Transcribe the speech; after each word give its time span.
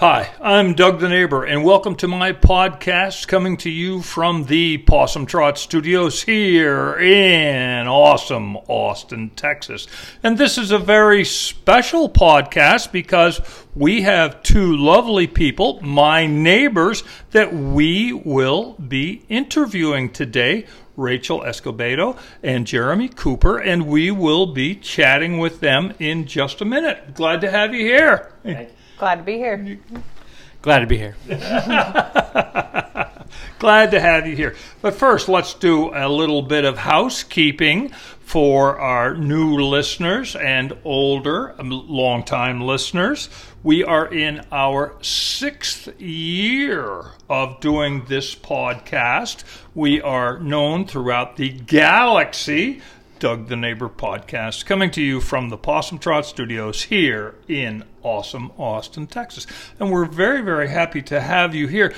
Hi, 0.00 0.30
I'm 0.40 0.72
Doug 0.72 0.98
the 1.00 1.10
Neighbor, 1.10 1.44
and 1.44 1.62
welcome 1.62 1.94
to 1.96 2.08
my 2.08 2.32
podcast 2.32 3.28
coming 3.28 3.58
to 3.58 3.68
you 3.68 4.00
from 4.00 4.44
the 4.44 4.78
Possum 4.78 5.26
Trot 5.26 5.58
Studios 5.58 6.22
here 6.22 6.98
in 6.98 7.86
awesome 7.86 8.56
Austin, 8.56 9.28
Texas. 9.36 9.86
And 10.22 10.38
this 10.38 10.56
is 10.56 10.70
a 10.70 10.78
very 10.78 11.26
special 11.26 12.08
podcast 12.08 12.92
because 12.92 13.42
we 13.74 14.00
have 14.00 14.42
two 14.42 14.74
lovely 14.74 15.26
people, 15.26 15.82
my 15.82 16.26
neighbors, 16.26 17.04
that 17.32 17.52
we 17.52 18.14
will 18.14 18.76
be 18.76 19.26
interviewing 19.28 20.08
today. 20.08 20.64
Rachael 20.96 21.40
Escobedo 21.40 22.18
and 22.42 22.66
Jeremy 22.66 23.08
Cooper, 23.08 23.58
and 23.58 23.86
we 23.86 24.10
will 24.10 24.46
be 24.46 24.76
chatting 24.76 25.36
with 25.36 25.60
them 25.60 25.92
in 25.98 26.26
just 26.26 26.62
a 26.62 26.64
minute. 26.64 27.14
Glad 27.14 27.42
to 27.42 27.50
have 27.50 27.74
you 27.74 27.84
here. 27.84 28.32
Glad 29.00 29.14
to 29.14 29.22
be 29.22 29.38
here. 29.38 29.78
Glad 30.60 30.80
to 30.80 30.86
be 30.86 30.98
here. 30.98 31.16
Glad 33.58 33.92
to 33.92 33.98
have 33.98 34.26
you 34.26 34.36
here. 34.36 34.54
But 34.82 34.92
first, 34.92 35.26
let's 35.26 35.54
do 35.54 35.90
a 35.94 36.06
little 36.06 36.42
bit 36.42 36.66
of 36.66 36.76
housekeeping 36.76 37.88
for 38.20 38.78
our 38.78 39.14
new 39.14 39.56
listeners 39.56 40.36
and 40.36 40.76
older, 40.84 41.58
um, 41.58 41.70
longtime 41.70 42.60
listeners. 42.60 43.30
We 43.62 43.82
are 43.84 44.06
in 44.06 44.44
our 44.52 44.94
sixth 45.00 45.98
year 45.98 47.12
of 47.30 47.58
doing 47.60 48.04
this 48.04 48.34
podcast. 48.34 49.44
We 49.74 50.02
are 50.02 50.38
known 50.40 50.86
throughout 50.86 51.36
the 51.36 51.48
galaxy. 51.48 52.82
Doug 53.20 53.48
the 53.48 53.56
Neighbor 53.56 53.90
podcast, 53.90 54.64
coming 54.64 54.90
to 54.92 55.02
you 55.02 55.20
from 55.20 55.50
the 55.50 55.58
Possum 55.58 55.98
Trot 55.98 56.24
Studios 56.24 56.84
here 56.84 57.34
in 57.46 57.84
awesome 58.02 58.50
Austin, 58.56 59.06
Texas. 59.06 59.46
And 59.78 59.92
we're 59.92 60.06
very, 60.06 60.40
very 60.40 60.70
happy 60.70 61.02
to 61.02 61.20
have 61.20 61.54
you 61.54 61.68
here. 61.68 61.92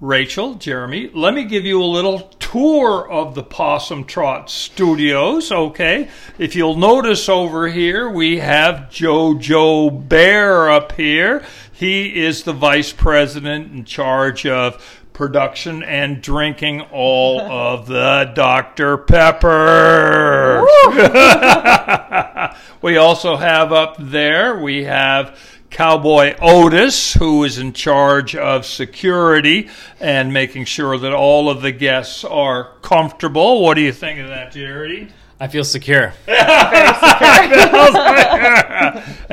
Rachael, 0.00 0.54
Jeremy, 0.54 1.10
let 1.14 1.32
me 1.32 1.44
give 1.44 1.64
you 1.64 1.80
a 1.80 1.84
little 1.84 2.22
tour 2.40 3.08
of 3.08 3.36
the 3.36 3.44
Possum 3.44 4.02
Trot 4.02 4.50
Studios, 4.50 5.52
okay? 5.52 6.08
If 6.38 6.56
you'll 6.56 6.76
notice 6.76 7.28
over 7.28 7.68
here, 7.68 8.10
we 8.10 8.40
have 8.40 8.88
Jojo 8.90 10.08
Bear 10.08 10.68
up 10.68 10.90
here. 10.90 11.44
He 11.72 12.20
is 12.20 12.42
the 12.42 12.52
vice 12.52 12.92
president 12.92 13.72
in 13.72 13.84
charge 13.84 14.44
of 14.44 15.01
production 15.12 15.82
and 15.82 16.22
drinking 16.22 16.80
all 16.92 17.40
of 17.52 17.86
the 17.86 18.30
Dr. 18.34 18.98
Pepper. 18.98 20.66
we 22.82 22.96
also 22.96 23.36
have 23.36 23.72
up 23.72 23.96
there, 23.98 24.58
we 24.58 24.84
have 24.84 25.38
Cowboy 25.72 26.34
Otis, 26.40 27.14
who 27.14 27.44
is 27.44 27.56
in 27.58 27.72
charge 27.72 28.36
of 28.36 28.66
security 28.66 29.70
and 30.00 30.32
making 30.32 30.66
sure 30.66 30.98
that 30.98 31.14
all 31.14 31.48
of 31.48 31.62
the 31.62 31.72
guests 31.72 32.24
are 32.24 32.72
comfortable. 32.82 33.62
What 33.62 33.74
do 33.74 33.80
you 33.80 33.92
think 33.92 34.20
of 34.20 34.28
that, 34.28 34.52
Jerry? 34.52 35.08
I 35.40 35.48
feel 35.48 35.64
secure. 35.64 36.12
and 36.28 36.36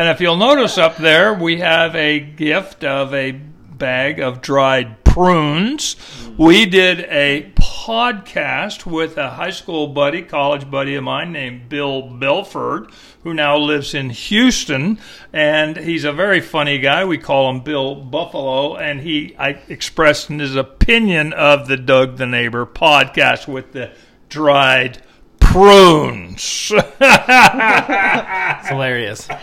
if 0.10 0.22
you'll 0.22 0.38
notice 0.38 0.78
up 0.78 0.98
there, 0.98 1.34
we 1.34 1.60
have 1.60 1.96
a 1.96 2.20
gift 2.20 2.84
of 2.84 3.14
a 3.14 3.34
bag 3.34 4.20
of 4.20 4.42
dried 4.42 4.99
prunes. 5.10 5.96
We 6.38 6.66
did 6.68 7.00
a 7.02 7.52
podcast 7.56 8.86
with 8.86 9.18
a 9.18 9.32
high 9.32 9.50
school 9.50 9.88
buddy, 9.88 10.22
college 10.22 10.70
buddy 10.70 10.94
of 10.96 11.04
mine 11.04 11.32
named 11.32 11.68
Bill 11.68 12.04
Belford, 12.04 12.92
who 13.24 13.34
now 13.34 13.58
lives 13.58 13.96
in 13.96 14.12
Houston, 14.12 15.00
and 15.34 15.76
he's 15.78 16.04
a 16.04 16.14
very 16.14 16.40
funny 16.40 16.78
guy. 16.78 17.06
We 17.06 17.18
call 17.18 17.50
him 17.50 17.62
Bill 17.62 17.96
Buffalo, 17.96 18.76
and 18.76 19.02
he 19.02 19.36
I 19.38 19.60
expressed 19.68 20.28
his 20.28 20.56
opinion 20.56 21.34
of 21.34 21.68
the 21.68 21.78
Doug 21.78 22.18
the 22.18 22.28
Neighbor 22.28 22.66
podcast 22.68 23.48
with 23.48 23.72
the 23.74 23.92
dried 24.30 25.02
prunes. 25.40 26.72
It's 27.02 28.68
hilarious. 28.70 29.28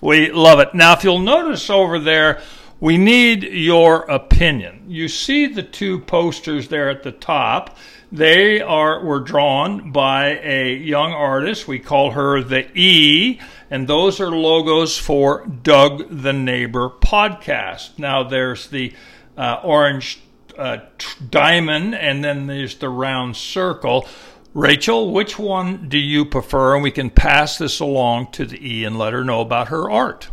We 0.00 0.30
love 0.30 0.60
it. 0.60 0.74
Now, 0.74 0.92
if 0.92 1.02
you'll 1.02 1.18
notice 1.18 1.68
over 1.70 1.98
there, 1.98 2.40
we 2.80 2.96
need 2.96 3.42
your 3.42 4.02
opinion. 4.02 4.84
You 4.86 5.08
see 5.08 5.46
the 5.46 5.62
two 5.62 5.98
posters 5.98 6.68
there 6.68 6.88
at 6.88 7.02
the 7.02 7.12
top. 7.12 7.76
They 8.10 8.60
are 8.60 9.04
were 9.04 9.20
drawn 9.20 9.90
by 9.90 10.38
a 10.38 10.74
young 10.74 11.12
artist. 11.12 11.68
We 11.68 11.78
call 11.78 12.12
her 12.12 12.42
the 12.42 12.66
E, 12.78 13.40
and 13.70 13.86
those 13.86 14.20
are 14.20 14.30
logos 14.30 14.96
for 14.96 15.44
Doug 15.46 16.06
the 16.08 16.32
Neighbor 16.32 16.88
podcast. 16.88 17.98
Now, 17.98 18.22
there's 18.22 18.68
the 18.68 18.94
uh, 19.36 19.60
orange 19.62 20.20
uh, 20.56 20.78
t- 20.96 21.24
diamond, 21.28 21.94
and 21.94 22.24
then 22.24 22.46
there's 22.46 22.76
the 22.76 22.88
round 22.88 23.36
circle. 23.36 24.08
Rachael, 24.54 25.12
which 25.12 25.38
one 25.38 25.88
do 25.88 25.98
you 25.98 26.24
prefer? 26.24 26.74
And 26.74 26.82
we 26.82 26.90
can 26.90 27.10
pass 27.10 27.58
this 27.58 27.80
along 27.80 28.32
to 28.32 28.46
the 28.46 28.58
E 28.66 28.84
and 28.84 28.98
let 28.98 29.12
her 29.12 29.24
know 29.24 29.40
about 29.40 29.68
her 29.68 29.90
art. 29.90 30.30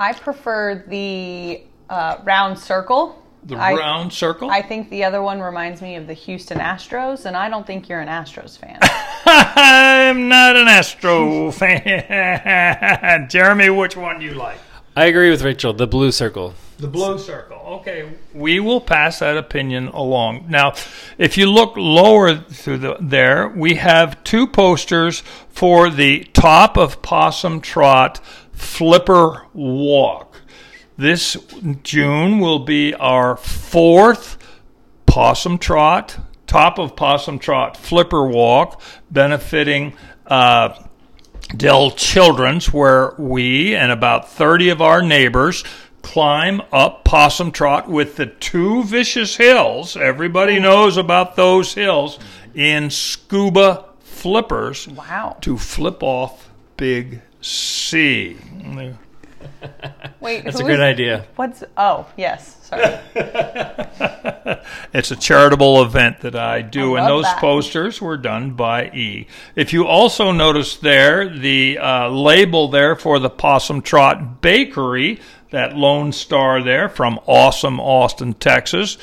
I 0.00 0.14
prefer 0.14 0.82
the 0.86 1.60
uh, 1.90 2.16
round 2.24 2.58
circle. 2.58 3.22
The 3.44 3.56
I- 3.56 3.74
round 3.74 4.14
circle? 4.14 4.50
I 4.50 4.62
think 4.62 4.88
the 4.88 5.04
other 5.04 5.20
one 5.20 5.42
reminds 5.42 5.82
me 5.82 5.96
of 5.96 6.06
the 6.06 6.14
Houston 6.14 6.58
Astros, 6.58 7.26
and 7.26 7.36
I 7.36 7.50
don't 7.50 7.66
think 7.66 7.86
you're 7.86 8.00
an 8.00 8.08
Astros 8.08 8.56
fan. 8.56 8.78
I'm 9.26 10.26
not 10.28 10.56
an 10.56 10.68
Astro 10.68 11.50
fan. 11.52 13.28
Jeremy, 13.28 13.68
which 13.68 13.94
one 13.94 14.20
do 14.20 14.24
you 14.24 14.32
like? 14.32 14.58
I 14.96 15.04
agree 15.04 15.30
with 15.30 15.42
Rachael. 15.42 15.74
The 15.74 15.86
blue 15.86 16.12
circle. 16.12 16.54
The 16.78 16.88
blue 16.88 17.18
circle. 17.18 17.58
Okay, 17.58 18.10
we 18.32 18.58
will 18.58 18.80
pass 18.80 19.18
that 19.18 19.36
opinion 19.36 19.88
along. 19.88 20.46
Now, 20.48 20.72
if 21.18 21.36
you 21.36 21.44
look 21.44 21.74
lower 21.76 22.36
through 22.36 22.78
the, 22.78 22.96
there, 23.00 23.48
we 23.48 23.74
have 23.74 24.24
two 24.24 24.46
posters 24.46 25.22
for 25.50 25.90
the 25.90 26.24
top 26.32 26.78
of 26.78 27.02
Possum 27.02 27.60
Trot 27.60 28.18
Flipper 28.60 29.46
Walk. 29.54 30.36
This 30.96 31.36
June 31.82 32.38
will 32.40 32.58
be 32.60 32.94
our 32.94 33.36
fourth 33.36 34.36
Possum 35.06 35.58
Trot, 35.58 36.18
top 36.46 36.78
of 36.78 36.94
Possum 36.94 37.38
Trot 37.38 37.76
Flipper 37.76 38.26
Walk, 38.26 38.80
benefiting 39.10 39.94
uh, 40.26 40.78
Dell 41.56 41.90
Children's, 41.90 42.72
where 42.72 43.14
we 43.18 43.74
and 43.74 43.90
about 43.90 44.30
30 44.30 44.68
of 44.68 44.82
our 44.82 45.02
neighbors 45.02 45.64
climb 46.02 46.60
up 46.70 47.04
Possum 47.04 47.52
Trot 47.52 47.88
with 47.88 48.16
the 48.16 48.26
two 48.26 48.84
vicious 48.84 49.36
hills. 49.36 49.96
Everybody 49.96 50.60
knows 50.60 50.96
about 50.98 51.34
those 51.34 51.72
hills 51.74 52.18
in 52.54 52.90
scuba 52.90 53.86
flippers 54.00 54.86
Wow. 54.86 55.38
to 55.40 55.56
flip 55.56 56.02
off 56.02 56.50
Big 56.76 57.20
C. 57.40 58.36
Wait, 60.20 60.44
That's 60.44 60.60
a 60.60 60.62
good 60.62 60.74
is- 60.74 60.80
idea. 60.80 61.26
What's? 61.36 61.64
Oh, 61.76 62.06
yes. 62.16 62.56
Sorry. 62.62 62.98
It's 64.92 65.10
a 65.12 65.16
charitable 65.16 65.82
event 65.82 66.20
that 66.20 66.34
I 66.34 66.62
do, 66.62 66.96
I 66.96 67.00
and 67.00 67.08
those 67.08 67.24
that. 67.24 67.38
posters 67.38 68.00
were 68.00 68.16
done 68.16 68.52
by 68.52 68.86
E. 68.90 69.26
If 69.54 69.72
you 69.72 69.86
also 69.86 70.32
notice 70.32 70.76
there, 70.76 71.28
the 71.28 71.78
uh, 71.78 72.08
label 72.08 72.68
there 72.68 72.96
for 72.96 73.18
the 73.20 73.30
Possum 73.30 73.82
Trot 73.82 74.40
Bakery, 74.42 75.20
that 75.50 75.76
Lone 75.76 76.12
Star 76.12 76.62
there 76.62 76.88
from 76.88 77.20
awesome 77.26 77.78
Austin, 77.80 78.34
Texas. 78.34 78.98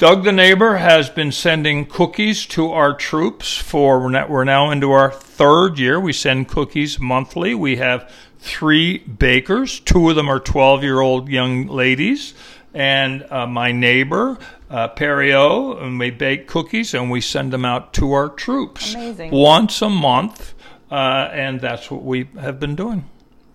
Doug 0.00 0.24
the 0.24 0.32
neighbor 0.32 0.78
has 0.78 1.10
been 1.10 1.30
sending 1.30 1.84
cookies 1.84 2.46
to 2.46 2.72
our 2.72 2.94
troops 2.94 3.54
for 3.54 4.00
we're 4.00 4.44
now- 4.44 4.70
into 4.70 4.92
our 4.92 5.10
third 5.10 5.78
year. 5.78 6.00
We 6.00 6.14
send 6.14 6.48
cookies 6.48 6.98
monthly. 6.98 7.54
We 7.54 7.76
have 7.76 8.10
three 8.38 8.96
bakers. 8.96 9.78
Two 9.78 10.08
of 10.08 10.16
them 10.16 10.30
are 10.30 10.40
12 10.40 10.82
year 10.82 11.00
old 11.00 11.28
young 11.28 11.66
ladies. 11.66 12.32
And 12.72 13.26
uh, 13.30 13.46
my 13.46 13.72
neighbor, 13.72 14.38
uh, 14.70 14.88
Perio, 14.88 15.78
and 15.82 15.98
we 15.98 16.10
bake 16.10 16.46
cookies 16.46 16.94
and 16.94 17.10
we 17.10 17.20
send 17.20 17.52
them 17.52 17.66
out 17.66 17.92
to 17.92 18.14
our 18.14 18.30
troops 18.30 18.94
Amazing. 18.94 19.32
once 19.32 19.82
a 19.82 19.90
month. 19.90 20.54
Uh, 20.90 21.28
and 21.30 21.60
that's 21.60 21.90
what 21.90 22.02
we 22.02 22.26
have 22.40 22.58
been 22.58 22.74
doing. 22.74 23.04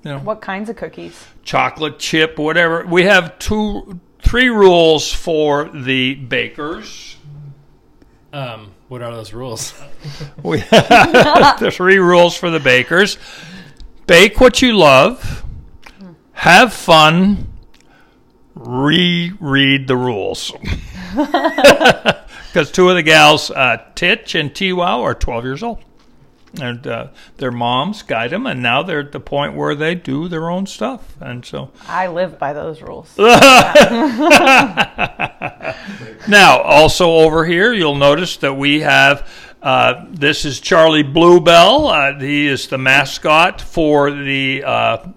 You 0.04 0.12
know, 0.12 0.20
what 0.20 0.42
kinds 0.42 0.70
of 0.70 0.76
cookies? 0.76 1.26
chocolate 1.44 1.98
chip, 1.98 2.38
whatever. 2.38 2.86
We 2.86 3.06
have 3.06 3.40
two, 3.40 4.00
three 4.26 4.50
rules 4.50 5.12
for 5.12 5.70
the 5.70 6.16
bakers. 6.16 7.16
Um, 8.34 8.74
what 8.90 9.02
are 9.02 9.14
those 9.16 9.34
rules? 9.34 9.74
We 10.44 10.58
the 10.60 11.72
three 11.74 11.98
rules 11.98 12.36
for 12.36 12.50
the 12.50 12.60
bakers: 12.60 13.18
bake 14.06 14.40
what 14.40 14.62
you 14.62 14.78
love, 14.78 15.44
have 16.34 16.74
fun, 16.74 17.48
reread 18.54 19.88
the 19.88 19.98
rules. 19.98 20.52
Because 22.56 22.72
two 22.72 22.88
of 22.88 22.96
the 22.96 23.04
gals, 23.04 23.52
uh, 23.52 23.84
Titch 23.96 24.34
and 24.34 24.56
T-Wow, 24.56 25.02
are 25.02 25.14
12 25.14 25.44
years 25.44 25.62
old. 25.62 25.84
And 26.62 26.86
uh, 26.88 27.08
their 27.38 27.52
moms 27.52 28.02
guide 28.02 28.32
them, 28.32 28.46
and 28.46 28.62
now 28.62 28.84
they're 28.84 29.00
at 29.00 29.12
the 29.12 29.20
point 29.20 29.56
where 29.56 29.76
they 29.76 29.96
do 29.96 30.28
their 30.28 30.50
own 30.50 30.66
stuff, 30.66 31.16
and 31.22 31.46
so 31.46 31.72
I 31.88 32.08
live 32.08 32.40
by 32.40 32.54
those 32.54 32.82
rules. 32.82 33.16
Now, 36.28 36.60
also 36.62 37.12
over 37.12 37.46
here, 37.46 37.72
you'll 37.72 37.96
notice 37.96 38.38
that 38.38 38.56
we 38.56 38.82
have 38.82 39.30
uh, 39.62 40.06
this 40.10 40.46
is 40.46 40.60
Charlie 40.60 41.04
Bluebell. 41.04 41.88
Uh, 41.88 42.20
he 42.20 42.48
is 42.48 42.68
the 42.68 42.78
mascot 42.78 43.62
for 43.62 44.12
the 44.12 44.64
uh, 44.64 45.08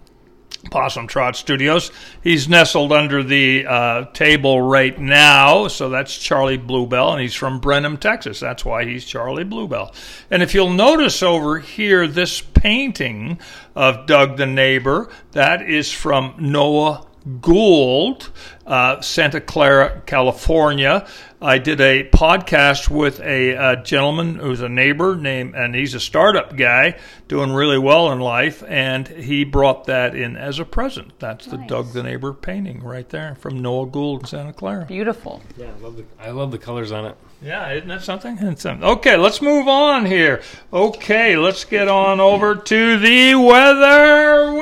Possum 0.68 1.06
Trot 1.06 1.36
Studios. 1.36 1.90
He's 2.22 2.48
nestled 2.48 2.92
under 2.92 3.22
the 3.22 3.66
uh, 3.66 4.04
table 4.12 4.60
right 4.60 4.98
now, 4.98 5.68
so 5.68 5.88
that's 5.88 6.16
Charlie 6.16 6.56
Bluebell, 6.56 7.12
and 7.12 7.20
he's 7.20 7.34
from 7.34 7.60
Brenham, 7.60 7.96
Texas. 7.96 8.40
That's 8.40 8.64
why 8.64 8.84
he's 8.84 9.04
Charlie 9.04 9.44
Bluebell. 9.44 9.94
And 10.30 10.42
if 10.42 10.54
you'll 10.54 10.70
notice 10.70 11.22
over 11.22 11.58
here, 11.58 12.06
this 12.06 12.40
painting 12.40 13.38
of 13.74 14.06
Doug 14.06 14.36
the 14.36 14.46
neighbor, 14.46 15.08
that 15.32 15.62
is 15.62 15.92
from 15.92 16.34
Noah 16.38 17.07
Gould, 17.40 18.30
uh, 18.66 19.00
Santa 19.00 19.40
Clara, 19.40 20.02
California. 20.06 21.06
I 21.40 21.58
did 21.58 21.80
a 21.80 22.02
podcast 22.08 22.88
with 22.88 23.20
a, 23.20 23.56
uh 23.56 23.76
gentleman 23.82 24.36
who's 24.36 24.60
a 24.60 24.68
neighbor 24.68 25.14
named, 25.14 25.54
and 25.54 25.74
he's 25.74 25.94
a 25.94 26.00
startup 26.00 26.56
guy 26.56 26.98
doing 27.28 27.52
really 27.52 27.78
well 27.78 28.10
in 28.10 28.18
life, 28.18 28.64
and 28.66 29.06
he 29.06 29.44
brought 29.44 29.84
that 29.84 30.16
in 30.16 30.36
as 30.36 30.58
a 30.58 30.64
present. 30.64 31.12
That's 31.20 31.46
the 31.46 31.58
Doug 31.58 31.92
the 31.92 32.02
Neighbor 32.02 32.32
painting 32.32 32.82
right 32.82 33.08
there 33.08 33.36
from 33.36 33.60
Noah 33.62 33.86
Gould 33.86 34.20
in 34.22 34.26
Santa 34.26 34.52
Clara. 34.52 34.84
Beautiful. 34.86 35.42
Yeah, 35.56 35.66
I 35.66 35.78
love 35.82 35.96
the, 35.96 36.04
I 36.18 36.30
love 36.30 36.50
the 36.50 36.58
colors 36.58 36.90
on 36.90 37.04
it. 37.06 37.16
Yeah, 37.40 37.70
isn't 37.72 37.86
that 37.88 38.02
something? 38.02 38.36
It's, 38.40 38.66
um, 38.66 38.82
Okay, 38.82 39.16
let's 39.16 39.40
move 39.40 39.68
on 39.68 40.06
here. 40.06 40.42
Okay, 40.72 41.36
let's 41.36 41.64
get 41.64 41.86
on 41.86 42.18
over 42.18 42.56
to 42.56 42.98
the 42.98 43.36
weather 43.36 44.54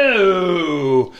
window. 0.00 1.12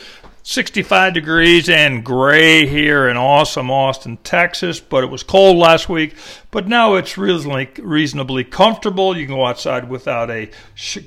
65 0.43 1.15
degrees 1.15 1.69
and 1.69 2.05
gray 2.05 2.67
here 2.67 3.09
in 3.09 3.17
awesome 3.17 3.71
Austin, 3.71 4.17
Texas, 4.19 4.81
but 4.81 5.05
it 5.05 5.09
was 5.09 5.23
cold 5.23 5.57
last 5.59 5.89
week. 5.89 6.15
But 6.51 6.67
now 6.67 6.95
it's 6.95 7.17
reasonably, 7.17 7.69
reasonably 7.79 8.43
comfortable. 8.45 9.17
You 9.17 9.27
can 9.27 9.37
go 9.37 9.47
outside 9.47 9.89
without 9.89 10.31
a 10.31 10.51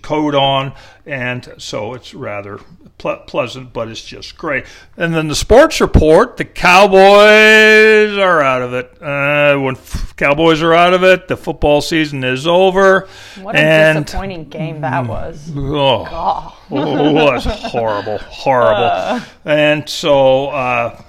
coat 0.02 0.36
on, 0.36 0.74
and 1.06 1.54
so 1.58 1.94
it's 1.94 2.14
rather 2.14 2.60
ple- 2.98 3.18
pleasant, 3.28 3.74
but 3.74 3.90
it's 3.90 4.04
just 4.04 4.38
great. 4.38 4.66
And 4.96 5.14
then 5.14 5.28
the 5.28 5.36
sports 5.36 5.82
report 5.82 6.38
the 6.38 6.46
Cowboys 6.46 8.18
are 8.18 8.42
out 8.42 8.62
of 8.62 8.74
it. 8.74 9.02
Uh, 9.02 9.58
when 9.60 9.76
f- 9.76 10.16
Cowboys 10.16 10.62
are 10.62 10.74
out 10.74 10.94
of 10.94 11.04
it, 11.04 11.28
the 11.28 11.36
football 11.36 11.82
season 11.82 12.24
is 12.24 12.48
over. 12.48 13.10
What 13.42 13.56
a 13.56 13.60
and 13.60 14.06
disappointing 14.06 14.46
game 14.46 14.80
that 14.82 15.08
was. 15.08 15.52
Oh, 15.56 16.58
Oh, 16.72 17.10
it 17.10 17.14
was 17.14 17.46
horrible, 17.46 18.18
horrible. 18.20 19.24
and 19.46 19.88
so, 19.88 20.48
uh, 20.48 21.02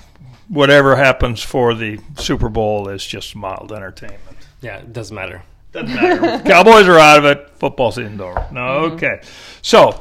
whatever 0.48 0.96
happens 0.96 1.42
for 1.42 1.74
the 1.74 1.98
Super 2.16 2.48
Bowl 2.48 2.88
is 2.88 3.04
just 3.04 3.34
mild 3.34 3.72
entertainment. 3.72 4.20
Yeah, 4.60 4.78
it 4.78 4.92
doesn't 4.92 5.14
matter. 5.14 5.42
Doesn't 5.72 5.94
matter. 5.94 6.42
Cowboys 6.48 6.86
are 6.86 6.98
out 6.98 7.18
of 7.18 7.24
it. 7.24 7.50
Football 7.56 7.92
season's 7.92 8.20
over. 8.20 8.46
No, 8.52 8.62
okay. 8.92 9.20
So, 9.60 10.00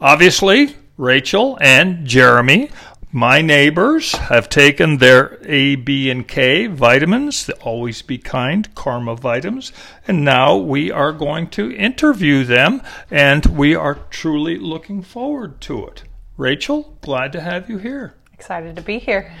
obviously, 0.00 0.76
Rachael 0.96 1.56
and 1.60 2.06
Jeremy, 2.06 2.70
my 3.10 3.40
neighbors, 3.40 4.12
have 4.12 4.48
taken 4.48 4.98
their 4.98 5.38
A, 5.46 5.76
B, 5.76 6.10
and 6.10 6.28
K 6.28 6.66
vitamins, 6.66 7.46
the 7.46 7.54
Always 7.60 8.02
Be 8.02 8.18
Kind 8.18 8.74
Karma 8.74 9.16
vitamins, 9.16 9.72
and 10.06 10.24
now 10.24 10.56
we 10.56 10.90
are 10.90 11.12
going 11.12 11.48
to 11.50 11.72
interview 11.72 12.44
them, 12.44 12.82
and 13.10 13.46
we 13.46 13.74
are 13.74 13.94
truly 14.10 14.58
looking 14.58 15.02
forward 15.02 15.60
to 15.62 15.86
it. 15.86 16.02
Rachael, 16.36 16.98
glad 17.00 17.32
to 17.32 17.40
have 17.40 17.70
you 17.70 17.78
here. 17.78 18.14
excited 18.34 18.76
to 18.76 18.82
be 18.82 18.98
here. 18.98 19.32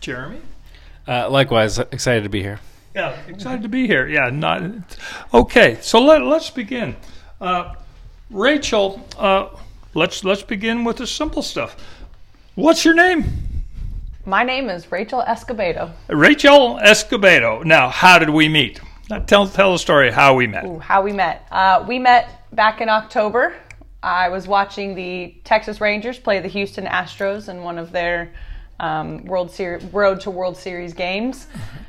Jeremy? 0.00 0.40
Uh, 1.06 1.28
likewise, 1.30 1.78
excited 1.78 2.24
to 2.24 2.30
be 2.30 2.42
here. 2.42 2.60
Yeah, 2.94 3.16
excited 3.28 3.62
to 3.62 3.68
be 3.68 3.86
here. 3.86 4.08
Yeah, 4.08 4.30
not 4.30 4.62
okay. 5.32 5.78
So 5.80 6.00
let 6.00 6.22
let's 6.22 6.50
begin. 6.50 6.96
Uh, 7.40 7.74
Rachael, 8.30 9.06
uh, 9.16 9.48
let's 9.94 10.24
let's 10.24 10.42
begin 10.42 10.84
with 10.84 10.96
the 10.96 11.06
simple 11.06 11.42
stuff. 11.42 11.76
What's 12.56 12.84
your 12.84 12.94
name? 12.94 13.24
My 14.26 14.42
name 14.42 14.68
is 14.68 14.90
Rachael 14.90 15.22
Escobedo. 15.22 15.92
Rachael 16.08 16.78
Escobedo. 16.78 17.64
Now, 17.64 17.88
how 17.88 18.18
did 18.18 18.30
we 18.30 18.48
meet? 18.48 18.80
Now, 19.08 19.20
tell 19.20 19.46
tell 19.46 19.72
the 19.72 19.78
story 19.78 20.10
how 20.10 20.34
we 20.34 20.46
met. 20.46 20.64
Ooh, 20.64 20.78
how 20.78 21.02
we 21.02 21.12
met. 21.12 21.46
Uh, 21.50 21.84
we 21.86 21.98
met 21.98 22.44
back 22.52 22.80
in 22.80 22.88
October. 22.88 23.54
I 24.02 24.28
was 24.28 24.48
watching 24.48 24.94
the 24.94 25.34
Texas 25.44 25.80
Rangers 25.80 26.18
play 26.18 26.40
the 26.40 26.48
Houston 26.48 26.86
Astros 26.86 27.48
in 27.48 27.62
one 27.62 27.78
of 27.78 27.92
their 27.92 28.32
um, 28.80 29.24
World 29.24 29.50
Series 29.50 29.84
Road 29.92 30.20
to 30.22 30.30
World 30.30 30.56
Series 30.56 30.92
games 30.94 31.46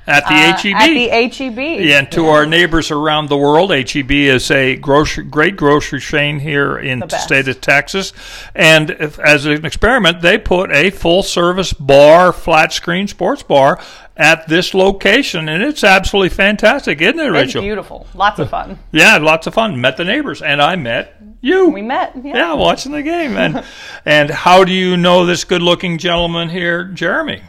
At 0.08 0.24
the 0.28 0.34
Uh, 0.34 0.58
HEB. 0.58 0.76
At 0.76 0.88
the 0.88 1.46
HEB. 1.46 1.58
Yeah, 1.86 2.00
and 2.00 2.12
to 2.12 2.28
our 2.28 2.46
neighbors 2.46 2.92
around 2.92 3.30
the 3.30 3.38
world, 3.38 3.72
HEB 3.72 4.12
is 4.12 4.50
a 4.52 4.76
grocery, 4.78 5.24
great 5.24 5.56
grocery 5.56 6.00
chain 6.00 6.40
here 6.40 6.78
in 6.78 7.00
the 7.00 7.08
best. 7.08 7.24
state 7.24 7.48
of 7.48 7.62
Texas. 7.62 8.12
And 8.56 8.90
if, 8.90 9.20
as 9.20 9.46
an 9.46 9.66
experiment, 9.66 10.22
they 10.22 10.38
put 10.38 10.72
a 10.72 10.90
full 10.90 11.24
service 11.24 11.72
bar, 11.74 12.34
flat 12.34 12.74
screen 12.74 13.08
sports 13.08 13.44
bar 13.44 13.80
at 14.18 14.48
this 14.48 14.74
location, 14.74 15.48
and 15.48 15.64
it's 15.64 15.84
absolutely 15.84 16.30
fantastic, 16.30 17.00
isn't 17.00 17.20
it, 17.20 17.30
Rachael? 17.30 17.44
It's 17.44 17.54
beautiful. 17.66 18.08
Lots 18.14 18.40
of 18.40 18.50
fun. 18.50 18.78
Yeah, 18.92 19.18
lots 19.18 19.48
of 19.48 19.54
fun. 19.54 19.80
Met 19.80 19.98
the 19.98 20.04
neighbors, 20.04 20.42
and 20.42 20.62
I 20.62 20.76
met 20.76 21.16
you. 21.42 21.70
We 21.70 21.82
met. 21.82 22.14
Yeah. 22.24 22.36
yeah, 22.36 22.54
watching 22.54 22.92
the 22.92 23.04
game. 23.04 23.36
And 23.38 23.64
and 24.06 24.30
how 24.30 24.64
do 24.64 24.72
you 24.72 24.96
know 24.98 25.26
this 25.26 25.44
good-looking 25.44 25.98
gentleman 25.98 26.50
here, 26.50 26.86
Jeremy? 26.86 27.42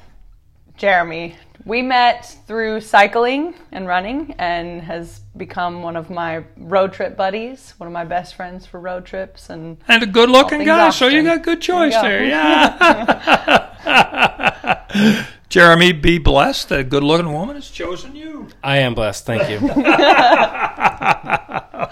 Jeremy. 0.77 1.37
We 1.65 1.81
met 1.81 2.27
through 2.49 2.81
cycling 2.81 3.55
and 3.71 3.87
running 3.87 4.35
and 4.37 4.83
has 4.83 5.21
become 5.37 5.83
one 5.83 5.95
of 5.95 6.11
my 6.11 6.43
road 6.57 6.93
trip 6.93 7.17
buddies, 7.17 7.75
one 7.79 7.87
of 7.87 7.93
my 7.93 8.05
best 8.05 8.35
friends 8.35 8.67
for 8.67 8.81
road 8.81 9.07
trips 9.07 9.49
and 9.49 9.77
And 9.87 10.03
a 10.03 10.07
good-looking 10.07 10.59
things 10.59 10.67
guy, 10.67 10.91
so 10.91 11.07
you 11.07 11.21
Austin. 11.21 11.37
got 11.37 11.45
good 11.45 11.61
choice 11.61 11.95
There 11.95 12.27
there. 12.27 13.69
Yeah. 13.85 15.27
Jeremy, 15.49 15.93
be 15.93 16.19
blessed. 16.19 16.73
A 16.73 16.83
good-looking 16.83 17.33
woman 17.33 17.55
has 17.57 17.69
chosen 17.71 18.17
you. 18.17 18.49
I 18.65 18.79
am 18.79 18.95
blessed. 18.95 19.27
Thank 19.27 19.49
you. 19.51 19.59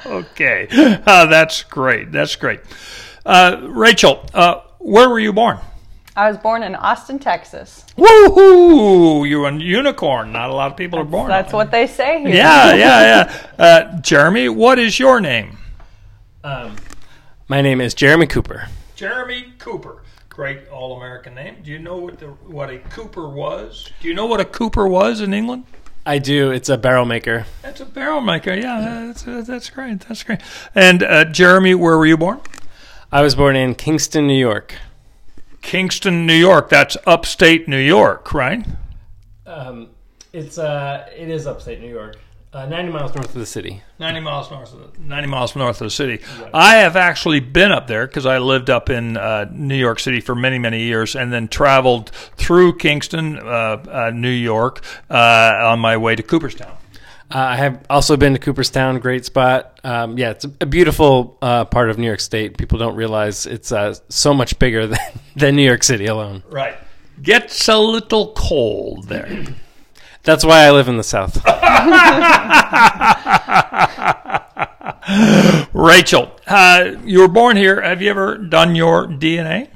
Okay, 0.06 0.66
uh, 1.06 1.26
that's 1.26 1.62
great. 1.64 2.12
That's 2.12 2.36
great. 2.36 2.60
Uh, 3.24 3.66
Rachael, 3.68 4.24
uh, 4.34 4.60
where 4.78 5.08
were 5.08 5.20
you 5.20 5.32
born? 5.32 5.58
I 6.16 6.28
was 6.28 6.38
born 6.38 6.62
in 6.62 6.74
Austin, 6.74 7.18
Texas. 7.18 7.84
Woohoo! 7.96 9.28
You're 9.28 9.46
a 9.48 9.54
unicorn. 9.54 10.32
Not 10.32 10.50
a 10.50 10.54
lot 10.54 10.70
of 10.72 10.76
people 10.76 10.98
are 10.98 11.04
born. 11.04 11.28
That's 11.28 11.52
what 11.52 11.70
they 11.70 11.86
say 11.86 12.20
here. 12.20 12.28
Yeah, 12.30 12.74
yeah, 12.74 13.36
yeah. 13.58 13.64
Uh, 13.64 14.00
Jeremy, 14.00 14.48
what 14.48 14.78
is 14.78 14.98
your 14.98 15.20
name? 15.20 15.58
um, 16.44 16.76
my 17.48 17.60
name 17.62 17.80
is 17.80 17.94
Jeremy 17.94 18.26
Cooper. 18.26 18.68
Jeremy 18.96 19.52
Cooper. 19.58 20.02
Great 20.28 20.68
all-American 20.68 21.34
name. 21.34 21.56
Do 21.62 21.70
you 21.70 21.78
know 21.78 21.96
what 21.96 22.18
the 22.18 22.26
what 22.28 22.70
a 22.70 22.78
Cooper 22.78 23.28
was? 23.28 23.90
Do 24.00 24.08
you 24.08 24.14
know 24.14 24.26
what 24.26 24.40
a 24.40 24.44
Cooper 24.44 24.86
was 24.86 25.20
in 25.20 25.34
England? 25.34 25.64
I 26.06 26.18
do. 26.18 26.50
It's 26.50 26.68
a 26.68 26.78
barrel 26.78 27.04
maker. 27.04 27.46
That's 27.62 27.80
a 27.80 27.84
barrel 27.84 28.20
maker. 28.20 28.54
Yeah, 28.54 29.04
that's, 29.06 29.26
uh, 29.26 29.42
that's 29.46 29.70
great. 29.70 30.00
That's 30.00 30.22
great. 30.22 30.40
And 30.74 31.02
uh, 31.02 31.24
Jeremy, 31.26 31.74
where 31.74 31.98
were 31.98 32.06
you 32.06 32.16
born? 32.16 32.40
I 33.12 33.22
was 33.22 33.34
born 33.34 33.56
in 33.56 33.74
Kingston, 33.74 34.26
New 34.26 34.38
York. 34.38 34.76
Kingston, 35.62 36.26
New 36.26 36.34
York. 36.34 36.70
That's 36.70 36.96
upstate 37.06 37.68
New 37.68 37.78
York, 37.78 38.32
right? 38.32 38.64
Um, 39.46 39.88
it's 40.32 40.58
uh, 40.58 41.06
it 41.14 41.28
is 41.28 41.46
upstate 41.46 41.80
New 41.80 41.90
York, 41.90 42.16
uh, 42.52 42.66
90 42.66 42.92
miles 42.92 43.14
north 43.14 43.28
of 43.28 43.34
the 43.34 43.46
city. 43.46 43.82
90 43.98 44.20
miles 44.20 44.50
north 44.50 44.72
of 44.72 44.92
the, 44.92 45.00
90 45.00 45.28
miles 45.28 45.54
north 45.54 45.80
of 45.80 45.86
the 45.86 45.90
city. 45.90 46.20
I 46.52 46.76
have 46.76 46.96
actually 46.96 47.40
been 47.40 47.70
up 47.70 47.86
there 47.86 48.06
because 48.06 48.26
I 48.26 48.38
lived 48.38 48.70
up 48.70 48.90
in 48.90 49.16
uh, 49.16 49.48
New 49.52 49.76
York 49.76 50.00
City 50.00 50.20
for 50.20 50.34
many, 50.34 50.58
many 50.58 50.82
years 50.82 51.14
and 51.14 51.32
then 51.32 51.46
traveled 51.46 52.10
through 52.10 52.76
Kingston, 52.78 53.38
uh, 53.38 53.42
uh, 53.88 54.10
New 54.12 54.30
York 54.30 54.82
uh, 55.08 55.58
on 55.62 55.78
my 55.78 55.96
way 55.96 56.16
to 56.16 56.22
Cooperstown. 56.22 56.76
Uh, 57.32 57.38
I 57.38 57.56
have 57.56 57.86
also 57.88 58.16
been 58.16 58.32
to 58.32 58.40
Cooperstown, 58.40 58.98
great 58.98 59.24
spot. 59.24 59.78
Um, 59.84 60.18
yeah, 60.18 60.30
it's 60.30 60.44
a, 60.44 60.66
beautiful 60.66 61.38
uh, 61.40 61.64
part 61.64 61.88
of 61.88 61.96
New 61.96 62.06
York 62.08 62.18
State. 62.18 62.58
People 62.58 62.78
don't 62.78 62.96
realize 62.96 63.46
it's 63.46 63.70
uh, 63.70 63.94
so 64.08 64.34
much 64.34 64.58
bigger 64.58 64.86
than, 64.88 64.98
than 65.36 65.54
New 65.54 65.64
York 65.64 65.84
City 65.84 66.06
alone. 66.06 66.42
Right. 66.50 66.74
Gets 67.22 67.68
a 67.68 67.78
little 67.78 68.32
cold 68.32 69.06
there. 69.06 69.44
That's 70.22 70.44
why 70.44 70.64
I 70.66 70.70
live 70.70 70.88
in 70.88 70.96
the 70.96 71.02
South. 71.02 71.44
Rachael, 75.72 76.30
uh, 76.46 76.92
you 77.04 77.20
were 77.20 77.28
born 77.28 77.56
here. 77.56 77.80
Have 77.80 78.02
you 78.02 78.10
ever 78.10 78.36
done 78.36 78.74
your 78.74 79.06
DNA? 79.06 79.68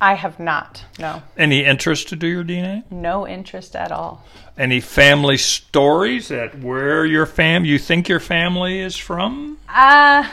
I 0.00 0.14
have 0.14 0.38
not. 0.38 0.84
No, 0.98 1.22
Any 1.38 1.64
interest 1.64 2.08
to 2.08 2.16
do 2.16 2.26
your 2.26 2.44
DNA? 2.44 2.84
no 2.90 3.26
interest 3.26 3.74
at 3.74 3.90
all. 3.92 4.24
Any 4.58 4.80
family 4.80 5.36
stories 5.38 6.28
that 6.28 6.58
where 6.60 7.06
your 7.06 7.26
fam 7.26 7.64
you 7.64 7.78
think 7.78 8.08
your 8.08 8.20
family 8.20 8.80
is 8.80 8.96
from? 8.96 9.58
Uh, 9.68 10.28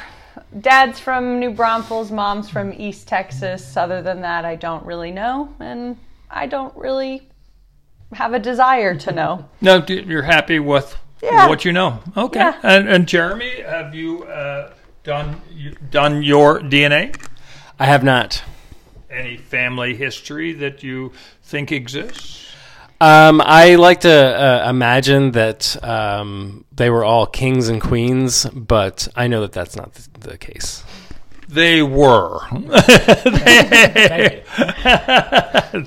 dad's 0.60 1.00
from 1.00 1.40
New 1.40 1.52
Braunfels, 1.52 2.12
mom's 2.12 2.50
from 2.50 2.74
East 2.74 3.08
Texas. 3.08 3.78
Other 3.78 4.02
than 4.02 4.22
that, 4.22 4.44
I 4.46 4.56
don't 4.56 4.86
really 4.86 5.12
know, 5.12 5.54
and 5.60 5.98
I 6.30 6.48
don't 6.48 6.76
really 6.76 7.28
have 8.16 8.34
a 8.34 8.40
desire 8.40 8.96
to 8.96 9.12
know. 9.12 9.46
No, 9.62 9.84
you're 9.88 10.22
happy 10.24 10.60
with 10.60 10.96
Yeah. 11.22 11.48
what 11.48 11.66
you 11.66 11.72
know. 11.72 12.00
Okay. 12.18 12.40
Yeah. 12.40 12.60
And, 12.64 12.88
and 12.90 13.08
Jeremy, 13.08 13.62
have 13.62 13.94
you 13.96 14.24
uh, 14.26 14.74
done 15.04 15.42
you, 15.52 15.76
done 15.90 16.24
your 16.24 16.60
DNA? 16.60 17.16
I 17.80 17.86
have 17.86 18.04
not. 18.04 18.44
Any 19.10 19.38
family 19.38 19.96
history 19.96 20.54
that 20.54 20.84
you 20.84 21.12
think 21.44 21.72
exists? 21.72 22.40
Um, 23.02 23.42
I 23.44 23.76
like 23.76 24.02
to 24.02 24.12
uh, 24.12 24.70
imagine 24.70 25.32
that 25.32 25.76
um, 25.84 26.64
they 26.72 26.90
were 26.90 27.04
all 27.04 27.26
kings 27.26 27.68
and 27.68 27.82
queens, 27.82 28.46
but 28.54 29.08
I 29.16 29.28
know 29.28 29.42
that 29.42 29.52
that's 29.52 29.76
not 29.76 29.94
the, 29.94 30.30
the 30.30 30.38
case. 30.38 30.84
They 31.54 31.84
were. 31.84 32.40
they, 32.52 34.44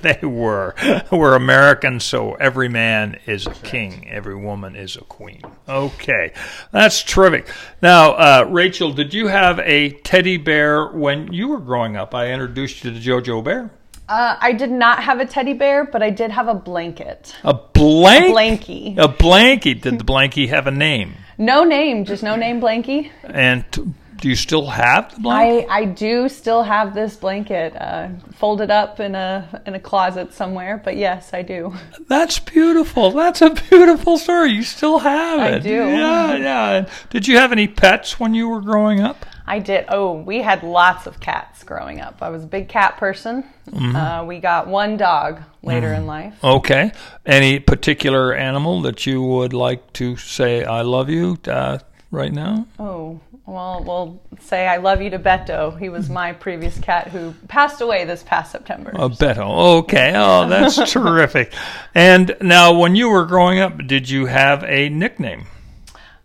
they 0.03 0.21
were. 0.23 0.75
We're 1.11 1.35
Americans, 1.35 2.05
so 2.05 2.35
every 2.35 2.69
man 2.69 3.19
is 3.27 3.47
a 3.49 3.55
king, 3.55 4.09
every 4.09 4.37
woman 4.37 4.77
is 4.77 4.95
a 4.95 5.01
queen. 5.01 5.43
Okay, 5.69 6.33
that's 6.71 7.03
terrific. 7.03 7.49
Now, 7.83 8.13
uh, 8.13 8.47
Rachael, 8.49 8.93
did 8.93 9.13
you 9.13 9.27
have 9.27 9.59
a 9.59 9.91
teddy 9.91 10.37
bear 10.37 10.87
when 10.87 11.33
you 11.33 11.49
were 11.49 11.59
growing 11.59 11.97
up? 11.97 12.15
I 12.15 12.33
introduced 12.33 12.85
you 12.85 12.93
to 12.93 12.99
JoJo 13.01 13.43
Bear. 13.43 13.71
Uh, 14.09 14.37
I 14.41 14.53
did 14.53 14.71
not 14.71 15.03
have 15.03 15.19
a 15.19 15.27
teddy 15.27 15.53
bear, 15.53 15.85
but 15.85 16.01
I 16.01 16.11
did 16.11 16.31
have 16.31 16.47
a 16.47 16.55
blanket. 16.55 17.35
A 17.43 17.55
blank. 17.55 18.33
Blankie. 18.37 18.97
A 18.99 19.09
blankie. 19.09 19.81
Did 19.81 19.99
the 19.99 20.05
blankie 20.05 20.49
have 20.49 20.69
a 20.69 20.71
name? 20.71 21.15
No 21.39 21.65
name, 21.65 22.05
just 22.05 22.23
no 22.23 22.37
name 22.37 22.61
blankie. 22.61 23.11
And 23.25 23.65
t- 23.73 23.83
do 24.19 24.29
you 24.29 24.37
still 24.37 24.67
have 24.67 25.15
the 25.15 25.21
blanket? 25.21 25.71
I, 25.71 25.81
I 25.81 25.85
do 25.85 26.29
still 26.29 26.63
have 26.63 26.95
this 26.95 27.17
blanket 27.17 27.75
uh, 27.77 28.09
folded 28.35 28.71
up 28.71 29.01
in 29.01 29.15
a 29.15 29.63
in 29.67 29.75
a 29.75 29.81
closet 29.81 30.33
somewhere, 30.33 30.81
but 30.83 30.97
yes, 30.97 31.33
I 31.33 31.43
do. 31.43 31.75
That's 32.09 32.39
beautiful. 32.39 33.11
That's 33.13 33.43
a 33.43 33.51
beautiful 33.51 34.19
story. 34.19 34.53
You 34.53 34.63
still 34.63 34.99
have 34.99 35.41
it. 35.41 35.55
I 35.55 35.59
do. 35.59 35.71
Yeah, 35.71 36.37
yeah. 36.37 36.89
Did 37.11 37.29
you 37.29 37.39
have 37.39 37.53
any 37.53 37.69
pets 37.69 38.19
when 38.19 38.35
you 38.35 38.49
were 38.49 38.61
growing 38.61 39.01
up? 39.01 39.27
I 39.47 39.61
did. 39.61 39.85
Oh, 39.89 40.13
we 40.13 40.43
had 40.43 40.65
lots 40.65 41.07
of 41.07 41.21
cats 41.21 41.63
growing 41.63 42.01
up. 42.01 42.21
I 42.21 42.31
was 42.31 42.43
a 42.43 42.49
big 42.49 42.69
cat 42.69 42.97
person. 42.97 43.45
Uh, 43.73 44.25
we 44.27 44.41
got 44.41 44.67
one 44.67 44.97
dog 44.97 45.41
later 45.63 45.93
in 45.93 46.07
life. 46.07 46.35
Okay. 46.43 46.93
Any 47.25 47.61
particular 47.61 48.35
animal 48.35 48.83
that 48.83 49.07
you 49.07 49.23
would 49.23 49.53
like 49.53 49.93
to 49.95 50.17
say 50.17 50.65
"I 50.65 50.83
love 50.83 51.09
you" 51.11 51.39
uh, 51.47 51.79
right 52.11 52.33
now? 52.33 52.67
Oh, 52.79 53.21
well, 53.47 53.83
we'll 53.85 54.21
say 54.41 54.67
I 54.67 54.77
love 54.79 55.01
you 55.01 55.11
to 55.11 55.19
Beto. 55.19 55.79
He 55.79 55.89
was 55.89 56.11
my 56.11 56.33
previous 56.45 56.79
cat 56.79 57.09
who 57.09 57.33
passed 57.49 57.81
away 57.81 58.05
this 58.05 58.23
past 58.23 58.53
September. 58.53 58.91
A 58.91 59.09
Beto. 59.09 59.79
Okay. 59.81 60.13
Oh, 60.17 60.49
that's 60.49 60.77
terrific. 60.93 61.53
And 61.95 62.37
now, 62.41 62.77
when 62.79 62.97
you 62.97 63.09
were 63.09 63.25
growing 63.25 63.59
up, 63.61 63.79
did 63.87 64.09
you 64.11 64.27
have 64.27 64.65
a 64.65 64.89
nickname? 64.89 65.47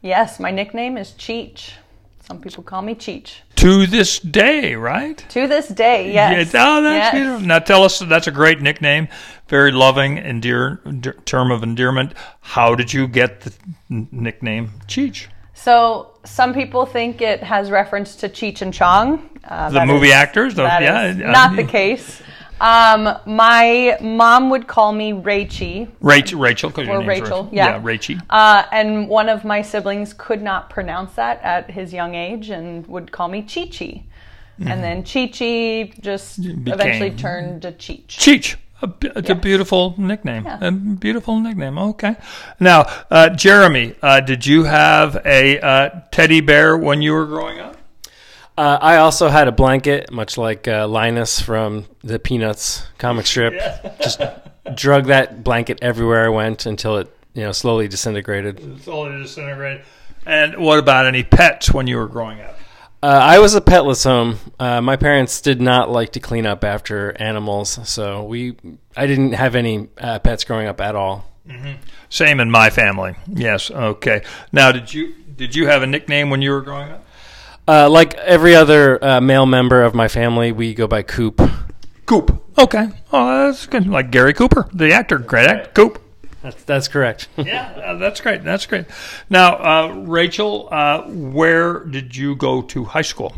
Yes, 0.01 0.39
my 0.39 0.49
nickname 0.51 0.97
is 0.97 1.11
Cheech. 1.11 1.73
Some 2.23 2.39
people 2.41 2.63
call 2.63 2.81
me 2.81 2.95
Cheech. 2.95 3.41
To 3.57 3.85
this 3.85 4.17
day, 4.19 4.73
right? 4.75 5.17
To 5.29 5.47
this 5.47 5.67
day, 5.67 6.11
yes. 6.13 6.53
Yeah, 6.53 6.65
oh, 6.65 6.81
that's 6.81 6.95
Yes. 6.95 7.13
beautiful. 7.13 7.45
Now 7.47 7.59
tell 7.59 7.83
us, 7.83 7.99
that's 7.99 8.25
a 8.25 8.31
great 8.31 8.61
nickname, 8.61 9.09
very 9.47 9.71
loving, 9.71 10.17
endear 10.17 10.81
term 11.25 11.51
of 11.51 11.61
endearment. 11.61 12.13
How 12.39 12.73
did 12.73 12.93
you 12.93 13.07
get 13.07 13.41
the 13.41 13.53
nickname 13.89 14.71
Cheech? 14.87 15.27
So 15.63 16.11
some 16.23 16.53
people 16.53 16.85
think 16.85 17.21
it 17.21 17.43
has 17.43 17.69
reference 17.69 18.15
to 18.17 18.29
Cheech 18.29 18.61
and 18.61 18.73
Chong. 18.73 19.29
Uh, 19.47 19.69
The 19.69 19.85
movie 19.85 20.07
is- 20.07 20.13
actors? 20.13 20.55
Those- 20.55 20.67
yeah, 20.81 21.13
not 21.17 21.55
the 21.55 21.63
case. 21.63 22.21
Um, 22.59 23.17
my 23.25 23.97
mom 24.01 24.51
would 24.51 24.67
call 24.67 24.91
me 24.91 25.13
Rachie, 25.13 25.87
Rachael, 25.99 26.39
Rachael, 26.39 26.69
because 26.69 26.85
your 26.85 26.97
Or 26.97 26.99
name's 26.99 27.21
Rachael, 27.21 27.43
Rachael. 27.45 27.49
yeah. 27.51 27.79
Rachie. 27.79 28.21
uh, 28.29 28.63
and 28.71 29.07
one 29.07 29.29
of 29.29 29.43
my 29.43 29.63
siblings 29.63 30.13
could 30.13 30.43
not 30.43 30.69
pronounce 30.69 31.13
that 31.13 31.39
at 31.43 31.71
his 31.71 31.91
young 31.91 32.13
age 32.13 32.49
and 32.51 32.85
would 32.85 33.11
call 33.11 33.27
me 33.29 33.41
Chi 33.41 33.65
Chi. 33.65 34.03
And 34.63 34.83
then 34.83 35.01
Chi 35.03 35.25
Chi 35.25 35.91
just 36.01 36.37
eventually 36.37 37.09
turned 37.09 37.63
to 37.63 37.71
Cheech. 37.71 38.05
Cheech. 38.07 38.55
A, 38.81 38.87
b- 38.87 39.11
it's 39.15 39.29
a 39.29 39.35
beautiful 39.35 39.93
nickname. 39.97 40.45
Yeah. 40.45 40.59
A 40.61 40.71
beautiful 40.71 41.39
nickname. 41.39 41.77
Okay. 41.77 42.15
Now, 42.59 42.85
uh, 43.09 43.29
Jeremy, 43.29 43.95
uh, 44.01 44.21
did 44.21 44.45
you 44.45 44.63
have 44.63 45.21
a 45.25 45.59
uh, 45.59 45.89
teddy 46.11 46.41
bear 46.41 46.75
when 46.77 47.01
you 47.01 47.13
were 47.13 47.25
growing 47.25 47.59
up? 47.59 47.77
Uh, 48.57 48.77
I 48.81 48.97
also 48.97 49.29
had 49.29 49.47
a 49.47 49.51
blanket, 49.51 50.11
much 50.11 50.37
like 50.37 50.67
uh, 50.67 50.87
Linus 50.87 51.39
from 51.39 51.85
the 52.03 52.19
Peanuts 52.19 52.85
comic 52.97 53.25
strip. 53.25 53.53
Just 54.01 54.21
drug 54.75 55.05
that 55.05 55.43
blanket 55.43 55.79
everywhere 55.81 56.25
I 56.25 56.29
went 56.29 56.65
until 56.65 56.97
it, 56.97 57.17
you 57.33 57.43
know, 57.43 57.51
slowly 57.53 57.87
disintegrated. 57.87 58.81
Slowly 58.83 59.21
disintegrated. 59.21 59.83
And 60.25 60.57
what 60.57 60.79
about 60.79 61.05
any 61.05 61.23
pets 61.23 61.73
when 61.73 61.87
you 61.87 61.97
were 61.97 62.07
growing 62.07 62.41
up? 62.41 62.55
Uh, 63.03 63.07
I 63.07 63.39
was 63.39 63.55
a 63.55 63.61
petless 63.61 64.03
home. 64.03 64.37
Uh, 64.59 64.79
my 64.79 64.95
parents 64.95 65.41
did 65.41 65.59
not 65.59 65.89
like 65.89 66.11
to 66.11 66.19
clean 66.19 66.45
up 66.45 66.63
after 66.63 67.19
animals, 67.19 67.79
so 67.89 68.23
we 68.23 68.55
I 68.95 69.07
didn't 69.07 69.33
have 69.33 69.55
any 69.55 69.87
uh, 69.97 70.19
pets 70.19 70.43
growing 70.43 70.67
up 70.67 70.79
at 70.79 70.95
all. 70.95 71.25
Same 72.09 72.39
in 72.39 72.51
my 72.51 72.69
family. 72.69 73.15
Yes. 73.27 73.71
Okay. 73.71 74.23
Now, 74.51 74.71
did 74.71 74.93
you 74.93 75.15
did 75.35 75.55
you 75.55 75.67
have 75.67 75.81
a 75.81 75.87
nickname 75.87 76.29
when 76.29 76.41
you 76.41 76.51
were 76.51 76.61
growing 76.61 76.91
up? 76.91 77.05
Uh, 77.67 77.89
like 77.89 78.13
every 78.15 78.55
other 78.55 79.03
uh, 79.03 79.19
male 79.19 79.45
member 79.45 79.81
of 79.81 79.95
my 79.95 80.07
family, 80.07 80.51
we 80.51 80.73
go 80.73 80.87
by 80.87 81.01
Coop. 81.01 81.41
Coop. 82.05 82.43
Okay. 82.57 82.89
Oh, 83.11 83.47
that's 83.47 83.65
good. 83.65 83.87
Like 83.87 84.11
Gary 84.11 84.33
Cooper, 84.33 84.69
the 84.73 84.93
actor, 84.93 85.17
great 85.17 85.47
actor. 85.47 85.71
Coop. 85.73 86.01
That's, 86.41 86.63
that's 86.63 86.87
correct. 86.87 87.27
Yeah, 87.37 87.67
uh, 87.85 87.97
that's 87.97 88.21
great. 88.21 88.43
That's 88.43 88.65
great. 88.65 88.85
Now, 89.29 89.55
uh, 89.57 89.93
Rachael, 89.93 90.69
uh, 90.71 91.03
where 91.07 91.79
did 91.83 92.15
you 92.15 92.35
go 92.35 92.61
to 92.63 92.85
high 92.85 93.01
school? 93.01 93.33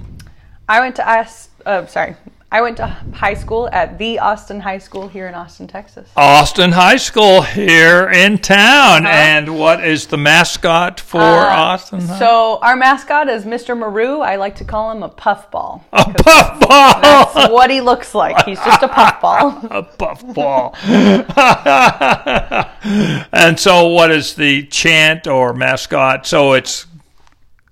I 0.70 0.80
went 0.80 0.96
to 0.98 1.10
us. 1.10 1.50
Uh, 1.66 1.86
sorry, 1.88 2.16
I 2.54 2.62
went 2.62 2.78
to 2.78 2.86
high 3.14 3.34
school 3.34 3.68
at 3.72 3.98
the 3.98 4.20
Austin 4.20 4.60
High 4.60 4.78
School 4.78 5.08
here 5.08 5.28
in 5.28 5.34
Austin, 5.34 5.68
Texas. 5.68 6.08
Austin 6.16 6.72
High 6.72 6.98
School 6.98 7.42
here 7.42 8.12
in 8.12 8.38
town. 8.38 9.08
Uh-huh. 9.08 9.12
And 9.12 9.58
what 9.58 9.84
is 9.84 10.06
the 10.06 10.18
mascot 10.18 11.00
for 11.00 11.20
uh, 11.20 11.50
Austin? 11.50 12.02
High? 12.02 12.20
So 12.20 12.60
our 12.62 12.76
mascot 12.76 13.28
is 13.28 13.46
Mr. 13.46 13.76
Maru. 13.76 14.20
I 14.20 14.36
like 14.36 14.56
to 14.58 14.66
call 14.66 14.92
him 14.92 15.02
a 15.02 15.10
puffball. 15.10 15.84
a 15.94 16.14
puffball. 16.14 17.02
That's 17.02 17.52
what 17.52 17.72
he 17.72 17.82
looks 17.82 18.14
like. 18.14 18.46
He's 18.46 18.60
just 18.60 18.84
a 18.84 18.88
puffball. 18.88 19.68
a 19.72 19.82
puffball. 19.82 20.76
and 23.34 23.60
so, 23.60 23.88
what 23.88 24.12
is 24.12 24.36
the 24.36 24.68
chant 24.68 25.26
or 25.26 25.56
mascot? 25.56 26.28
So 26.28 26.54
it's 26.54 26.86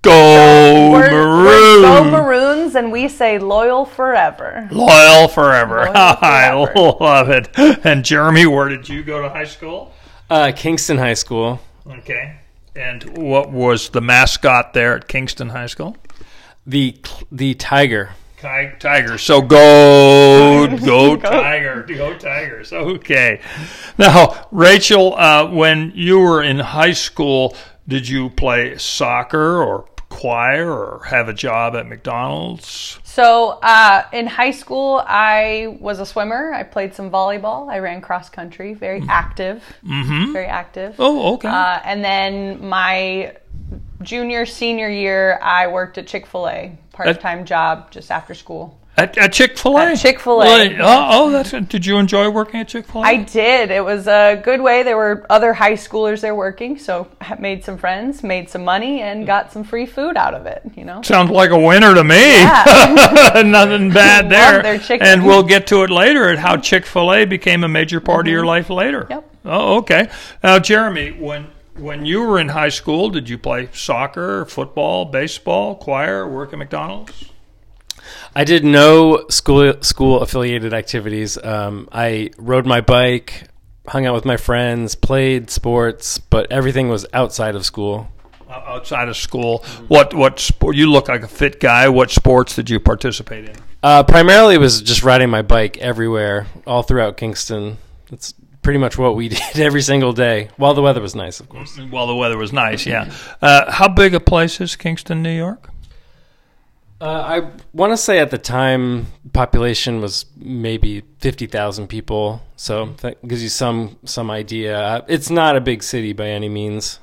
go 0.02 0.92
We're, 0.92 1.12
maroon, 1.12 1.46
we're 1.46 1.82
go 1.82 2.04
Maroons, 2.12 2.76
and 2.76 2.92
we 2.92 3.08
say 3.08 3.38
loyal 3.40 3.86
forever. 3.86 4.68
loyal 4.72 5.28
forever. 5.28 5.86
Loyal 5.86 5.92
I 5.96 6.54
love 7.00 7.30
it. 7.30 7.50
And 7.86 8.04
Jeremy, 8.04 8.46
where 8.46 8.70
did 8.70 8.88
you 8.90 9.04
go 9.04 9.22
to 9.22 9.30
high 9.30 9.46
school? 9.46 9.94
Uh, 10.30 10.52
Kingston 10.56 10.98
High 10.98 11.14
School. 11.16 11.60
Okay. 11.86 12.38
And 12.76 13.18
what 13.18 13.52
was 13.52 13.90
the 13.90 14.00
mascot 14.02 14.74
there 14.74 14.96
at 14.96 15.08
Kingston 15.08 15.50
High 15.50 15.66
School? 15.68 15.98
The 16.66 16.96
the 17.32 17.54
tiger. 17.56 18.12
Ti- 18.38 18.72
Tigers. 18.80 19.22
So 19.22 19.42
go, 19.42 20.68
go 20.86 21.16
Tiger, 21.18 21.84
go 21.84 22.18
Tigers. 22.18 22.74
Okay. 22.74 23.40
Now, 24.00 24.48
Rachael, 24.52 25.14
uh, 25.16 25.52
when 25.52 25.92
you 25.94 26.20
were 26.20 26.42
in 26.42 26.58
high 26.58 26.94
school, 26.94 27.56
did 27.88 28.08
you 28.08 28.30
play 28.32 28.78
soccer 28.80 29.62
or 29.62 29.86
choir 30.22 30.72
or 30.72 31.04
have 31.06 31.28
a 31.28 31.34
job 31.34 31.76
at 31.76 31.88
McDonald's? 31.88 33.00
So 33.04 33.60
uh, 33.64 34.04
in 34.14 34.28
high 34.28 34.52
school, 34.52 35.02
I 35.06 35.78
was 35.80 36.00
a 36.00 36.06
swimmer. 36.06 36.54
I 36.54 36.62
played 36.62 36.94
some 36.94 37.10
volleyball. 37.10 37.68
I 37.70 37.80
ran 37.80 38.02
cross 38.02 38.30
country. 38.30 38.76
Very 38.76 39.04
active. 39.10 39.64
Mm-hmm. 39.84 40.32
Very 40.32 40.46
active. 40.46 40.96
Oh, 41.00 41.34
okay. 41.34 41.48
Uh, 41.48 41.80
and 41.84 42.04
then 42.04 42.64
my 42.68 43.36
junior, 44.04 44.46
senior 44.46 44.90
year, 44.90 45.40
I 45.42 45.68
worked 45.68 45.98
at 45.98 46.06
Chick 46.06 46.28
fil 46.28 46.48
A, 46.48 46.78
part 46.94 47.20
time 47.20 47.44
job 47.44 47.90
just 47.90 48.12
after 48.12 48.36
school. 48.36 48.80
At, 48.98 49.18
at 49.18 49.32
Chick 49.32 49.58
Fil 49.58 49.78
A. 49.78 49.96
Chick-fil-A. 49.96 50.78
Oh, 50.80 51.08
oh, 51.12 51.32
that's. 51.32 51.52
Did 51.52 51.86
you 51.86 51.98
enjoy 51.98 52.30
working 52.30 52.60
at 52.60 52.68
Chick 52.68 52.86
Fil 52.86 53.04
A? 53.04 53.08
I 53.08 53.18
did. 53.18 53.72
It 53.72 53.84
was 53.84 54.06
a 54.08 54.40
good 54.44 54.60
way. 54.60 54.84
There 54.84 54.98
were 54.98 55.26
other 55.30 55.54
high 55.54 55.74
schoolers 55.74 56.20
there 56.20 56.36
working, 56.36 56.78
so 56.78 57.08
I 57.22 57.36
made 57.36 57.64
some 57.64 57.78
friends, 57.78 58.22
made 58.22 58.50
some 58.50 58.66
money, 58.66 59.02
and 59.02 59.26
got 59.26 59.54
some 59.54 59.64
free 59.64 59.86
food 59.86 60.18
out 60.18 60.34
of 60.34 60.46
it. 60.46 60.62
You 60.76 60.84
know. 60.84 61.02
Sounds 61.04 61.32
like 61.32 61.52
a 61.52 61.60
winner 61.60 61.96
to 61.96 62.04
me. 62.04 62.42
Yeah. 62.42 63.42
Nothing 63.46 63.92
bad 63.92 64.30
there. 64.30 64.62
Their 64.62 64.78
chicken. 64.78 65.08
And 65.08 65.26
we'll 65.26 65.44
get 65.44 65.68
to 65.68 65.84
it 65.84 65.90
later 65.90 66.30
at 66.30 66.38
how 66.38 66.58
Chick 66.58 66.86
Fil 66.86 67.14
A 67.14 67.26
became 67.26 67.64
a 67.64 67.70
major 67.70 68.02
part 68.02 68.28
of 68.28 68.32
your 68.32 68.46
life 68.46 68.70
later. 68.70 69.04
Mm-hmm. 69.04 69.12
Yep. 69.14 69.36
Oh, 69.46 69.78
okay. 69.78 70.10
Now, 70.44 70.60
Jeremy, 70.60 71.12
when 71.12 71.48
when 71.78 72.06
you 72.06 72.22
were 72.24 72.40
in 72.40 72.50
high 72.50 72.70
school, 72.70 73.10
did 73.10 73.30
you 73.30 73.38
play 73.38 73.70
soccer, 73.72 74.44
football, 74.46 75.06
baseball, 75.06 75.76
choir, 75.76 76.28
work 76.28 76.52
at 76.52 76.60
McDonald's? 76.60 77.31
I 78.36 78.44
did 78.44 78.64
no 78.64 79.28
school 79.30 79.74
school 79.82 80.22
affiliated 80.22 80.74
activities. 80.74 81.38
Um, 81.44 81.90
I 81.92 82.32
rode 82.38 82.66
my 82.66 82.82
bike, 82.82 83.44
hung 83.88 84.06
out 84.06 84.14
with 84.14 84.26
my 84.26 84.38
friends, 84.38 84.96
played 84.96 85.50
sports, 85.50 86.18
but 86.18 86.52
everything 86.52 86.90
was 86.90 87.06
outside 87.14 87.56
of 87.56 87.66
school. 87.66 88.10
Outside 88.50 89.08
of 89.08 89.16
school, 89.16 89.60
what 89.88 90.14
what 90.14 90.40
sport? 90.40 90.76
You 90.76 90.92
look 90.92 91.08
like 91.08 91.24
a 91.24 91.28
fit 91.28 91.60
guy. 91.62 91.88
What 91.88 92.12
sports 92.12 92.56
did 92.56 92.70
you 92.70 92.80
participate 92.82 93.50
in? 93.50 93.56
Uh, 93.84 94.04
primarily, 94.04 94.56
it 94.56 94.60
was 94.60 94.82
just 94.82 95.04
riding 95.04 95.30
my 95.30 95.42
bike 95.42 95.78
everywhere, 95.78 96.48
all 96.68 96.84
throughout 96.84 97.18
Kingston. 97.18 97.78
That's 98.10 98.34
pretty 98.62 98.78
much 98.78 98.98
what 98.98 99.16
we 99.16 99.30
did 99.30 99.60
every 99.60 99.82
single 99.82 100.14
day, 100.14 100.50
while 100.58 100.74
the 100.74 100.82
weather 100.82 101.02
was 101.02 101.16
nice, 101.16 101.40
of 101.40 101.50
course. 101.50 101.78
While 101.78 102.08
the 102.08 102.16
weather 102.16 102.38
was 102.38 102.54
nice. 102.54 102.86
Yeah. 102.86 103.12
Uh, 103.42 103.72
how 103.72 103.88
big 103.88 104.14
a 104.14 104.20
place 104.20 104.62
is 104.62 104.76
Kingston, 104.76 105.24
New 105.24 105.36
York? 105.36 105.70
Uh, 107.02 107.06
I 107.40 107.52
want 107.74 107.94
to 107.94 107.98
say 107.98 108.20
at 108.20 108.30
the 108.30 108.38
time, 108.38 109.08
population 109.34 110.02
was 110.02 110.28
maybe 110.38 111.02
fifty 111.18 111.48
thousand 111.48 111.88
people, 111.88 112.44
so 112.56 112.94
that 113.02 113.28
gives 113.28 113.42
you 113.42 113.50
some 113.50 113.98
some 114.06 114.30
idea. 114.30 114.80
Uh, 114.80 115.02
It's 115.08 115.32
not 115.32 115.56
a 115.56 115.62
big 115.62 115.82
city 115.82 116.14
by 116.14 116.28
any 116.30 116.48
means. 116.48 117.00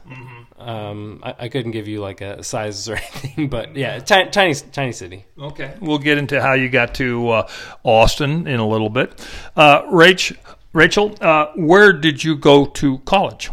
Um, 0.57 1.21
I, 1.25 1.35
I 1.39 1.49
couldn't 1.49 1.73
give 1.73 1.89
you 1.89 2.01
like 2.01 2.21
a 2.21 2.43
sizes 2.45 2.89
or 2.89 2.95
anything, 2.97 3.49
but 3.49 3.75
yeah, 3.75 3.99
tiny 3.99 4.31
tiny, 4.31 4.55
tiny 4.55 4.93
city. 4.93 5.25
Okay. 5.37 5.75
We'll 5.81 5.99
get 5.99 6.17
into 6.17 6.41
how 6.41 6.53
you 6.55 6.69
got 6.69 6.95
to 6.97 7.31
uh, 7.31 7.49
Austin 7.83 8.47
in 8.47 8.61
a 8.61 8.69
little 8.69 8.91
bit. 8.91 9.25
Uh, 9.57 9.83
Rach, 9.83 10.37
Rachael, 10.73 11.17
uh, 11.21 11.47
where 11.57 11.93
did 11.93 12.23
you 12.23 12.37
go 12.37 12.67
to 12.67 12.99
college? 12.99 13.51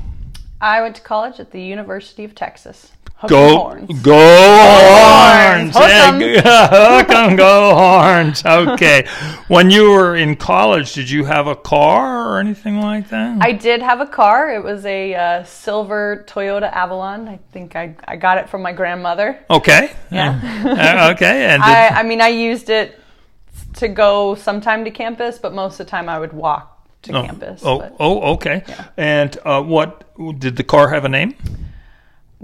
I 0.61 0.81
went 0.81 0.95
to 0.97 1.01
college 1.01 1.39
at 1.39 1.51
the 1.51 1.61
University 1.61 2.23
of 2.23 2.33
Texas. 2.35 2.91
Hook 3.17 3.29
Go, 3.29 3.57
horns. 3.57 4.01
go 4.01 4.13
horns! 4.13 5.73
Hook 5.75 5.87
Yeah, 5.89 6.11
'em. 7.23 7.29
g- 7.31 7.37
go 7.37 7.73
horns. 7.75 8.45
Okay. 8.45 9.07
when 9.47 9.71
you 9.71 9.89
were 9.91 10.15
in 10.17 10.35
college, 10.35 10.93
did 10.93 11.09
you 11.09 11.23
have 11.23 11.47
a 11.47 11.55
car 11.55 12.27
or 12.29 12.39
anything 12.39 12.81
like 12.81 13.07
that? 13.09 13.37
I 13.41 13.53
did 13.53 13.81
have 13.81 14.01
a 14.01 14.05
car. 14.05 14.51
It 14.53 14.61
was 14.63 14.85
a 14.85 15.15
uh, 15.15 15.43
silver 15.45 16.25
Toyota 16.27 16.69
Avalon. 16.71 17.29
I 17.29 17.39
think 17.53 17.75
I, 17.77 17.95
I 18.05 18.17
got 18.17 18.37
it 18.37 18.49
from 18.49 18.61
my 18.61 18.73
grandmother. 18.73 19.39
okay. 19.49 19.91
Yeah. 20.11 20.39
Uh, 20.65 21.11
okay. 21.13 21.45
And 21.45 21.63
I, 21.63 21.87
I 21.99 22.03
mean, 22.03 22.19
I 22.21 22.27
used 22.27 22.69
it 22.69 22.99
to 23.75 23.87
go 23.87 24.35
sometime 24.35 24.83
to 24.83 24.91
campus, 24.91 25.37
but 25.37 25.53
most 25.53 25.79
of 25.79 25.85
the 25.85 25.89
time 25.91 26.09
I 26.09 26.19
would 26.19 26.33
walk 26.33 26.85
to 27.03 27.11
campus. 27.13 27.61
oh, 27.63 27.79
but 27.79 27.95
oh, 27.99 28.33
okay. 28.33 28.63
And 28.97 29.37
uh, 29.45 29.61
what 29.63 30.03
did 30.39 30.57
the 30.57 30.63
car 30.63 30.89
have 30.89 31.05
a 31.05 31.09
name? 31.09 31.33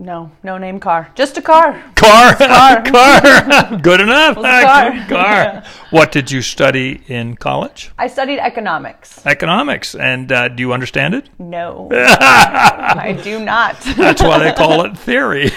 No, 0.02 0.32
no 0.44 0.58
name 0.58 0.80
car. 0.80 1.12
Just 1.14 1.38
a 1.38 1.42
car. 1.42 1.80
Car, 1.96 2.36
car. 2.36 2.84
car. 2.92 3.78
Good 3.82 4.02
enough. 4.02 4.36
Car. 4.36 4.92
Good 4.92 5.08
car. 5.10 5.64
What 5.92 6.12
did 6.12 6.32
you 6.32 6.42
study 6.42 7.04
in 7.08 7.36
college? 7.36 7.92
I 8.00 8.08
studied 8.08 8.40
economics. 8.40 9.24
Economics. 9.28 9.94
And 9.94 10.32
uh, 10.32 10.48
do 10.48 10.62
you 10.62 10.74
understand 10.74 11.14
it? 11.14 11.30
No, 11.38 11.90
I 11.92 13.20
do 13.24 13.46
not. 13.46 13.80
That's 13.96 14.24
why 14.24 14.40
they 14.40 14.54
call 14.54 14.86
it 14.86 14.98
theory. 14.98 15.52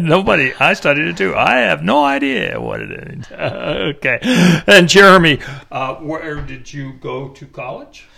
Nobody. 0.00 0.52
I 0.58 0.74
studied 0.74 1.06
it 1.06 1.16
too. 1.16 1.36
I 1.36 1.58
have 1.58 1.82
no 1.84 2.04
idea 2.04 2.60
what 2.60 2.80
it 2.80 2.90
is. 2.90 3.30
okay. 3.30 4.18
And 4.66 4.88
Jeremy, 4.88 5.38
uh, 5.70 5.94
where 5.96 6.40
did 6.40 6.72
you 6.72 6.94
go 6.94 7.28
to 7.28 7.46
college? 7.46 8.08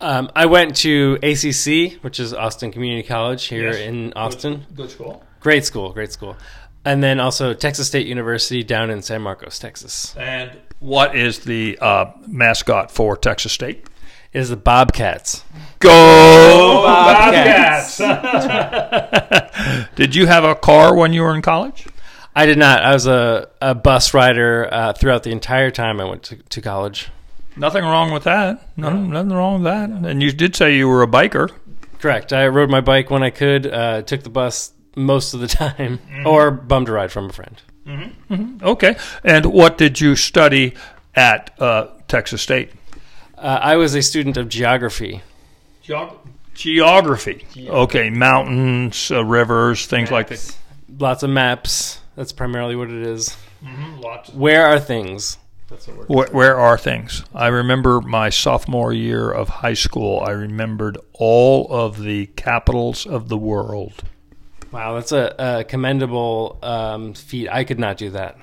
Um, 0.00 0.30
I 0.34 0.46
went 0.46 0.76
to 0.76 1.18
ACC, 1.22 2.02
which 2.02 2.18
is 2.20 2.32
Austin 2.32 2.72
Community 2.72 3.06
College 3.06 3.44
here 3.46 3.70
Yes. 3.72 3.80
in 3.80 4.12
Austin. 4.14 4.66
Good 4.74 4.90
school. 4.90 5.22
Great 5.40 5.64
school, 5.64 5.92
great 5.92 6.10
school. 6.12 6.36
And 6.84 7.02
then 7.02 7.20
also 7.20 7.52
Texas 7.52 7.86
State 7.88 8.06
University 8.06 8.62
down 8.64 8.90
in 8.90 9.02
San 9.02 9.20
Marcos, 9.20 9.58
Texas. 9.58 10.14
And 10.16 10.52
what 10.78 11.14
is 11.14 11.40
the 11.40 11.78
uh, 11.80 12.12
mascot 12.26 12.90
for 12.90 13.16
Texas 13.16 13.52
State? 13.52 13.86
It 14.32 14.38
is 14.38 14.48
the 14.48 14.56
Bobcats. 14.56 15.44
Go 15.80 16.82
Bobcats. 16.86 17.98
Did 19.96 20.14
you 20.14 20.26
have 20.26 20.44
a 20.44 20.54
car 20.54 20.94
when 20.94 21.12
you 21.12 21.22
were 21.22 21.34
in 21.34 21.42
college? 21.42 21.86
I 22.34 22.46
did 22.46 22.56
not. 22.58 22.82
I 22.84 22.92
was 22.94 23.06
a, 23.08 23.48
a 23.60 23.74
bus 23.74 24.14
rider 24.14 24.68
uh, 24.72 24.92
throughout 24.92 25.24
the 25.24 25.32
entire 25.32 25.70
time 25.72 26.00
I 26.00 26.04
went 26.04 26.22
to, 26.24 26.36
to 26.36 26.60
college. 26.62 27.08
Nothing 27.56 27.84
wrong 27.84 28.12
with 28.12 28.24
that. 28.24 28.68
No, 28.76 28.90
nothing 28.90 29.32
wrong 29.32 29.62
with 29.62 29.64
that. 29.72 29.90
And 29.90 30.22
you 30.22 30.32
did 30.32 30.54
say 30.56 30.76
you 30.76 30.88
were 30.88 31.02
a 31.02 31.06
biker. 31.06 31.50
Correct. 31.98 32.32
I 32.32 32.46
rode 32.48 32.70
my 32.70 32.80
bike 32.80 33.10
when 33.10 33.22
I 33.22 33.30
could, 33.30 33.66
uh, 33.66 34.02
took 34.02 34.22
the 34.22 34.30
bus 34.30 34.72
most 34.96 35.34
of 35.34 35.40
the 35.40 35.48
time, 35.48 35.98
or 36.24 36.50
bummed 36.50 36.88
a 36.88 36.92
ride 36.92 37.12
from 37.12 37.28
a 37.28 37.32
friend. 37.32 37.60
Okay. 38.62 38.96
And 39.24 39.46
what 39.46 39.76
did 39.78 40.00
you 40.00 40.14
study 40.16 40.74
at 41.14 41.50
uh, 41.60 41.88
Texas 42.08 42.40
State? 42.42 42.70
Uh, 43.36 43.58
I 43.60 43.76
was 43.76 43.94
a 43.94 44.02
student 44.02 44.36
of 44.36 44.48
geography. 44.48 45.22
Geog- 45.84 46.16
Geography. 46.54 47.46
Okay, 47.58 48.10
mountains, 48.10 49.10
uh, 49.10 49.24
rivers, 49.24 49.86
things 49.86 50.10
like 50.10 50.28
that. 50.28 50.56
Lots 50.98 51.22
of 51.22 51.30
maps. 51.30 52.00
That's 52.16 52.32
primarily 52.32 52.76
what 52.76 52.90
it 52.90 53.06
is. 53.06 53.36
Lots. 53.98 54.30
Where 54.34 54.66
are 54.66 54.78
things? 54.78 55.38
That's 55.70 55.86
what 55.86 55.96
we're 55.96 56.06
Where, 56.06 56.28
where 56.32 56.58
are 56.58 56.76
things? 56.76 57.24
I 57.32 57.46
remember 57.46 58.00
my 58.00 58.28
sophomore 58.28 58.92
year 58.92 59.30
of 59.30 59.48
high 59.48 59.74
school. 59.74 60.20
I 60.20 60.32
remembered 60.32 60.98
all 61.12 61.68
of 61.70 62.02
the 62.02 62.26
capitals 62.26 63.06
of 63.06 63.28
the 63.28 63.38
world. 63.38 64.02
Wow, 64.72 64.94
that's 64.94 65.12
a, 65.12 65.34
a 65.38 65.64
commendable 65.64 66.58
um, 66.62 67.14
feat. 67.14 67.48
I 67.48 67.64
could 67.64 67.78
not 67.78 67.96
do 67.96 68.10
that. 68.10 68.38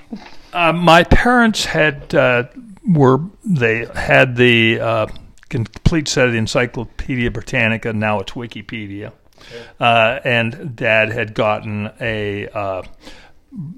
Uh, 0.54 0.74
my 0.74 1.04
parents 1.04 1.66
had 1.66 2.14
uh, 2.16 2.46
were 2.88 3.20
they 3.46 3.86
had 3.86 4.36
the 4.36 4.80
uh, 4.80 5.08
complete 5.50 6.08
set 6.08 6.28
of 6.28 6.34
the 6.34 6.38
Encyclopedia 6.38 7.32
Britannica. 7.32 7.94
Now 7.94 8.20
it's 8.20 8.34
Wikipedia, 8.34 9.14
uh, 9.80 10.20
and 10.26 10.76
Dad 10.76 11.12
had 11.12 11.34
gotten 11.34 11.92
a 12.02 12.48
uh, 12.50 12.84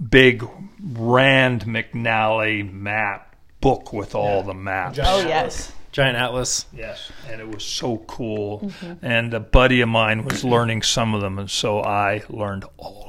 big 0.10 0.48
Rand 0.82 1.66
McNally 1.66 2.72
map 2.72 3.29
book 3.62 3.94
with 3.94 4.16
all 4.16 4.44
the 4.44 4.54
maps. 4.54 5.00
Oh 5.02 5.26
yes. 5.28 5.72
Giant 5.92 6.18
Atlas. 6.18 6.68
Yes, 6.72 7.12
and 7.28 7.42
it 7.42 7.48
was 7.48 7.64
so 7.64 7.98
cool. 8.08 8.60
Mm-hmm. 8.60 9.06
And 9.06 9.34
a 9.34 9.40
buddy 9.40 9.82
of 9.82 9.90
mine 9.90 10.24
was 10.24 10.44
learning 10.44 10.84
some 10.84 11.16
of 11.16 11.22
them, 11.22 11.40
and 11.40 11.50
so 11.50 11.82
I 11.82 12.24
learned 12.30 12.66
all 12.78 13.06
of 13.06 13.09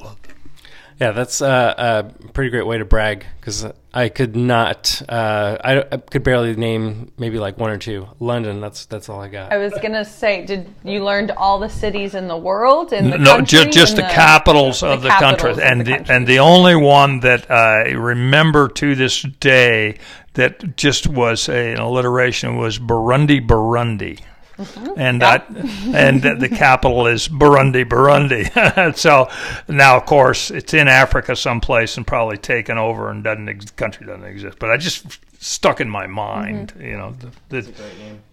Yeah, 0.99 1.11
that's 1.11 1.41
uh, 1.41 1.73
a 1.77 2.29
pretty 2.29 2.51
great 2.51 2.65
way 2.65 2.77
to 2.77 2.85
brag 2.85 3.25
because 3.39 3.65
I 3.93 4.09
could 4.09 4.35
not. 4.35 5.01
Uh, 5.09 5.57
I, 5.63 5.79
I 5.91 5.97
could 5.97 6.23
barely 6.23 6.55
name 6.55 7.11
maybe 7.17 7.39
like 7.39 7.57
one 7.57 7.71
or 7.71 7.77
two. 7.77 8.07
London. 8.19 8.61
That's 8.61 8.85
that's 8.85 9.09
all 9.09 9.19
I 9.19 9.27
got. 9.27 9.51
I 9.51 9.57
was 9.57 9.73
gonna 9.81 10.05
say, 10.05 10.45
did 10.45 10.73
you 10.83 11.03
learned 11.03 11.31
all 11.31 11.59
the 11.59 11.69
cities 11.69 12.15
in 12.15 12.27
the 12.27 12.37
world 12.37 12.93
in 12.93 13.09
the 13.09 13.17
no, 13.17 13.41
just 13.41 13.71
just 13.71 13.97
in 13.97 14.05
the, 14.05 14.11
capitals 14.11 14.83
of 14.83 15.01
the, 15.01 15.09
capitals 15.09 15.57
country, 15.57 15.63
and 15.63 15.81
the 15.81 15.83
the, 15.85 15.91
country. 15.97 16.15
and 16.15 16.27
the 16.27 16.39
only 16.39 16.75
one 16.75 17.19
that 17.21 17.49
I 17.49 17.91
remember 17.91 18.67
to 18.69 18.95
this 18.95 19.23
day 19.23 19.97
that 20.33 20.77
just 20.77 21.07
was 21.07 21.49
a, 21.49 21.73
an 21.73 21.79
alliteration 21.79 22.57
was 22.57 22.79
Burundi, 22.79 23.45
Burundi. 23.45 24.21
Mm-hmm. 24.61 24.99
And 24.99 25.21
that, 25.21 25.47
and 25.93 26.21
the 26.21 26.49
capital 26.49 27.07
is 27.07 27.27
Burundi, 27.27 27.85
Burundi. 27.85 28.95
so 28.97 29.29
now, 29.67 29.97
of 29.97 30.05
course, 30.05 30.51
it's 30.51 30.73
in 30.73 30.87
Africa 30.87 31.35
someplace 31.35 31.97
and 31.97 32.05
probably 32.05 32.37
taken 32.37 32.77
over 32.77 33.09
and 33.09 33.23
doesn't 33.23 33.49
ex- 33.49 33.71
country 33.71 34.05
doesn't 34.05 34.25
exist. 34.25 34.59
But 34.59 34.71
I 34.71 34.77
just 34.77 35.19
stuck 35.43 35.81
in 35.81 35.89
my 35.89 36.05
mind, 36.05 36.73
Mm-hmm. 36.73 36.85
you 36.85 36.97
know. 36.97 37.15
The, 37.49 37.61
the, 37.61 37.73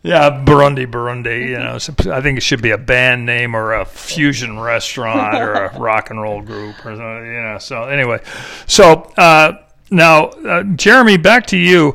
yeah, 0.02 0.44
Burundi, 0.44 0.86
Burundi. 0.86 1.48
You 1.48 1.58
know, 1.58 1.78
so 1.78 1.94
I 2.12 2.20
think 2.20 2.36
it 2.38 2.42
should 2.42 2.60
be 2.62 2.70
a 2.70 2.78
band 2.78 3.24
name 3.24 3.54
or 3.56 3.72
a 3.74 3.84
fusion 3.86 4.60
restaurant 4.60 5.34
or 5.42 5.52
a 5.54 5.78
rock 5.80 6.10
and 6.10 6.20
roll 6.20 6.42
group 6.42 6.76
or 6.84 6.94
something. 6.96 7.26
You 7.26 7.42
know. 7.42 7.58
So 7.58 7.84
anyway, 7.84 8.20
so 8.66 9.10
uh, 9.16 9.58
now 9.90 10.26
uh, 10.26 10.62
Jeremy, 10.64 11.16
back 11.16 11.46
to 11.48 11.56
you. 11.56 11.94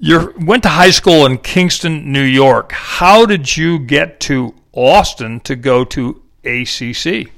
You 0.00 0.32
went 0.40 0.62
to 0.62 0.68
high 0.68 0.90
school 0.90 1.26
in 1.26 1.38
Kingston, 1.38 2.12
New 2.12 2.22
York. 2.22 2.70
How 2.70 3.26
did 3.26 3.56
you 3.56 3.80
get 3.80 4.20
to 4.20 4.54
Austin 4.72 5.40
to 5.40 5.56
go 5.56 5.84
to 5.86 6.22
ACC? 6.44 7.32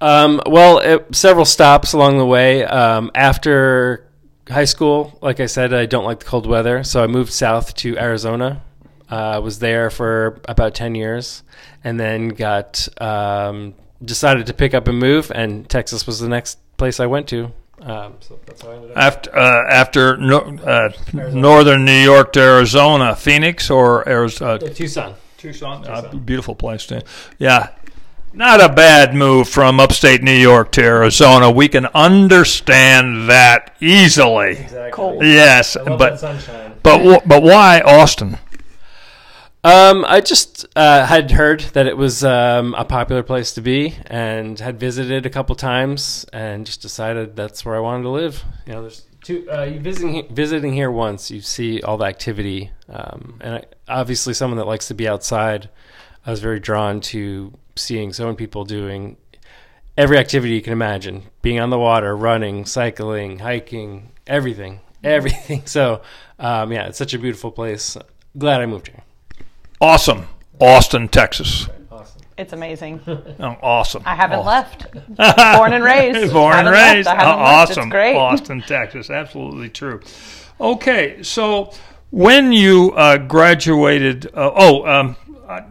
Um, 0.00 0.40
well, 0.46 0.78
it, 0.78 1.14
several 1.14 1.44
stops 1.44 1.92
along 1.92 2.18
the 2.18 2.26
way. 2.26 2.64
Um, 2.64 3.12
after 3.14 4.08
high 4.48 4.64
school, 4.64 5.16
like 5.22 5.38
I 5.38 5.46
said, 5.46 5.72
I 5.72 5.86
don't 5.86 6.04
like 6.04 6.18
the 6.18 6.24
cold 6.24 6.46
weather, 6.46 6.82
so 6.82 7.04
I 7.04 7.06
moved 7.06 7.32
south 7.32 7.74
to 7.76 7.96
Arizona. 7.98 8.62
I 9.08 9.34
uh, 9.34 9.40
was 9.40 9.60
there 9.60 9.90
for 9.90 10.40
about 10.48 10.74
ten 10.74 10.96
years, 10.96 11.44
and 11.84 12.00
then 12.00 12.28
got 12.28 12.88
um, 13.00 13.74
decided 14.04 14.46
to 14.46 14.54
pick 14.54 14.74
up 14.74 14.88
and 14.88 14.98
move, 14.98 15.30
and 15.34 15.68
Texas 15.68 16.06
was 16.06 16.18
the 16.18 16.28
next 16.28 16.58
place 16.76 16.98
I 16.98 17.06
went 17.06 17.28
to. 17.28 17.52
Um, 17.82 18.14
so 18.20 18.38
that's 18.46 18.60
how 18.62 18.70
I 18.70 18.74
ended 18.76 18.90
up. 18.90 18.96
After 18.98 19.36
uh, 19.36 19.70
after 19.70 20.16
no, 20.18 20.38
uh, 20.40 20.90
northern 21.32 21.84
New 21.84 21.92
York 22.02 22.32
to 22.34 22.40
Arizona, 22.40 23.16
Phoenix 23.16 23.70
or 23.70 24.06
Arizona, 24.08 24.58
Tucson. 24.58 25.14
Tucson, 25.38 25.86
Uh, 25.86 26.02
beautiful 26.14 26.54
place 26.54 26.84
too. 26.86 27.00
Yeah, 27.38 27.68
not 28.34 28.60
a 28.62 28.68
bad 28.68 29.14
move 29.14 29.48
from 29.48 29.80
upstate 29.80 30.22
New 30.22 30.34
York 30.36 30.72
to 30.72 30.82
Arizona. 30.82 31.50
We 31.50 31.68
can 31.68 31.86
understand 31.94 33.30
that 33.30 33.74
easily. 33.80 34.50
Exactly. 34.58 34.90
Cold. 34.92 35.22
Yes, 35.24 35.76
I 35.76 35.82
love 35.82 35.98
but 35.98 36.10
that 36.10 36.20
sunshine. 36.20 36.72
but 36.82 36.98
wh- 37.00 37.26
but 37.26 37.42
why 37.42 37.80
Austin? 37.80 38.36
Um, 39.62 40.06
I 40.08 40.22
just 40.22 40.66
uh, 40.74 41.04
had 41.04 41.30
heard 41.32 41.60
that 41.74 41.86
it 41.86 41.96
was 41.96 42.24
um, 42.24 42.74
a 42.78 42.84
popular 42.84 43.22
place 43.22 43.52
to 43.54 43.60
be, 43.60 43.94
and 44.06 44.58
had 44.58 44.80
visited 44.80 45.26
a 45.26 45.30
couple 45.30 45.54
times, 45.54 46.24
and 46.32 46.64
just 46.64 46.80
decided 46.80 47.36
that's 47.36 47.64
where 47.64 47.76
I 47.76 47.80
wanted 47.80 48.04
to 48.04 48.08
live. 48.08 48.42
You 48.66 48.72
know, 48.72 48.82
there's 48.82 49.04
two. 49.22 49.46
Uh, 49.52 49.64
you 49.64 49.80
visiting 49.80 50.34
visiting 50.34 50.72
here 50.72 50.90
once, 50.90 51.30
you 51.30 51.42
see 51.42 51.82
all 51.82 51.98
the 51.98 52.06
activity, 52.06 52.70
um, 52.88 53.38
and 53.42 53.54
I, 53.56 53.64
obviously 53.86 54.32
someone 54.32 54.56
that 54.56 54.66
likes 54.66 54.88
to 54.88 54.94
be 54.94 55.06
outside. 55.06 55.68
I 56.24 56.30
was 56.30 56.40
very 56.40 56.60
drawn 56.60 57.02
to 57.02 57.52
seeing 57.76 58.14
so 58.14 58.24
many 58.24 58.36
people 58.36 58.64
doing 58.64 59.18
every 59.96 60.16
activity 60.16 60.54
you 60.54 60.62
can 60.62 60.72
imagine: 60.72 61.24
being 61.42 61.60
on 61.60 61.68
the 61.68 61.78
water, 61.78 62.16
running, 62.16 62.64
cycling, 62.64 63.40
hiking, 63.40 64.12
everything, 64.26 64.80
everything. 65.04 65.62
So, 65.66 66.00
um, 66.38 66.72
yeah, 66.72 66.86
it's 66.86 66.96
such 66.96 67.12
a 67.12 67.18
beautiful 67.18 67.50
place. 67.50 67.98
Glad 68.38 68.62
I 68.62 68.66
moved 68.66 68.88
here. 68.88 69.02
Awesome, 69.80 70.26
Austin, 70.60 71.08
Texas. 71.08 71.68
Awesome. 71.90 72.20
It's 72.36 72.52
amazing. 72.52 73.00
Oh, 73.40 73.56
awesome. 73.62 74.02
I 74.04 74.14
haven't 74.14 74.40
Awesome. 74.40 74.46
left. 75.16 75.56
Born 75.56 75.72
and 75.72 75.82
raised. 75.84 76.32
Born 76.34 76.54
and 76.58 76.68
raised. 76.68 77.08
I 77.08 77.14
left. 77.14 77.38
awesome. 77.70 77.82
It's 77.84 77.90
great. 77.90 78.16
Austin, 78.16 78.60
Texas. 78.62 79.08
Absolutely 79.08 79.70
true. 79.70 80.00
Okay, 80.60 81.22
so 81.22 81.72
when 82.10 82.52
you 82.52 82.92
uh, 82.92 83.16
graduated, 83.16 84.26
uh, 84.34 84.50
oh, 84.54 84.86
um, 84.86 85.16
uh, 85.48 85.62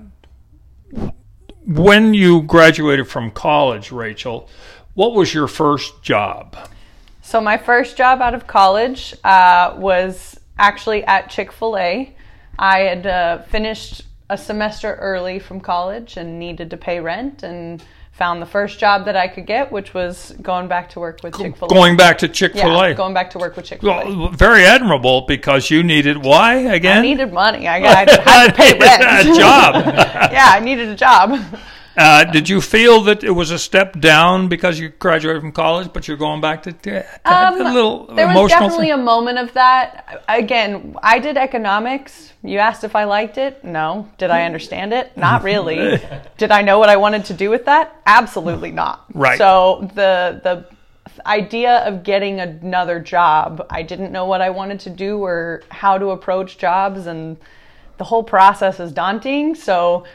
when 1.67 2.13
you 2.15 2.41
graduated 2.43 3.07
from 3.07 3.29
college, 3.29 3.91
Rachael, 3.91 4.49
what 4.95 5.13
was 5.13 5.31
your 5.33 5.47
first 5.47 6.01
job? 6.01 6.55
So 7.21 7.39
my 7.39 7.57
first 7.57 7.95
job 7.95 8.21
out 8.21 8.33
of 8.33 8.47
college 8.47 9.13
uh, 9.23 9.75
was 9.77 10.39
actually 10.57 11.03
at 11.03 11.29
Chick 11.29 11.51
Fil 11.51 11.77
A. 11.77 12.15
I 12.59 12.79
had 12.79 13.07
uh, 13.07 13.41
finished 13.43 14.03
a 14.29 14.37
semester 14.37 14.93
early 14.95 15.39
from 15.39 15.59
college 15.61 16.17
and 16.17 16.37
needed 16.37 16.69
to 16.69 16.77
pay 16.77 16.99
rent, 16.99 17.41
and 17.41 17.81
found 18.19 18.41
the 18.41 18.45
first 18.45 18.79
job 18.79 19.05
that 19.05 19.15
I 19.15 19.29
could 19.29 19.45
get, 19.45 19.71
which 19.71 19.93
was 19.93 20.35
going 20.41 20.67
back 20.67 20.89
to 20.89 20.99
work 20.99 21.21
with 21.23 21.37
Chick 21.37 21.55
Fil 21.55 21.69
A. 21.69 21.73
Going 21.73 21.95
back 21.95 22.17
to 22.17 22.27
Chick 22.27 22.51
Fil 22.51 22.67
yeah, 22.67 22.87
A. 22.87 22.93
going 22.93 23.13
back 23.13 23.29
to 23.29 23.39
work 23.39 23.55
with 23.55 23.65
Chick 23.65 23.79
Fil 23.79 23.91
A. 23.91 24.05
well, 24.13 24.27
very 24.27 24.65
admirable 24.65 25.21
because 25.21 25.71
you 25.71 25.83
needed 25.83 26.17
why 26.17 26.55
again? 26.55 26.97
I 26.97 27.01
needed 27.01 27.31
money. 27.31 27.65
I, 27.65 27.77
I 27.77 27.95
had 27.95 28.47
to 28.47 28.53
pay 28.53 28.77
rent. 28.79 29.01
a 29.01 29.39
job. 29.39 29.85
yeah, 30.33 30.47
I 30.49 30.59
needed 30.59 30.89
a 30.89 30.95
job. 30.95 31.39
Uh, 31.97 32.23
did 32.23 32.47
you 32.47 32.61
feel 32.61 33.01
that 33.01 33.23
it 33.23 33.31
was 33.31 33.51
a 33.51 33.59
step 33.59 33.99
down 33.99 34.47
because 34.47 34.79
you 34.79 34.89
graduated 34.89 35.41
from 35.41 35.51
college, 35.51 35.91
but 35.91 36.07
you're 36.07 36.15
going 36.17 36.39
back 36.39 36.63
to, 36.63 36.71
to 36.71 37.05
Um, 37.25 37.59
a 37.61 37.73
little 37.73 38.05
there 38.15 38.27
was 38.27 38.49
definitely 38.51 38.85
thing? 38.87 38.91
a 38.91 38.97
moment 38.97 39.37
of 39.37 39.53
that. 39.53 40.23
Again, 40.29 40.95
I 41.03 41.19
did 41.19 41.35
economics. 41.35 42.33
You 42.43 42.59
asked 42.59 42.83
if 42.85 42.95
I 42.95 43.03
liked 43.03 43.37
it. 43.37 43.63
No. 43.65 44.07
Did 44.17 44.29
I 44.29 44.43
understand 44.43 44.93
it? 44.93 45.15
Not 45.17 45.43
really. 45.51 45.99
did 46.37 46.51
I 46.51 46.61
know 46.61 46.79
what 46.79 46.89
I 46.89 46.95
wanted 46.95 47.25
to 47.25 47.33
do 47.33 47.49
with 47.49 47.65
that? 47.65 47.99
Absolutely 48.05 48.71
not. 48.71 49.05
Right. 49.13 49.37
So 49.37 49.89
the 49.95 50.39
the 50.43 50.65
idea 51.25 51.79
of 51.85 52.03
getting 52.03 52.39
another 52.39 52.99
job, 53.01 53.65
I 53.69 53.81
didn't 53.81 54.11
know 54.13 54.25
what 54.25 54.41
I 54.41 54.51
wanted 54.51 54.79
to 54.81 54.89
do 54.89 55.21
or 55.23 55.63
how 55.69 55.97
to 55.97 56.11
approach 56.11 56.57
jobs, 56.57 57.07
and 57.07 57.35
the 57.97 58.05
whole 58.05 58.23
process 58.23 58.79
is 58.79 58.93
daunting. 58.93 59.55
So 59.55 60.05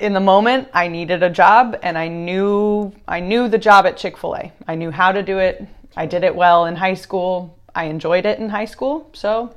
in 0.00 0.12
the 0.12 0.20
moment 0.20 0.68
I 0.72 0.88
needed 0.88 1.22
a 1.22 1.30
job 1.30 1.78
and 1.82 1.96
I 1.98 2.08
knew 2.08 2.92
I 3.06 3.20
knew 3.20 3.48
the 3.48 3.58
job 3.58 3.86
at 3.86 3.96
Chick-fil-A. 3.96 4.52
I 4.66 4.74
knew 4.74 4.90
how 4.90 5.12
to 5.12 5.22
do 5.22 5.38
it. 5.38 5.64
I 5.96 6.06
did 6.06 6.24
it 6.24 6.34
well 6.34 6.66
in 6.66 6.76
high 6.76 6.94
school. 6.94 7.56
I 7.74 7.84
enjoyed 7.84 8.26
it 8.26 8.38
in 8.38 8.48
high 8.48 8.64
school. 8.64 9.08
So 9.12 9.54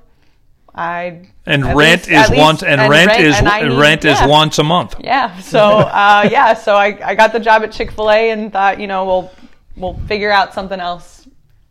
I 0.76 1.28
and 1.46 1.64
rent 1.66 2.08
least- 2.08 2.10
is 2.10 2.30
least- 2.30 2.42
once 2.42 2.64
and, 2.64 2.82
and 2.82 2.90
rent, 2.90 3.08
rent- 3.10 3.24
is 3.24 3.36
and 3.38 3.46
need- 3.70 3.80
rent 3.80 4.06
is 4.06 4.20
yeah. 4.20 4.28
once 4.28 4.60
a 4.60 4.64
month. 4.64 4.96
yeah. 5.00 5.40
So 5.40 5.60
uh, 6.04 6.28
yeah, 6.32 6.54
so 6.54 6.76
I, 6.76 6.98
I 7.04 7.16
got 7.16 7.32
the 7.34 7.40
job 7.40 7.64
at 7.64 7.72
Chick-fil-A 7.72 8.32
and 8.32 8.52
thought, 8.52 8.80
you 8.80 8.88
know, 8.88 9.06
we'll 9.06 9.32
we'll 9.78 9.94
figure 10.08 10.32
out 10.32 10.54
something 10.54 10.80
else 10.80 11.28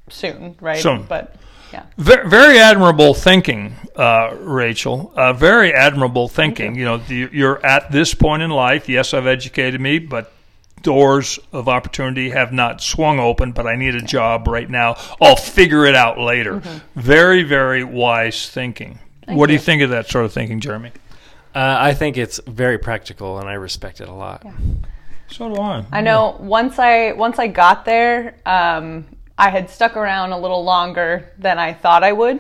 soon, 0.09 0.57
right? 0.61 0.81
Soon. 0.81 1.03
But 1.03 1.35
yeah. 1.73 1.85
Very, 1.97 2.29
very 2.29 2.59
admirable 2.59 3.15
thinking, 3.15 3.75
uh, 3.97 4.35
Rachael. 4.39 5.13
Uh, 5.17 5.33
very 5.33 5.73
admirable 5.73 6.29
thinking. 6.29 6.75
You 6.75 6.85
know, 6.85 6.97
the, 6.99 7.29
you're 7.33 7.65
at 7.65 7.91
this 7.91 8.15
point 8.15 8.43
in 8.43 8.51
life. 8.51 8.89
Yes, 8.89 9.15
I've 9.15 9.27
educated 9.27 9.81
me, 9.81 9.99
but 9.99 10.33
doors 10.83 11.39
of 11.53 11.69
opportunity 11.69 12.31
have 12.31 12.53
not 12.53 12.81
swung 12.81 13.19
open. 13.19 13.53
But 13.53 13.67
I 13.67 13.77
need 13.77 13.95
a 13.95 14.03
job 14.03 14.49
right 14.49 14.69
now. 14.69 14.97
I'll 15.21 15.37
figure 15.37 15.87
it 15.87 15.95
out 15.95 16.19
later. 16.19 16.61
Mm-hmm. 16.61 17.01
Very, 17.01 17.43
very 17.43 17.85
wise 17.85 18.49
thinking. 18.49 18.99
what 19.27 19.47
do 19.47 19.53
you 19.53 19.59
think 19.59 19.83
of 19.83 19.91
that 19.91 20.09
sort 20.09 20.25
of 20.25 20.33
thinking, 20.33 20.61
Jeremy? 20.61 20.93
Uh, 21.55 21.77
I 21.79 21.95
think 21.95 22.17
it's 22.17 22.41
very 22.47 22.79
practical, 22.79 23.39
and 23.39 23.49
I 23.49 23.55
respect 23.55 24.01
it 24.01 24.09
a 24.09 24.15
lot. 24.15 24.45
So 25.29 25.55
do 25.55 25.61
I. 25.61 25.85
I 25.91 26.01
know 26.01 26.37
once 26.41 26.79
I 26.79 27.13
once 27.13 27.39
I 27.39 27.47
got 27.47 27.85
there, 27.85 28.37
um, 28.45 29.07
I 29.43 29.51
had 29.51 29.69
stuck 29.71 29.97
around 29.97 30.31
a 30.33 30.39
little 30.39 30.63
longer 30.65 31.33
than 31.39 31.59
I 31.59 31.73
thought 31.73 32.05
I 32.05 32.13
would. 32.13 32.39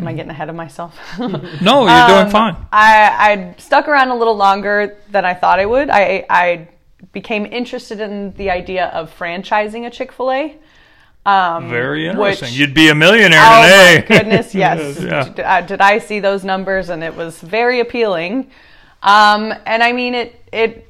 Am 0.00 0.06
I 0.08 0.12
getting 0.12 0.30
ahead 0.30 0.48
of 0.48 0.56
myself? 0.56 0.98
No, 1.18 1.86
you're 1.86 2.06
doing 2.12 2.26
Um, 2.26 2.30
fine. 2.30 2.56
I 2.72 2.94
I 3.28 3.54
stuck 3.58 3.86
around 3.88 4.08
a 4.10 4.16
little 4.16 4.36
longer 4.36 4.96
than 5.10 5.24
I 5.24 5.34
thought 5.34 5.58
I 5.60 5.66
would. 5.66 5.88
I 5.90 6.24
I 6.28 6.68
became 7.12 7.46
interested 7.46 8.00
in 8.00 8.32
the 8.34 8.50
idea 8.50 8.86
of 8.98 9.16
franchising 9.16 9.86
a 9.86 9.90
Chick 9.90 10.10
Fil 10.12 10.30
A. 10.32 10.56
Um, 11.26 11.68
Very 11.68 12.08
interesting. 12.08 12.48
which- 12.48 12.58
You'd 12.58 12.74
be 12.74 12.88
a 12.88 12.94
millionaire 12.94 13.40
Oh 13.44 13.62
today. 13.62 13.94
my 14.00 14.06
goodness, 14.18 14.54
yes. 14.64 15.00
Yeah. 15.00 15.24
Did, 15.24 15.40
uh, 15.40 15.60
did 15.62 15.80
I 15.80 15.98
see 15.98 16.20
those 16.20 16.42
numbers? 16.44 16.88
And 16.88 17.02
it 17.04 17.14
was 17.14 17.40
very 17.40 17.78
appealing. 17.80 18.50
Um, 19.02 19.52
and 19.66 19.82
I 19.82 19.92
mean, 19.92 20.14
it 20.14 20.30
it 20.52 20.87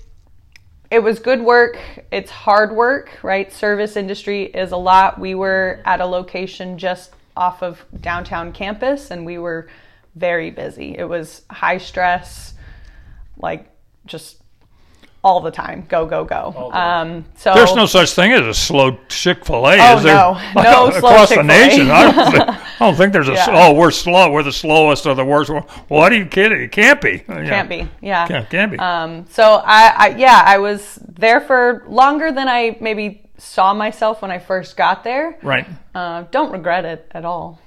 it 0.90 1.00
was 1.00 1.18
good 1.18 1.42
work. 1.42 1.78
It's 2.10 2.30
hard 2.30 2.72
work, 2.72 3.18
right? 3.22 3.52
Service 3.52 3.96
industry 3.96 4.44
is 4.44 4.72
a 4.72 4.76
lot. 4.76 5.20
We 5.20 5.34
were 5.34 5.82
at 5.84 6.00
a 6.00 6.06
location 6.06 6.78
just 6.78 7.12
off 7.36 7.62
of 7.62 7.84
downtown 8.00 8.52
campus, 8.52 9.10
and 9.10 9.26
we 9.26 9.38
were 9.38 9.68
very 10.16 10.50
busy. 10.50 10.96
It 10.96 11.08
was 11.08 11.42
high 11.50 11.78
stress, 11.78 12.54
like 13.36 13.70
just 14.06 14.37
all 15.28 15.40
the 15.40 15.50
time. 15.50 15.84
Go 15.88 16.06
go 16.06 16.24
go. 16.24 16.70
Um, 16.72 17.24
so 17.36 17.52
There's 17.54 17.74
no 17.74 17.86
such 17.86 18.12
thing 18.12 18.32
as 18.32 18.40
a 18.46 18.54
slow 18.54 18.98
Chick 19.08 19.44
Fil 19.44 19.66
A, 19.66 19.76
Oh, 19.78 19.96
is 19.98 20.02
there? 20.04 20.14
no. 20.14 20.40
No 20.62 20.90
slow 20.90 20.98
across 20.98 21.28
the 21.28 21.34
Chick-fil-A. 21.36 21.44
nation. 21.66 21.90
I 21.90 22.10
don't, 22.12 22.32
think, 22.32 22.48
I 22.48 22.78
don't 22.80 22.94
think 22.96 23.12
there's 23.12 23.28
a. 23.28 23.32
s- 23.32 23.46
Yeah. 23.48 23.66
Oh, 23.68 23.74
we're 23.74 23.90
slow. 23.90 24.30
We're 24.30 24.42
the 24.42 24.52
slowest 24.52 25.06
or 25.06 25.14
the 25.14 25.24
worst. 25.24 25.50
What 25.88 26.12
are 26.12 26.16
you 26.16 26.26
kidding? 26.26 26.60
It 26.62 26.72
can't 26.72 27.00
be. 27.00 27.18
can't 27.18 27.68
be. 27.68 27.88
Yeah. 28.00 28.26
Can't, 28.26 28.48
can't 28.50 28.72
be. 28.72 28.78
Um, 28.78 29.26
so 29.30 29.62
I, 29.64 29.92
I, 29.96 30.08
yeah, 30.16 30.42
I 30.44 30.58
was 30.58 30.98
there 31.06 31.40
for 31.40 31.84
longer 31.86 32.32
than 32.32 32.48
I 32.48 32.76
maybe 32.80 33.22
saw 33.36 33.72
myself 33.74 34.22
when 34.22 34.30
I 34.30 34.38
first 34.38 34.76
got 34.76 35.04
there. 35.04 35.38
right. 35.42 35.66
Uh, 35.94 36.24
don't 36.30 36.50
regret 36.52 36.84
it 36.84 37.06
at 37.12 37.24
all. 37.24 37.60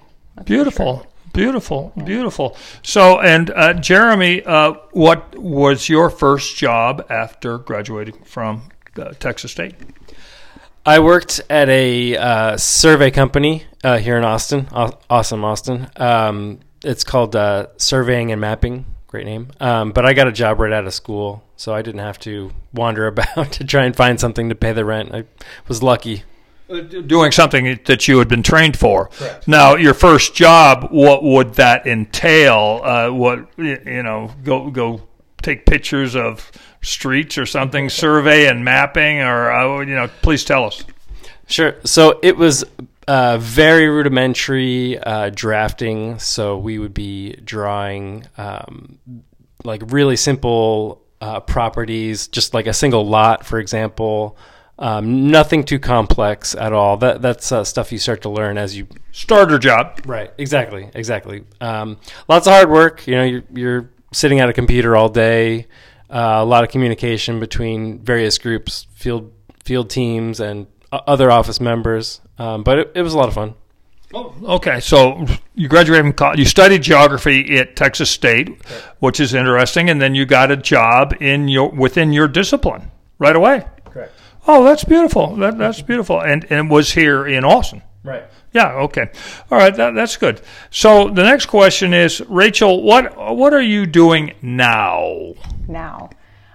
Beautiful. 0.46 1.06
Beautiful, 1.34 1.94
beautiful. 2.04 2.58
So, 2.84 3.20
and 3.22 3.50
uh, 3.52 3.74
Jeremy, 3.74 4.44
uh, 4.44 4.74
what 4.92 5.38
was 5.38 5.88
your 5.88 6.10
first 6.10 6.58
job 6.58 7.06
after 7.10 7.58
graduating 7.58 8.24
from 8.26 8.70
uh, 8.98 9.14
Texas 9.20 9.52
State? 9.52 9.76
I 10.86 11.00
worked 11.00 11.42
at 11.50 11.70
a 11.70 12.18
uh, 12.18 12.58
survey 12.58 13.12
company 13.12 13.64
uh, 13.84 14.00
here 14.00 14.18
in 14.18 14.26
Austin, 14.26 14.68
Aw- 14.72 14.98
awesome 15.10 15.46
Austin. 15.46 15.88
Um, 15.96 16.60
it's 16.84 17.04
called 17.04 17.36
uh, 17.36 17.68
Surveying 17.78 18.32
and 18.32 18.42
Mapping. 18.42 18.86
Great 19.08 19.26
name. 19.26 19.50
Um, 19.60 19.92
but 19.92 20.06
I 20.06 20.14
got 20.14 20.28
a 20.28 20.32
job 20.32 20.60
right 20.60 20.74
out 20.74 20.88
of 20.88 20.94
school, 20.94 21.44
so 21.56 21.74
I 21.74 21.82
didn't 21.82 22.00
have 22.00 22.18
to 22.20 22.52
wander 22.74 23.08
about 23.08 23.54
to 23.54 23.64
try 23.64 23.86
and 23.86 23.96
find 23.96 24.20
something 24.20 24.50
to 24.50 24.56
pay 24.56 24.74
the 24.74 24.84
rent. 24.84 25.14
I 25.14 25.26
was 25.68 25.82
lucky. 25.84 26.24
Doing 27.06 27.32
something 27.32 27.80
that 27.86 28.08
you 28.08 28.20
had 28.20 28.28
been 28.28 28.44
trained 28.44 28.78
for. 28.78 29.10
Now, 29.48 29.76
your 29.76 29.94
first 29.94 30.34
job, 30.34 30.90
what 30.92 31.24
would 31.24 31.56
that 31.56 31.86
entail? 31.86 32.82
Uh, 32.84 33.10
what 33.10 33.48
you 33.58 34.04
know, 34.04 34.32
go 34.44 34.70
go 34.70 35.02
take 35.42 35.66
pictures 35.66 36.16
of 36.16 36.52
streets 36.82 37.38
or 37.38 37.46
something, 37.46 37.90
survey 37.90 38.48
and 38.48 38.64
mapping, 38.64 39.20
or 39.20 39.52
uh, 39.52 39.80
you 39.82 39.96
know, 39.96 40.08
please 40.22 40.44
tell 40.44 40.66
us. 40.66 40.84
Sure. 41.48 41.76
So 41.84 42.20
it 42.24 42.38
was 42.38 42.64
uh, 43.08 43.38
very 43.40 43.90
rudimentary 43.90 44.98
uh, 44.98 45.32
drafting. 45.34 46.20
So 46.20 46.58
we 46.58 46.80
would 46.80 46.94
be 46.94 47.34
drawing 47.44 48.26
um, 48.38 49.00
like 49.64 49.82
really 49.88 50.16
simple 50.16 51.02
uh, 51.20 51.40
properties, 51.42 52.28
just 52.28 52.54
like 52.54 52.68
a 52.68 52.74
single 52.74 53.06
lot, 53.06 53.46
for 53.46 53.60
example. 53.60 54.38
Um, 54.82 55.30
nothing 55.30 55.64
too 55.64 55.78
complex 55.78 56.56
at 56.56 56.74
all. 56.74 56.98
That 56.98 57.22
that's 57.22 57.52
uh, 57.52 57.64
stuff 57.64 57.92
you 57.92 58.00
start 58.00 58.24
to 58.24 58.30
learn 58.30 58.58
as 58.58 58.76
you 58.76 58.88
Starter 59.12 59.60
job. 59.60 60.02
Right. 60.06 60.32
Exactly. 60.38 60.90
Exactly. 60.96 61.44
Um, 61.60 61.98
lots 62.28 62.48
of 62.48 62.54
hard 62.54 62.70
work. 62.70 63.06
You 63.06 63.16
know, 63.16 63.24
you're, 63.24 63.44
you're 63.54 63.90
sitting 64.12 64.40
at 64.40 64.50
a 64.50 64.54
computer 64.54 64.96
all 64.96 65.10
day. 65.10 65.68
Uh, 66.10 66.40
a 66.40 66.46
lot 66.46 66.64
of 66.64 66.72
communication 66.72 67.40
between 67.40 68.00
various 68.00 68.38
groups, 68.38 68.88
field 68.96 69.32
field 69.64 69.90
teams, 69.90 70.40
and 70.40 70.66
other 70.92 71.30
office 71.30 71.62
members. 71.62 72.20
Um, 72.40 72.64
but 72.64 72.80
it, 72.80 72.92
it 72.96 73.02
was 73.04 73.14
a 73.14 73.18
lot 73.18 73.28
of 73.28 73.36
fun. 73.36 73.54
Oh, 74.14 74.34
okay. 74.56 74.80
So 74.80 75.26
you 75.56 75.70
graduated 75.70 76.06
from 76.06 76.14
college. 76.14 76.40
You 76.40 76.46
studied 76.46 76.82
geography 76.82 77.58
at 77.58 77.76
Texas 77.76 78.10
State, 78.10 78.50
which 79.00 79.20
is 79.20 79.34
interesting, 79.34 79.90
and 79.90 80.02
then 80.02 80.16
you 80.16 80.26
got 80.26 80.52
a 80.52 80.58
job 80.58 81.14
in 81.22 81.48
your 81.48 81.70
within 81.70 82.12
your 82.12 82.28
discipline 82.28 82.92
right 83.20 83.36
away. 83.36 83.64
Correct. 84.46 84.60
Oh, 84.60 84.64
that's 84.64 84.84
beautiful. 84.84 85.36
That, 85.38 85.58
that's 85.58 85.82
beautiful, 85.82 86.20
and 86.22 86.46
and 86.50 86.70
was 86.70 86.92
here 86.92 87.26
in 87.28 87.44
Austin. 87.44 87.82
Right. 88.04 88.24
Yeah. 88.54 88.74
Okay. 88.74 89.10
All 89.52 89.58
right. 89.58 89.74
That, 89.76 89.94
that's 89.94 90.18
good. 90.18 90.42
So 90.72 91.08
the 91.10 91.24
next 91.24 91.46
question 91.46 91.94
is, 91.94 92.22
Rachael, 92.28 92.82
what 92.82 93.16
what 93.36 93.54
are 93.54 93.62
you 93.62 93.86
doing 93.86 94.34
now? 94.42 95.34
now. 95.68 96.10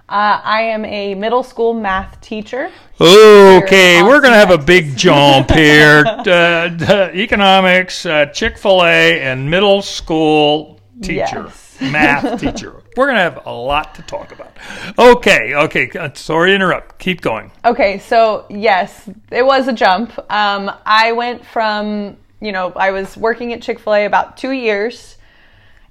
Uh, 0.09 0.39
I 0.41 0.61
am 0.61 0.85
a 0.85 1.15
middle 1.15 1.43
school 1.43 1.73
math 1.73 2.21
teacher. 2.21 2.69
Okay, 2.99 4.01
we're 4.03 4.21
going 4.21 4.31
to 4.31 4.39
have 4.39 4.51
a 4.51 4.57
big 4.57 4.95
jump 4.95 5.51
here. 5.65 6.05
uh, 6.07 7.09
economics, 7.13 8.05
uh, 8.05 8.25
Chick 8.27 8.57
fil 8.57 8.85
A, 8.85 9.19
and 9.21 9.49
middle 9.51 9.81
school 9.81 10.79
teacher, 11.01 11.43
Yes. 11.47 11.66
Math 11.81 12.39
teacher. 12.39 12.83
We're 12.95 13.05
going 13.05 13.15
to 13.15 13.21
have 13.21 13.45
a 13.45 13.51
lot 13.51 13.95
to 13.95 14.01
talk 14.03 14.31
about. 14.31 14.51
Okay, 14.97 15.53
okay. 15.55 15.89
uh, 15.97 16.13
Sorry 16.13 16.51
to 16.51 16.55
interrupt. 16.55 16.99
Keep 16.99 17.21
going. 17.21 17.51
Okay, 17.65 17.99
so 17.99 18.45
yes, 18.49 19.09
it 19.31 19.45
was 19.45 19.67
a 19.67 19.73
jump. 19.73 20.17
Um, 20.31 20.71
I 20.85 21.11
went 21.11 21.45
from, 21.45 22.17
you 22.41 22.51
know, 22.51 22.71
I 22.75 22.91
was 22.91 23.15
working 23.17 23.53
at 23.53 23.61
Chick 23.61 23.79
fil 23.79 23.93
A 23.93 24.05
about 24.05 24.37
two 24.37 24.51
years. 24.51 25.17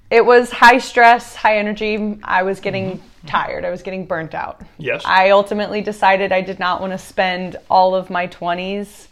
It 0.09 0.25
was 0.25 0.51
high 0.51 0.77
stress, 0.77 1.35
high 1.35 1.57
energy. 1.57 2.17
I 2.23 2.43
was 2.43 2.59
getting 2.59 3.01
tired. 3.25 3.65
I 3.65 3.69
was 3.69 3.81
getting 3.81 4.05
burnt 4.05 4.33
out. 4.33 4.61
Yes. 4.77 5.03
I 5.05 5.31
ultimately 5.31 5.81
decided 5.81 6.31
I 6.31 6.41
did 6.41 6.59
not 6.59 6.81
want 6.81 6.93
to 6.93 6.97
spend 6.97 7.57
all 7.69 7.93
of 7.93 8.09
my 8.09 8.27
20s 8.27 9.07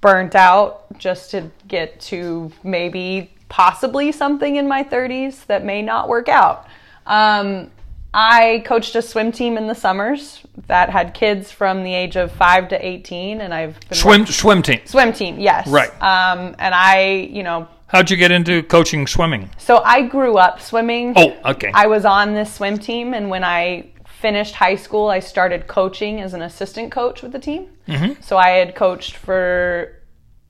burnt 0.00 0.34
out 0.34 0.98
just 0.98 1.32
to 1.32 1.50
get 1.66 2.00
to 2.00 2.52
maybe 2.62 3.32
possibly 3.48 4.12
something 4.12 4.56
in 4.56 4.68
my 4.68 4.84
30s 4.84 5.46
that 5.46 5.64
may 5.64 5.82
not 5.82 6.08
work 6.08 6.28
out. 6.28 6.66
Um, 7.06 7.70
I 8.12 8.62
coached 8.66 8.94
a 8.94 9.02
swim 9.02 9.32
team 9.32 9.56
in 9.58 9.66
the 9.66 9.74
summers 9.74 10.42
that 10.66 10.88
had 10.90 11.12
kids 11.14 11.52
from 11.52 11.84
the 11.84 11.92
age 11.94 12.16
of 12.16 12.32
5 12.32 12.68
to 12.68 12.86
18 12.86 13.40
and 13.40 13.52
I've 13.52 13.78
been 13.88 13.98
Swim 13.98 14.26
swim 14.26 14.62
team. 14.62 14.80
swim 14.86 15.12
team, 15.12 15.38
yes. 15.38 15.66
Right. 15.68 15.90
Um, 16.02 16.54
and 16.58 16.74
I, 16.74 17.28
you 17.30 17.42
know, 17.42 17.68
How'd 17.88 18.10
you 18.10 18.16
get 18.18 18.30
into 18.30 18.62
coaching 18.64 19.06
swimming? 19.06 19.48
so 19.56 19.78
I 19.78 20.02
grew 20.02 20.36
up 20.36 20.60
swimming. 20.60 21.14
Oh, 21.16 21.34
okay. 21.52 21.70
I 21.74 21.86
was 21.86 22.04
on 22.04 22.34
this 22.34 22.52
swim 22.52 22.76
team, 22.78 23.14
and 23.14 23.30
when 23.30 23.44
I 23.44 23.86
finished 24.20 24.54
high 24.56 24.74
school, 24.76 25.08
I 25.08 25.20
started 25.20 25.66
coaching 25.68 26.20
as 26.20 26.34
an 26.34 26.42
assistant 26.42 26.92
coach 26.92 27.22
with 27.22 27.32
the 27.32 27.38
team. 27.38 27.68
Mm-hmm. 27.86 28.20
So 28.20 28.36
I 28.36 28.50
had 28.50 28.74
coached 28.74 29.16
for 29.16 29.94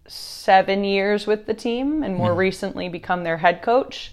seven 0.08 0.84
years 0.84 1.26
with 1.26 1.46
the 1.46 1.54
team, 1.54 2.02
and 2.02 2.14
more 2.16 2.34
recently 2.34 2.88
become 2.88 3.24
their 3.24 3.36
head 3.36 3.62
coach. 3.62 4.12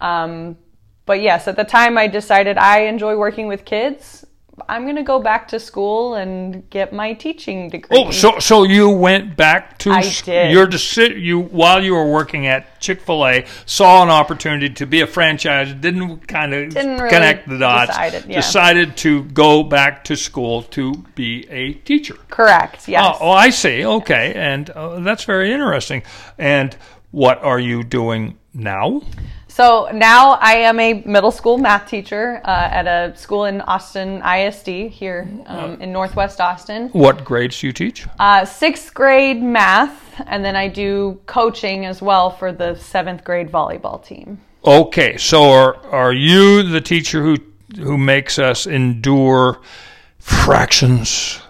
Um, 0.00 0.56
but 1.06 1.20
yes, 1.20 1.48
at 1.48 1.56
the 1.56 1.64
time, 1.64 1.98
I 1.98 2.06
decided 2.06 2.56
I 2.58 2.80
enjoy 2.80 3.16
working 3.16 3.48
with 3.48 3.64
kids. 3.64 4.24
I'm 4.68 4.82
going 4.84 4.96
to 4.96 5.02
go 5.02 5.18
back 5.20 5.48
to 5.48 5.58
school 5.60 6.14
and 6.14 6.68
get 6.70 6.92
my 6.92 7.12
teaching 7.14 7.68
degree. 7.70 7.96
Oh, 7.96 8.10
so 8.10 8.38
so 8.38 8.62
you 8.64 8.88
went 8.90 9.36
back 9.36 9.78
to 9.80 9.90
I 9.90 10.00
s- 10.00 10.22
did. 10.22 10.52
your 10.52 10.66
deci- 10.66 11.20
you 11.20 11.40
while 11.40 11.82
you 11.82 11.94
were 11.94 12.10
working 12.10 12.46
at 12.46 12.80
Chick 12.80 13.00
Fil 13.00 13.26
A 13.26 13.46
saw 13.66 14.02
an 14.02 14.08
opportunity 14.10 14.70
to 14.70 14.86
be 14.86 15.00
a 15.00 15.06
franchise. 15.06 15.72
Didn't 15.74 16.26
kind 16.28 16.54
of 16.54 16.74
Didn't 16.74 16.98
really 16.98 17.10
connect 17.10 17.48
the 17.48 17.58
dots. 17.58 17.90
decided, 17.90 18.24
yeah. 18.26 18.36
Decided 18.36 18.96
to 18.98 19.24
go 19.24 19.62
back 19.62 20.04
to 20.04 20.16
school 20.16 20.62
to 20.64 20.94
be 21.14 21.46
a 21.50 21.72
teacher. 21.74 22.14
Correct. 22.28 22.88
Yes. 22.88 23.16
Oh, 23.20 23.26
oh, 23.26 23.30
I 23.30 23.50
see. 23.50 23.84
Okay, 23.84 24.32
and 24.34 24.70
uh, 24.70 25.00
that's 25.00 25.24
very 25.24 25.52
interesting. 25.52 26.02
And 26.38 26.76
what 27.10 27.42
are 27.42 27.58
you 27.60 27.82
doing 27.84 28.38
now? 28.54 29.02
So 29.60 29.90
now 29.92 30.38
I 30.40 30.54
am 30.54 30.80
a 30.80 31.02
middle 31.04 31.30
school 31.30 31.58
math 31.58 31.86
teacher 31.86 32.40
uh, 32.46 32.68
at 32.72 32.86
a 32.86 33.14
school 33.14 33.44
in 33.44 33.60
Austin 33.60 34.22
ISD 34.22 34.90
here 34.90 35.28
um, 35.44 35.78
in 35.82 35.92
Northwest 35.92 36.40
Austin. 36.40 36.88
What 36.92 37.26
grades 37.26 37.60
do 37.60 37.66
you 37.66 37.74
teach? 37.74 38.06
Uh, 38.18 38.46
sixth 38.46 38.94
grade 38.94 39.42
math, 39.42 40.22
and 40.26 40.42
then 40.42 40.56
I 40.56 40.68
do 40.68 41.20
coaching 41.26 41.84
as 41.84 42.00
well 42.00 42.30
for 42.30 42.52
the 42.52 42.74
seventh 42.76 43.22
grade 43.22 43.52
volleyball 43.52 44.02
team. 44.02 44.40
Okay, 44.64 45.18
so 45.18 45.52
are 45.52 45.76
are 45.88 46.14
you 46.14 46.62
the 46.62 46.80
teacher 46.80 47.22
who 47.22 47.36
who 47.76 47.98
makes 47.98 48.38
us 48.38 48.66
endure 48.66 49.60
fractions? 50.18 51.42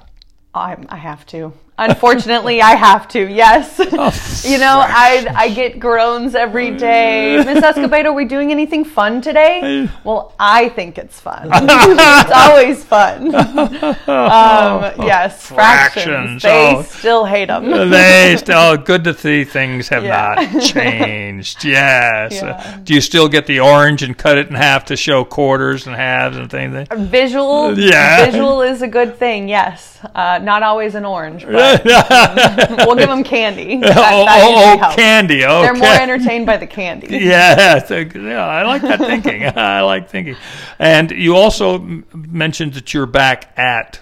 I, 0.53 0.77
I 0.89 0.97
have 0.97 1.25
to. 1.27 1.53
Unfortunately, 1.81 2.61
I 2.61 2.75
have 2.75 3.09
to. 3.09 3.27
Yes. 3.27 3.79
you 4.45 4.59
know, 4.59 4.83
I 4.85 5.27
I 5.35 5.49
get 5.49 5.79
groans 5.81 6.35
every 6.35 6.77
day. 6.77 7.37
Miss 7.45 7.65
Escobedo, 7.65 8.07
are 8.07 8.13
we 8.13 8.27
doing 8.27 8.51
anything 8.51 8.85
fun 8.85 9.23
today? 9.23 9.89
Well, 10.05 10.35
I 10.39 10.69
think 10.69 10.99
it's 10.99 11.19
fun. 11.19 11.49
it's 11.53 12.33
always 12.33 12.85
fun. 12.85 13.35
Um, 13.35 15.07
yes, 15.07 15.47
Fractions, 15.47 16.43
fractions. 16.43 16.43
They 16.43 16.75
oh. 16.77 16.83
still 16.83 17.25
hate 17.25 17.47
them. 17.47 17.71
they 17.91 18.37
still 18.39 18.77
good 18.77 19.05
to 19.05 19.15
see 19.15 19.45
things 19.45 19.89
have 19.89 20.05
Yeah. 20.05 20.35
not 20.53 20.63
changed. 20.63 21.65
Yes. 21.65 22.35
Yeah. 22.35 22.79
do 22.85 22.93
you 22.93 23.01
still 23.01 23.29
get 23.29 23.47
the 23.47 23.61
orange 23.61 24.03
and 24.03 24.17
cut 24.17 24.37
it 24.37 24.49
in 24.49 24.55
half 24.55 24.85
to 24.87 24.97
show 24.97 25.25
quarters 25.25 25.87
and 25.87 25.97
halves 25.97 26.37
and 26.37 26.51
things? 26.51 26.89
Visual, 26.95 27.79
Yeah. 27.79 28.27
visual 28.27 28.61
is 28.61 28.83
a 28.83 28.89
good 28.89 29.17
thing. 29.17 29.49
Yes, 29.49 29.99
uh, 30.15 30.41
not 30.43 30.63
always 30.63 30.95
an 30.95 31.07
orange, 31.07 31.47
but 31.47 31.70
we'll 32.87 32.97
give 32.97 33.09
them 33.09 33.25
candy. 33.25 33.77
That, 33.81 33.97
oh, 33.97 34.25
that 34.25 34.79
oh, 34.83 34.91
oh, 34.93 34.95
candy. 34.97 35.45
Okay. 35.45 35.63
They're 35.63 35.75
more 35.75 35.89
entertained 35.95 36.47
by 36.47 36.57
the 36.57 36.67
candy. 36.67 37.09
Yeah, 37.21 37.85
so- 37.85 37.97
yeah, 37.99 38.45
I 38.47 38.63
like 38.65 38.83
that 38.83 38.99
thinking. 38.99 39.45
I 39.47 39.81
like 39.83 40.09
thinking. 40.09 40.37
And 40.79 41.11
you 41.11 41.37
also 41.37 41.79
mentioned 42.15 42.75
that 42.75 42.93
you're 42.95 43.07
back 43.07 43.53
at 43.59 44.01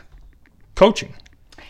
coaching. 0.75 1.15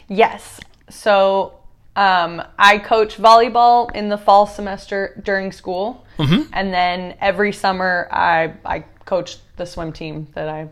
Yes. 0.09 0.61
So 0.91 1.59
um, 1.97 2.43
I 2.59 2.79
coach 2.79 3.17
volleyball 3.17 3.95
in 3.95 4.09
the 4.09 4.19
fall 4.19 4.47
semester 4.47 5.21
during 5.25 5.53
school, 5.53 6.05
Mm-hmm. 6.19 6.51
and 6.53 6.75
then 6.75 7.15
every 7.21 7.53
summer 7.53 8.09
I 8.11 8.53
I 8.65 8.81
coach 9.05 9.37
the 9.57 9.65
swim 9.67 9.93
team 9.93 10.27
that 10.35 10.49
I. 10.49 10.69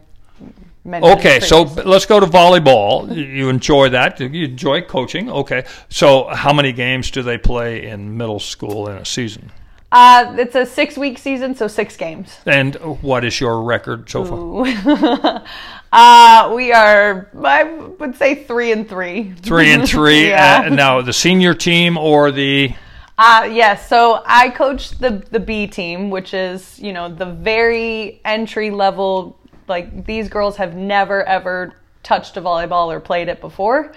Okay, 0.94 1.40
so 1.40 1.62
let's 1.62 2.06
go 2.06 2.20
to 2.20 2.26
volleyball. 2.26 3.14
You 3.14 3.48
enjoy 3.48 3.88
that. 3.90 4.20
You 4.20 4.44
enjoy 4.44 4.82
coaching. 4.82 5.30
Okay. 5.30 5.64
So 5.88 6.28
how 6.28 6.52
many 6.52 6.72
games 6.72 7.10
do 7.10 7.22
they 7.22 7.38
play 7.38 7.86
in 7.86 8.16
middle 8.16 8.40
school 8.40 8.88
in 8.88 8.96
a 8.98 9.04
season? 9.04 9.50
uh, 9.92 10.34
it's 10.38 10.54
a 10.54 10.66
six 10.66 10.98
week 10.98 11.16
season, 11.18 11.54
so 11.54 11.68
six 11.68 11.96
games. 11.96 12.36
And 12.44 12.74
what 13.02 13.24
is 13.24 13.40
your 13.40 13.62
record 13.62 14.10
so 14.10 14.24
far? 14.24 15.42
Uh, 15.92 16.52
we 16.54 16.72
are 16.72 17.30
I 17.42 17.62
would 17.62 18.16
say 18.16 18.34
three 18.44 18.72
and 18.72 18.88
three. 18.88 19.32
Three 19.40 19.72
and 19.72 19.88
three. 19.88 20.28
Yeah. 20.28 20.64
uh, 20.66 20.68
now, 20.68 21.00
the 21.00 21.12
senior 21.12 21.54
team 21.54 21.96
or 21.96 22.30
the. 22.32 22.74
Uh, 23.16 23.48
yes. 23.50 23.88
So 23.88 24.22
I 24.26 24.50
coach 24.50 24.90
the 24.90 25.24
the 25.30 25.40
B 25.40 25.66
team, 25.66 26.10
which 26.10 26.34
is 26.34 26.78
you 26.80 26.92
know 26.92 27.08
the 27.08 27.26
very 27.26 28.20
entry 28.24 28.70
level. 28.70 29.38
Like 29.68 30.06
these 30.06 30.28
girls 30.28 30.56
have 30.56 30.74
never 30.74 31.24
ever 31.24 31.74
touched 32.02 32.36
a 32.36 32.40
volleyball 32.42 32.86
or 32.88 33.00
played 33.00 33.28
it 33.28 33.40
before. 33.40 33.92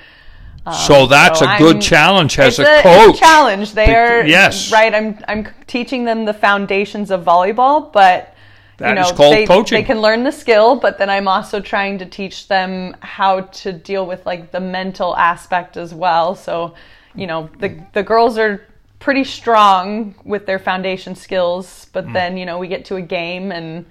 so 0.88 1.06
that's 1.08 1.40
So 1.40 1.46
a 1.50 1.58
good 1.58 1.76
I'm- 1.78 1.82
challenge 1.82 2.38
as 2.40 2.60
a, 2.60 2.80
a, 2.80 2.82
coach. 2.82 3.20
Challenge. 3.20 3.72
They 3.74 3.96
are 3.96 4.26
yes. 4.26 4.72
right. 4.72 4.94
I'm 4.94 5.18
I'm 5.28 5.48
teaching 5.68 6.06
them 6.06 6.26
the 6.26 6.34
foundations 6.34 7.12
of 7.12 7.24
volleyball, 7.24 7.92
but 7.94 8.36
That 8.78 8.90
you 8.90 8.96
know 8.96 9.02
is 9.02 9.12
called 9.12 9.34
they, 9.36 9.46
coaching. 9.46 9.78
they 9.78 9.84
can 9.84 10.02
learn 10.02 10.24
the 10.24 10.32
skill, 10.32 10.76
but 10.76 10.98
then 10.98 11.10
I'm 11.10 11.28
also 11.28 11.60
trying 11.60 11.98
to 12.00 12.06
teach 12.06 12.48
them 12.48 12.96
how 13.02 13.42
to 13.42 13.72
deal 13.74 14.06
with 14.06 14.26
like 14.26 14.52
the 14.52 14.60
mental 14.60 15.16
aspect 15.16 15.78
as 15.78 15.94
well. 15.94 16.36
So, 16.36 16.74
you 17.16 17.28
know, 17.28 17.50
the 17.60 17.80
the 17.94 18.04
girls 18.04 18.38
are 18.38 18.62
pretty 19.00 19.24
strong 19.24 20.14
with 20.26 20.46
their 20.46 20.60
foundation 20.60 21.16
skills, 21.16 21.88
but 21.94 22.06
Mm. 22.08 22.14
then 22.14 22.38
you 22.38 22.46
know 22.46 22.58
we 22.60 22.68
get 22.68 22.86
to 22.86 22.96
a 22.98 23.02
game 23.02 23.52
and 23.52 23.86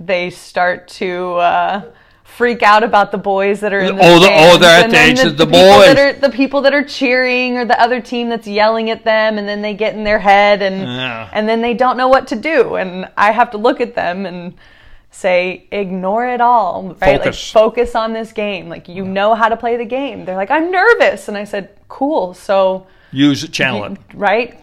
they 0.00 0.30
start 0.30 0.88
to 0.88 1.34
uh, 1.34 1.82
freak 2.24 2.62
out 2.62 2.84
about 2.84 3.10
the 3.10 3.18
boys 3.18 3.60
that 3.60 3.72
are 3.72 3.80
in 3.80 3.96
the 3.96 4.02
Oh, 4.02 4.18
the- 4.20 4.30
oh, 4.32 4.56
they're 4.58 4.84
at 4.84 4.90
the 4.90 4.96
age 5.00 5.18
of 5.20 5.36
the 5.36 5.44
that 5.44 5.52
boys. 5.52 5.98
are 5.98 6.12
the 6.20 6.30
people 6.30 6.60
that 6.62 6.72
are 6.74 6.84
cheering 6.84 7.56
or 7.56 7.64
the 7.64 7.80
other 7.80 8.00
team 8.00 8.28
that's 8.28 8.46
yelling 8.46 8.90
at 8.90 9.04
them 9.04 9.38
and 9.38 9.48
then 9.48 9.60
they 9.62 9.74
get 9.74 9.94
in 9.94 10.04
their 10.04 10.18
head 10.20 10.62
and 10.62 10.80
Yeah. 10.82 11.28
and 11.32 11.48
then 11.48 11.62
they 11.62 11.74
don't 11.74 11.96
know 11.96 12.08
what 12.08 12.28
to 12.28 12.36
do 12.36 12.76
and 12.76 13.08
I 13.16 13.32
have 13.32 13.50
to 13.52 13.58
look 13.58 13.80
at 13.80 13.94
them 13.94 14.24
and 14.26 14.54
say 15.10 15.66
ignore 15.72 16.28
it 16.28 16.40
all 16.40 16.94
right 17.00 17.18
Focus. 17.18 17.24
like 17.54 17.62
focus 17.62 17.94
on 17.94 18.12
this 18.12 18.30
game 18.32 18.68
like 18.68 18.88
you 18.88 19.04
know 19.04 19.34
how 19.34 19.48
to 19.48 19.56
play 19.56 19.76
the 19.78 19.84
game 19.86 20.24
they're 20.26 20.36
like 20.36 20.50
I'm 20.50 20.70
nervous 20.70 21.28
and 21.28 21.36
I 21.36 21.44
said 21.44 21.70
cool 21.88 22.34
so 22.34 22.86
Use 23.10 23.42
it, 23.42 23.50
channel 23.52 23.84
it. 23.84 23.98
right 24.14 24.60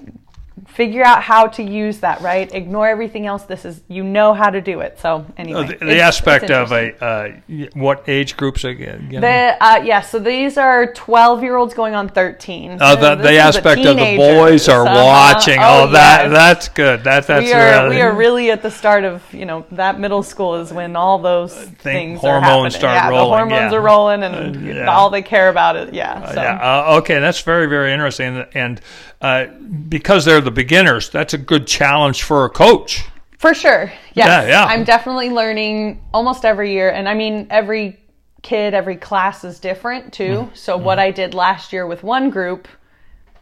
figure 0.76 1.04
out 1.04 1.24
how 1.24 1.48
to 1.48 1.64
use 1.64 2.00
that 2.02 2.20
right 2.22 2.54
ignore 2.54 2.88
everything 2.88 3.26
else 3.26 3.44
this 3.44 3.64
is 3.64 3.82
you 3.88 4.04
know 4.04 4.34
how 4.34 4.50
to 4.50 4.60
do 4.62 4.82
it 4.82 5.00
so 5.00 5.26
anyway 5.38 5.62
Uh, 5.64 5.68
the, 5.80 5.86
the 5.86 6.00
aspect 6.02 6.52
of 6.52 6.72
a 6.72 6.86
uh, 7.04 7.32
what 7.74 8.04
age 8.08 8.36
groups 8.36 8.64
again? 8.66 9.08
the, 9.10 9.56
uh, 9.62 9.82
yeah, 9.84 10.02
so 10.02 10.20
these 10.20 10.58
are 10.58 10.92
12 10.94 11.44
year 11.44 11.56
olds 11.56 11.74
going 11.74 11.96
on 11.96 12.10
13. 12.10 12.78
Uh, 12.82 12.96
the, 12.96 13.16
the 13.16 13.38
aspect 13.38 13.86
of 13.86 13.96
the 13.96 14.18
boys 14.18 14.68
are 14.68 14.86
Uh-huh. 14.86 15.06
watching. 15.06 15.60
Oh, 15.62 15.88
that 15.92 16.24
yes. 16.26 16.32
that's 16.34 16.68
good. 16.70 17.04
That 17.04 17.26
that's 17.28 17.46
we 17.46 17.54
are 17.54 17.90
we 17.90 18.02
are 18.02 18.14
really 18.14 18.52
at 18.52 18.62
the 18.62 18.72
start 18.72 19.04
of 19.04 19.24
you 19.34 19.46
know 19.46 19.66
that 19.72 20.00
middle 20.00 20.24
school 20.24 20.56
is 20.56 20.74
when 20.74 20.96
all 20.96 21.18
those 21.20 21.54
things 21.88 22.20
hormones 22.20 22.76
start 22.76 22.96
yeah, 22.96 23.10
rolling, 23.10 23.30
The 23.32 23.38
hormones 23.38 23.72
yeah. 23.72 23.78
are 23.78 23.82
rolling, 23.82 24.24
and 24.24 24.66
yeah. 24.66 24.86
all 24.88 25.10
they 25.10 25.22
care 25.22 25.50
about 25.50 25.76
is 25.78 25.94
yeah. 25.94 26.34
So. 26.34 26.42
Yeah. 26.42 26.60
Uh, 26.90 26.98
okay, 27.00 27.20
that's 27.20 27.42
very 27.42 27.68
very 27.68 27.92
interesting, 27.94 28.38
and, 28.38 28.48
and 28.54 28.82
uh, 29.26 29.48
because 29.90 30.24
they're 30.26 30.42
the 30.42 30.52
beginners, 30.52 31.10
that's 31.10 31.34
a 31.34 31.38
good 31.38 31.66
challenge 31.66 32.22
for 32.24 32.46
a 32.46 32.50
coach. 32.50 33.06
For 33.40 33.54
sure. 33.54 33.92
Yes. 34.14 34.28
Yeah, 34.28 34.48
yeah. 34.48 34.66
I'm 34.66 34.84
definitely 34.84 35.30
learning 35.30 36.04
almost 36.14 36.46
every 36.46 36.72
year. 36.74 36.90
And 36.92 37.10
I 37.10 37.16
mean, 37.16 37.48
every 37.50 38.00
kid, 38.44 38.74
every 38.76 38.98
class 38.98 39.44
is 39.44 39.60
different 39.60 40.14
too. 40.14 40.24
Mm-hmm. 40.24 40.56
So 40.56 40.78
what 40.78 41.00
I 41.00 41.10
did 41.12 41.34
last 41.34 41.74
year 41.74 41.88
with 41.88 42.04
one 42.04 42.30
group 42.30 42.68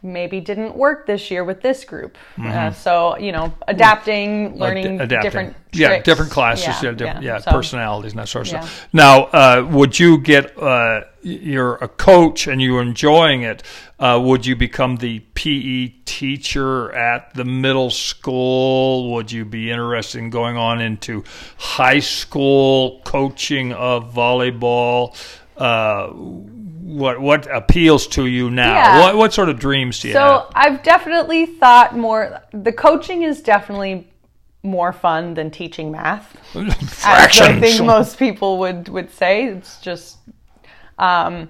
maybe 0.02 0.40
didn't 0.40 0.74
work 0.76 1.06
this 1.06 1.30
year 1.30 1.44
with 1.44 1.60
this 1.62 1.84
group. 1.84 2.16
Uh, 2.42 2.70
so, 2.70 3.16
you 3.18 3.32
know, 3.32 3.54
adapting, 3.68 4.56
learning 4.58 4.84
Mm-hmm. 4.84 4.94
Ad- 5.00 5.12
adapting. 5.12 5.22
different 5.22 5.56
yeah, 5.72 6.02
different 6.02 6.30
classes, 6.30 6.82
yeah, 6.82 6.92
different, 6.92 7.22
yeah, 7.22 7.38
So, 7.40 7.50
personalities 7.50 8.12
and 8.12 8.20
that 8.20 8.28
sort 8.28 8.46
of 8.46 8.52
Yeah. 8.52 8.60
stuff. 8.60 8.88
Now, 8.92 9.24
uh, 9.24 9.66
would 9.70 9.98
you 9.98 10.18
get? 10.18 10.56
You're 11.24 11.76
a 11.76 11.88
coach 11.88 12.46
and 12.46 12.60
you're 12.60 12.82
enjoying 12.82 13.42
it. 13.42 13.62
Uh, 13.98 14.20
would 14.22 14.44
you 14.44 14.54
become 14.54 14.96
the 14.96 15.20
PE 15.34 15.94
teacher 16.04 16.92
at 16.92 17.32
the 17.34 17.44
middle 17.44 17.90
school? 17.90 19.12
Would 19.12 19.32
you 19.32 19.44
be 19.44 19.70
interested 19.70 20.18
in 20.18 20.30
going 20.30 20.56
on 20.56 20.80
into 20.80 21.24
high 21.56 22.00
school 22.00 23.00
coaching 23.04 23.72
of 23.72 24.12
volleyball? 24.14 25.16
Uh, 25.56 26.08
what 26.08 27.20
what 27.20 27.46
appeals 27.52 28.06
to 28.08 28.26
you 28.26 28.50
now? 28.50 28.74
Yeah. 28.74 29.00
What 29.00 29.16
what 29.16 29.32
sort 29.32 29.48
of 29.48 29.58
dreams 29.58 30.00
do 30.00 30.08
you 30.08 30.14
So 30.14 30.20
have? 30.20 30.42
So 30.42 30.50
I've 30.54 30.82
definitely 30.82 31.46
thought 31.46 31.96
more, 31.96 32.40
the 32.52 32.72
coaching 32.72 33.22
is 33.22 33.40
definitely 33.40 34.06
more 34.62 34.92
fun 34.92 35.34
than 35.34 35.50
teaching 35.50 35.92
math. 35.92 36.36
as 36.56 37.04
I 37.40 37.58
think 37.60 37.84
most 37.84 38.18
people 38.18 38.58
would 38.58 38.88
would 38.88 39.10
say. 39.10 39.46
It's 39.46 39.78
just, 39.80 40.18
um, 40.98 41.48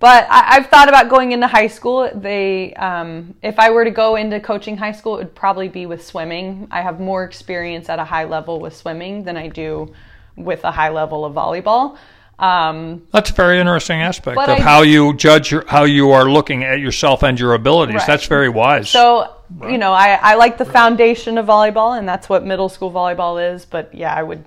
but 0.00 0.26
I, 0.30 0.56
I've 0.56 0.66
thought 0.68 0.88
about 0.88 1.08
going 1.08 1.32
into 1.32 1.48
high 1.48 1.66
school. 1.66 2.08
They, 2.14 2.72
um, 2.74 3.34
if 3.42 3.58
I 3.58 3.70
were 3.70 3.84
to 3.84 3.90
go 3.90 4.16
into 4.16 4.38
coaching 4.38 4.76
high 4.76 4.92
school, 4.92 5.16
it 5.16 5.18
would 5.18 5.34
probably 5.34 5.68
be 5.68 5.86
with 5.86 6.04
swimming. 6.04 6.68
I 6.70 6.82
have 6.82 7.00
more 7.00 7.24
experience 7.24 7.88
at 7.88 7.98
a 7.98 8.04
high 8.04 8.24
level 8.24 8.60
with 8.60 8.76
swimming 8.76 9.24
than 9.24 9.36
I 9.36 9.48
do 9.48 9.92
with 10.36 10.62
a 10.64 10.70
high 10.70 10.90
level 10.90 11.24
of 11.24 11.34
volleyball. 11.34 11.98
Um, 12.38 13.02
That's 13.10 13.30
a 13.30 13.32
very 13.32 13.58
interesting 13.58 14.00
aspect 14.00 14.38
of 14.38 14.48
I- 14.48 14.60
how 14.60 14.82
you 14.82 15.14
judge 15.14 15.50
your, 15.50 15.64
how 15.66 15.82
you 15.84 16.12
are 16.12 16.30
looking 16.30 16.62
at 16.62 16.78
yourself 16.78 17.24
and 17.24 17.38
your 17.38 17.54
abilities. 17.54 17.96
Right. 17.96 18.06
That's 18.06 18.26
very 18.26 18.48
wise. 18.48 18.88
So, 18.88 19.34
you 19.62 19.78
know, 19.78 19.92
I, 19.92 20.14
I 20.22 20.34
like 20.36 20.58
the 20.58 20.64
foundation 20.64 21.38
of 21.38 21.46
volleyball, 21.46 21.98
and 21.98 22.08
that's 22.08 22.28
what 22.28 22.44
middle 22.44 22.68
school 22.68 22.92
volleyball 22.92 23.54
is. 23.54 23.64
But 23.64 23.92
yeah, 23.92 24.14
I 24.14 24.22
would, 24.22 24.44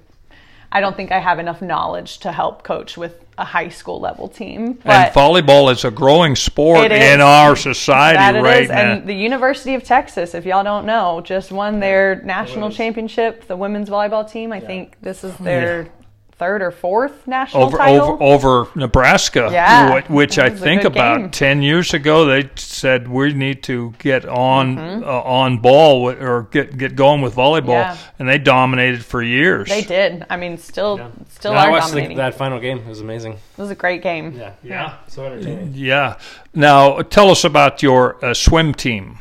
I 0.71 0.79
don't 0.79 0.95
think 0.95 1.11
I 1.11 1.19
have 1.19 1.39
enough 1.39 1.61
knowledge 1.61 2.19
to 2.19 2.31
help 2.31 2.63
coach 2.63 2.97
with 2.97 3.25
a 3.37 3.43
high 3.43 3.69
school 3.69 3.99
level 3.99 4.27
team. 4.27 4.79
and 4.85 5.13
volleyball 5.13 5.71
is 5.71 5.83
a 5.83 5.91
growing 5.91 6.35
sport 6.35 6.85
It 6.85 6.91
is. 6.91 7.13
in 7.13 7.21
our 7.21 7.55
society 7.55 8.17
that 8.17 8.35
it 8.35 8.41
right 8.41 8.63
is. 8.63 8.69
now. 8.69 8.93
And 8.93 9.07
the 9.07 9.13
University 9.15 9.73
of 9.75 9.83
Texas, 9.83 10.33
if 10.35 10.45
y'all 10.45 10.63
don't 10.63 10.85
know, 10.85 11.21
just 11.21 11.51
won 11.51 11.79
their 11.79 12.21
national 12.23 12.69
championship. 12.69 13.47
The 13.47 13.57
women's 13.57 13.89
volleyball 13.89 14.29
team. 14.29 14.51
I 14.53 14.59
think 14.59 14.95
this 15.01 15.23
is 15.23 15.35
their 15.37 15.89
third 16.41 16.61
or 16.63 16.71
fourth 16.71 17.27
national 17.27 17.63
over 17.65 17.77
title. 17.77 18.17
over 18.19 18.61
over 18.63 18.67
Nebraska, 18.75 19.49
Yeah. 19.51 20.01
wh- 20.01 20.09
which 20.11 20.39
I 20.39 20.47
It 20.47 20.53
was 20.53 20.61
a 20.61 20.63
think 20.63 20.83
about 20.83 21.17
game. 21.19 21.29
ten 21.29 21.61
years 21.61 21.93
ago 21.93 22.25
they 22.25 22.49
said 22.55 23.07
we 23.07 23.31
need 23.33 23.61
to 23.63 23.93
get 23.99 24.25
on 24.25 24.75
Mm-hmm. 24.77 25.03
uh, 25.03 25.07
on 25.41 25.59
ball 25.59 26.03
with, 26.03 26.21
or 26.21 26.47
get 26.51 26.77
get 26.77 26.95
going 26.95 27.21
with 27.21 27.35
volleyball, 27.35 27.83
Yeah. 27.85 27.97
and 28.17 28.27
they 28.27 28.39
dominated 28.39 29.05
for 29.05 29.21
years. 29.21 29.69
they 29.69 29.83
did. 29.83 30.25
I 30.29 30.35
mean, 30.37 30.57
still, 30.57 30.99
still 31.29 31.53
No, 31.53 31.59
I 31.59 31.67
are 31.67 31.71
watched 31.71 31.93
the, 31.93 32.15
that 32.15 32.33
final 32.35 32.59
game. 32.59 32.79
It 32.79 32.87
was 32.87 33.01
amazing. 33.01 33.33
It 33.33 33.61
was 33.61 33.69
a 33.69 33.75
great 33.75 34.01
game. 34.01 34.33
Yeah, 34.37 34.51
yeah, 34.63 34.93
so 35.07 35.23
entertaining. 35.25 35.73
Yeah. 35.75 36.15
Now 36.55 37.01
tell 37.03 37.29
us 37.29 37.43
about 37.43 37.83
your 37.83 38.17
uh, 38.25 38.33
swim 38.33 38.73
team. 38.73 39.19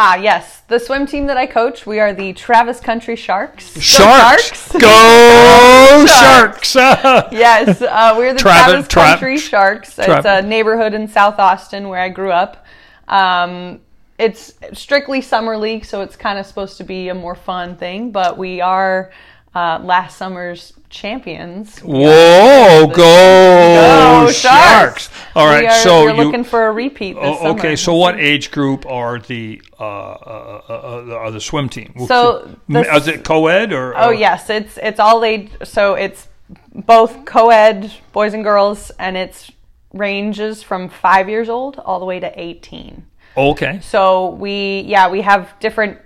Ah, 0.00 0.14
yes. 0.14 0.60
The 0.68 0.78
swim 0.78 1.06
team 1.06 1.26
that 1.26 1.36
I 1.36 1.46
coach, 1.46 1.84
we 1.84 1.98
are 1.98 2.12
the 2.12 2.32
Travis 2.32 2.78
Country 2.78 3.16
Sharks. 3.16 3.80
Sharks, 3.80 4.70
Sharks! 4.70 4.72
go 4.72 6.06
Sharks. 6.06 6.68
Sharks! 6.70 7.32
yes, 7.32 7.82
uh, 7.82 8.14
we're 8.16 8.32
the 8.32 8.38
Travis- 8.38 8.86
Travis, 8.86 8.88
Tra- 8.88 9.02
Country 9.02 9.38
Sharks. 9.38 9.98
It's 9.98 10.24
a 10.24 10.40
neighborhood 10.40 10.94
in 10.94 11.08
South 11.08 11.40
Austin 11.40 11.88
where 11.88 12.00
I 12.00 12.10
grew 12.10 12.30
up. 12.30 12.64
Um, 13.08 13.80
it's 14.20 14.54
strictly 14.72 15.20
summer 15.20 15.56
league, 15.58 15.84
so 15.84 16.02
it's 16.02 16.14
kind 16.14 16.38
of 16.38 16.46
supposed 16.46 16.76
to 16.76 16.84
be 16.84 17.08
a 17.08 17.14
more 17.14 17.34
fun 17.34 17.74
thing. 17.74 18.12
But 18.12 18.38
we 18.38 18.60
are 18.60 19.10
uh, 19.52 19.80
last 19.82 20.16
summer's 20.16 20.74
champions. 20.90 21.80
Whoa, 21.80 22.86
go, 22.86 24.26
Go 24.26 24.30
Sharks! 24.30 25.10
All 25.38 25.46
right, 25.46 25.66
are, 25.66 25.72
so 25.82 26.02
we're 26.04 26.14
you 26.14 26.24
looking 26.24 26.44
for 26.44 26.66
a 26.66 26.72
repeat 26.72 27.14
this 27.14 27.36
Oh, 27.40 27.52
okay, 27.52 27.76
so 27.76 27.94
what 27.94 28.18
age 28.18 28.50
group 28.50 28.84
are 28.86 29.18
the 29.20 29.62
uh, 29.78 29.84
uh, 29.84 30.62
uh, 30.68 30.72
uh, 31.08 31.14
are 31.14 31.30
the 31.30 31.40
swim 31.40 31.68
team? 31.68 31.94
So 32.06 32.56
the- 32.68 32.80
is 32.94 33.06
it 33.08 33.24
co-ed 33.24 33.72
or? 33.72 33.96
Oh 33.96 34.10
yes, 34.10 34.50
it's 34.50 34.78
it's 34.78 34.98
all 34.98 35.24
age. 35.24 35.50
So 35.64 35.94
it's 35.94 36.28
both 36.74 37.24
co-ed 37.24 37.92
boys 38.12 38.34
and 38.34 38.42
girls, 38.42 38.90
and 38.98 39.16
it's 39.16 39.50
ranges 39.92 40.62
from 40.62 40.88
five 40.88 41.28
years 41.28 41.48
old 41.48 41.78
all 41.78 42.00
the 42.00 42.06
way 42.06 42.20
to 42.20 42.40
eighteen. 42.40 43.06
Okay. 43.36 43.80
So 43.82 44.30
we 44.30 44.80
yeah 44.80 45.08
we 45.08 45.22
have 45.22 45.54
different. 45.60 45.98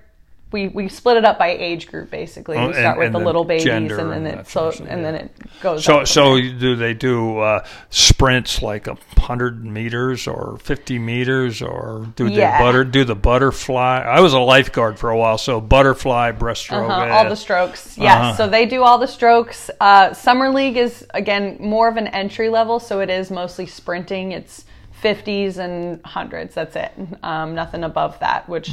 We, 0.52 0.68
we 0.68 0.88
split 0.88 1.16
it 1.16 1.24
up 1.24 1.38
by 1.38 1.48
age 1.48 1.86
group 1.88 2.10
basically. 2.10 2.56
Oh, 2.56 2.68
we 2.68 2.74
start 2.74 2.86
and- 2.86 2.98
with 2.98 3.06
and 3.06 3.14
the 3.14 3.20
little 3.20 3.44
babies, 3.44 3.66
and 3.66 3.90
then 3.90 4.26
it 4.26 4.46
so 4.46 4.60
sort 4.60 4.68
of 4.68 4.74
stuff, 4.74 4.88
and 4.90 5.04
then 5.04 5.14
it 5.14 5.32
goes. 5.60 5.84
So 5.84 6.04
so 6.04 6.34
there. 6.36 6.52
do 6.52 6.76
they 6.76 6.94
do 6.94 7.38
uh, 7.38 7.64
sprints 7.90 8.62
like 8.62 8.86
a 8.86 8.96
hundred 9.18 9.64
meters 9.64 10.26
or 10.26 10.58
fifty 10.58 10.98
meters 10.98 11.62
or 11.62 12.08
do 12.16 12.28
they 12.28 12.40
butter 12.40 12.84
do 12.84 13.04
the 13.04 13.14
butterfly? 13.14 14.00
I 14.00 14.20
was 14.20 14.32
a 14.32 14.38
lifeguard 14.38 14.98
for 14.98 15.10
a 15.10 15.16
while, 15.16 15.38
so 15.38 15.60
butterfly 15.60 16.32
breaststroke. 16.32 16.88
Uh-huh, 16.88 17.02
uh, 17.02 17.16
all 17.16 17.28
the 17.28 17.36
strokes. 17.36 17.96
Yes. 17.96 18.16
Uh-huh. 18.16 18.36
So 18.36 18.48
they 18.48 18.66
do 18.66 18.82
all 18.82 18.98
the 18.98 19.06
strokes. 19.06 19.70
Uh, 19.80 20.12
Summer 20.12 20.50
League 20.50 20.76
is, 20.76 21.06
again, 21.10 21.56
more 21.60 21.88
of 21.88 21.96
an 21.96 22.08
entry 22.08 22.48
level. 22.48 22.78
So 22.78 23.00
it 23.00 23.10
is 23.10 23.30
mostly 23.30 23.66
sprinting. 23.66 24.32
It's 24.32 24.64
50s 25.02 25.58
and 25.58 26.02
100s. 26.02 26.54
That's 26.54 26.76
it. 26.76 26.92
Um, 27.22 27.54
nothing 27.54 27.84
above 27.84 28.18
that, 28.20 28.48
which, 28.48 28.70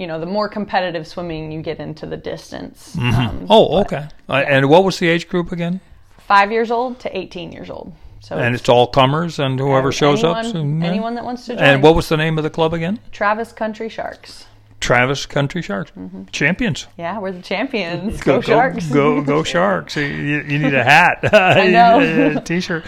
you 0.00 0.06
know, 0.06 0.18
the 0.18 0.26
more 0.26 0.48
competitive 0.48 1.06
swimming 1.06 1.52
you 1.52 1.60
get 1.62 1.78
into 1.78 2.06
the 2.06 2.16
distance. 2.16 2.96
Um, 2.98 3.46
Oh, 3.50 3.80
okay. 3.82 4.08
Uh, 4.28 4.44
and 4.48 4.68
what 4.68 4.82
was 4.84 4.98
the 4.98 5.08
age 5.08 5.28
group 5.28 5.52
again? 5.52 5.80
five 6.26 6.50
years 6.52 6.70
old 6.70 6.98
to 7.00 7.08
18 7.16 7.50
years 7.52 7.68
old. 7.70 7.92
So 8.20 8.36
And 8.36 8.54
it's 8.54 8.68
all 8.68 8.86
comers 8.86 9.38
and 9.40 9.58
whoever 9.58 9.90
shows 9.92 10.22
anyone, 10.22 10.46
up. 10.46 10.52
so, 10.52 10.62
yeah. 10.62 10.84
Anyone 10.86 11.14
that 11.16 11.24
wants 11.24 11.44
to 11.46 11.54
join. 11.56 11.64
And 11.64 11.82
what 11.82 11.94
was 11.96 12.08
the 12.08 12.16
name 12.16 12.38
of 12.38 12.44
the 12.44 12.50
club 12.50 12.72
again? 12.72 13.00
Travis 13.10 13.50
Country 13.52 13.88
Sharks. 13.88 14.46
Travis 14.78 15.26
Country 15.26 15.60
Sharks, 15.60 15.90
Mm-hmm. 15.98 16.24
champions. 16.32 16.86
Yeah, 16.96 17.18
we're 17.18 17.32
the 17.32 17.42
champions. 17.42 18.20
Go, 18.22 18.40
Sharks. 18.40 18.88
Go, 18.88 19.20
go 19.22 19.42
Sharks! 19.54 19.96
You, 19.96 20.04
you 20.06 20.58
need 20.58 20.72
a 20.74 20.84
hat, 20.84 21.18
I 21.34 21.66
know. 21.66 22.36
a 22.38 22.40
t-shirt. 22.40 22.84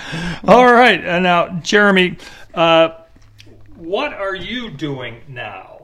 All 0.48 0.72
right, 0.72 1.05
and 1.05 1.22
now 1.25 1.48
Jeremy, 1.61 2.16
uh, 2.55 2.90
what 3.77 4.12
are 4.14 4.37
you 4.37 4.70
doing 4.70 5.20
now? 5.29 5.81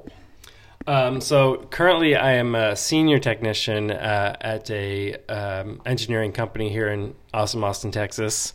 Um, 0.88 1.20
so 1.20 1.66
currently, 1.70 2.16
I 2.16 2.32
am 2.32 2.54
a 2.54 2.74
senior 2.74 3.18
technician 3.18 3.90
uh, 3.90 4.34
at 4.40 4.70
a 4.70 5.16
um, 5.26 5.82
engineering 5.84 6.32
company 6.32 6.70
here 6.70 6.88
in 6.88 7.14
awesome 7.34 7.62
Austin, 7.62 7.90
Texas. 7.90 8.54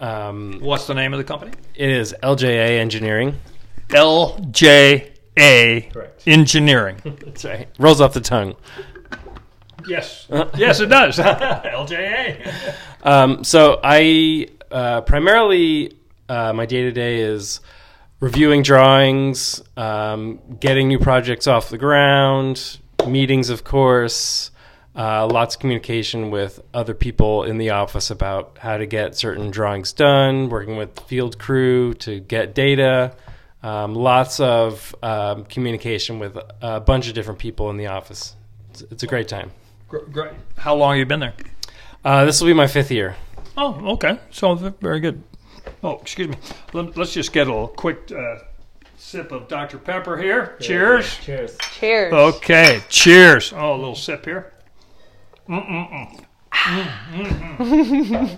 Um, 0.00 0.60
What's 0.62 0.86
the 0.86 0.94
name 0.94 1.12
of 1.12 1.18
the 1.18 1.24
company? 1.24 1.52
it 1.74 1.90
is 1.90 2.14
LJA 2.22 2.78
Engineering. 2.80 3.38
LJA 3.88 5.12
Correct. 5.92 6.22
Engineering. 6.26 6.96
That's 7.04 7.44
right. 7.44 7.68
Rolls 7.78 8.00
off 8.00 8.14
the 8.14 8.22
tongue. 8.22 8.56
Yes. 9.86 10.26
yes, 10.56 10.80
it 10.80 10.86
does. 10.86 11.18
LJA. 11.18 12.74
Um, 13.02 13.44
so 13.44 13.78
I 13.84 14.48
uh, 14.70 15.02
primarily 15.02 15.98
uh, 16.30 16.54
my 16.54 16.64
day 16.64 16.80
to 16.80 16.92
day 16.92 17.20
is 17.20 17.60
reviewing 18.24 18.62
drawings, 18.62 19.62
um, 19.76 20.40
getting 20.58 20.88
new 20.88 20.98
projects 20.98 21.46
off 21.46 21.68
the 21.68 21.76
ground, 21.76 22.78
meetings, 23.06 23.50
of 23.50 23.64
course. 23.64 24.50
Uh, 24.96 25.26
lots 25.26 25.56
of 25.56 25.60
communication 25.60 26.30
with 26.30 26.62
other 26.72 26.94
people 26.94 27.42
in 27.42 27.58
the 27.58 27.68
office 27.68 28.10
about 28.10 28.56
how 28.58 28.78
to 28.78 28.86
get 28.86 29.14
certain 29.14 29.50
drawings 29.50 29.92
done, 29.92 30.48
working 30.48 30.78
with 30.78 30.98
field 31.00 31.38
crew 31.38 31.92
to 31.92 32.18
get 32.20 32.54
data. 32.54 33.14
Um, 33.62 33.94
lots 33.94 34.40
of 34.40 34.94
um, 35.02 35.44
communication 35.44 36.18
with 36.18 36.38
a 36.62 36.80
bunch 36.80 37.08
of 37.08 37.14
different 37.14 37.38
people 37.38 37.68
in 37.68 37.76
the 37.76 37.88
office. 37.88 38.36
It's, 38.70 38.80
it's 38.90 39.02
a 39.02 39.06
great 39.06 39.28
time. 39.28 39.50
Great. 39.88 40.32
How 40.56 40.74
long 40.74 40.92
have 40.92 40.98
you 40.98 41.04
been 41.04 41.20
there? 41.20 41.34
Uh, 42.02 42.24
this 42.24 42.40
will 42.40 42.48
be 42.48 42.54
my 42.54 42.68
fifth 42.68 42.90
year. 42.90 43.16
Oh, 43.58 43.92
okay. 43.92 44.18
So 44.30 44.54
very 44.54 45.00
good. 45.00 45.22
Oh, 45.82 45.98
excuse 46.00 46.28
me. 46.28 46.36
Let, 46.72 46.96
us 46.98 47.12
just 47.12 47.32
get 47.32 47.48
a 47.48 47.68
quick 47.68 48.10
uh, 48.10 48.38
sip 48.96 49.32
of 49.32 49.48
Dr. 49.48 49.78
Pepper 49.78 50.16
here. 50.16 50.56
Cheers. 50.60 51.18
Cheers. 51.18 51.56
Cheers. 51.58 52.12
Okay. 52.12 52.82
Cheers. 52.88 53.52
Oh, 53.54 53.74
a 53.74 53.76
little 53.76 53.94
sip 53.94 54.24
here. 54.24 54.52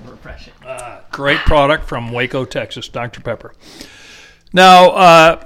Refreshing. 0.05 0.53
Uh, 0.67 1.01
great 1.13 1.39
product 1.41 1.85
from 1.87 2.11
Waco, 2.11 2.45
Texas, 2.45 2.89
Dr. 2.89 3.21
Pepper. 3.21 3.55
Now, 4.53 4.91
uh, 4.91 5.45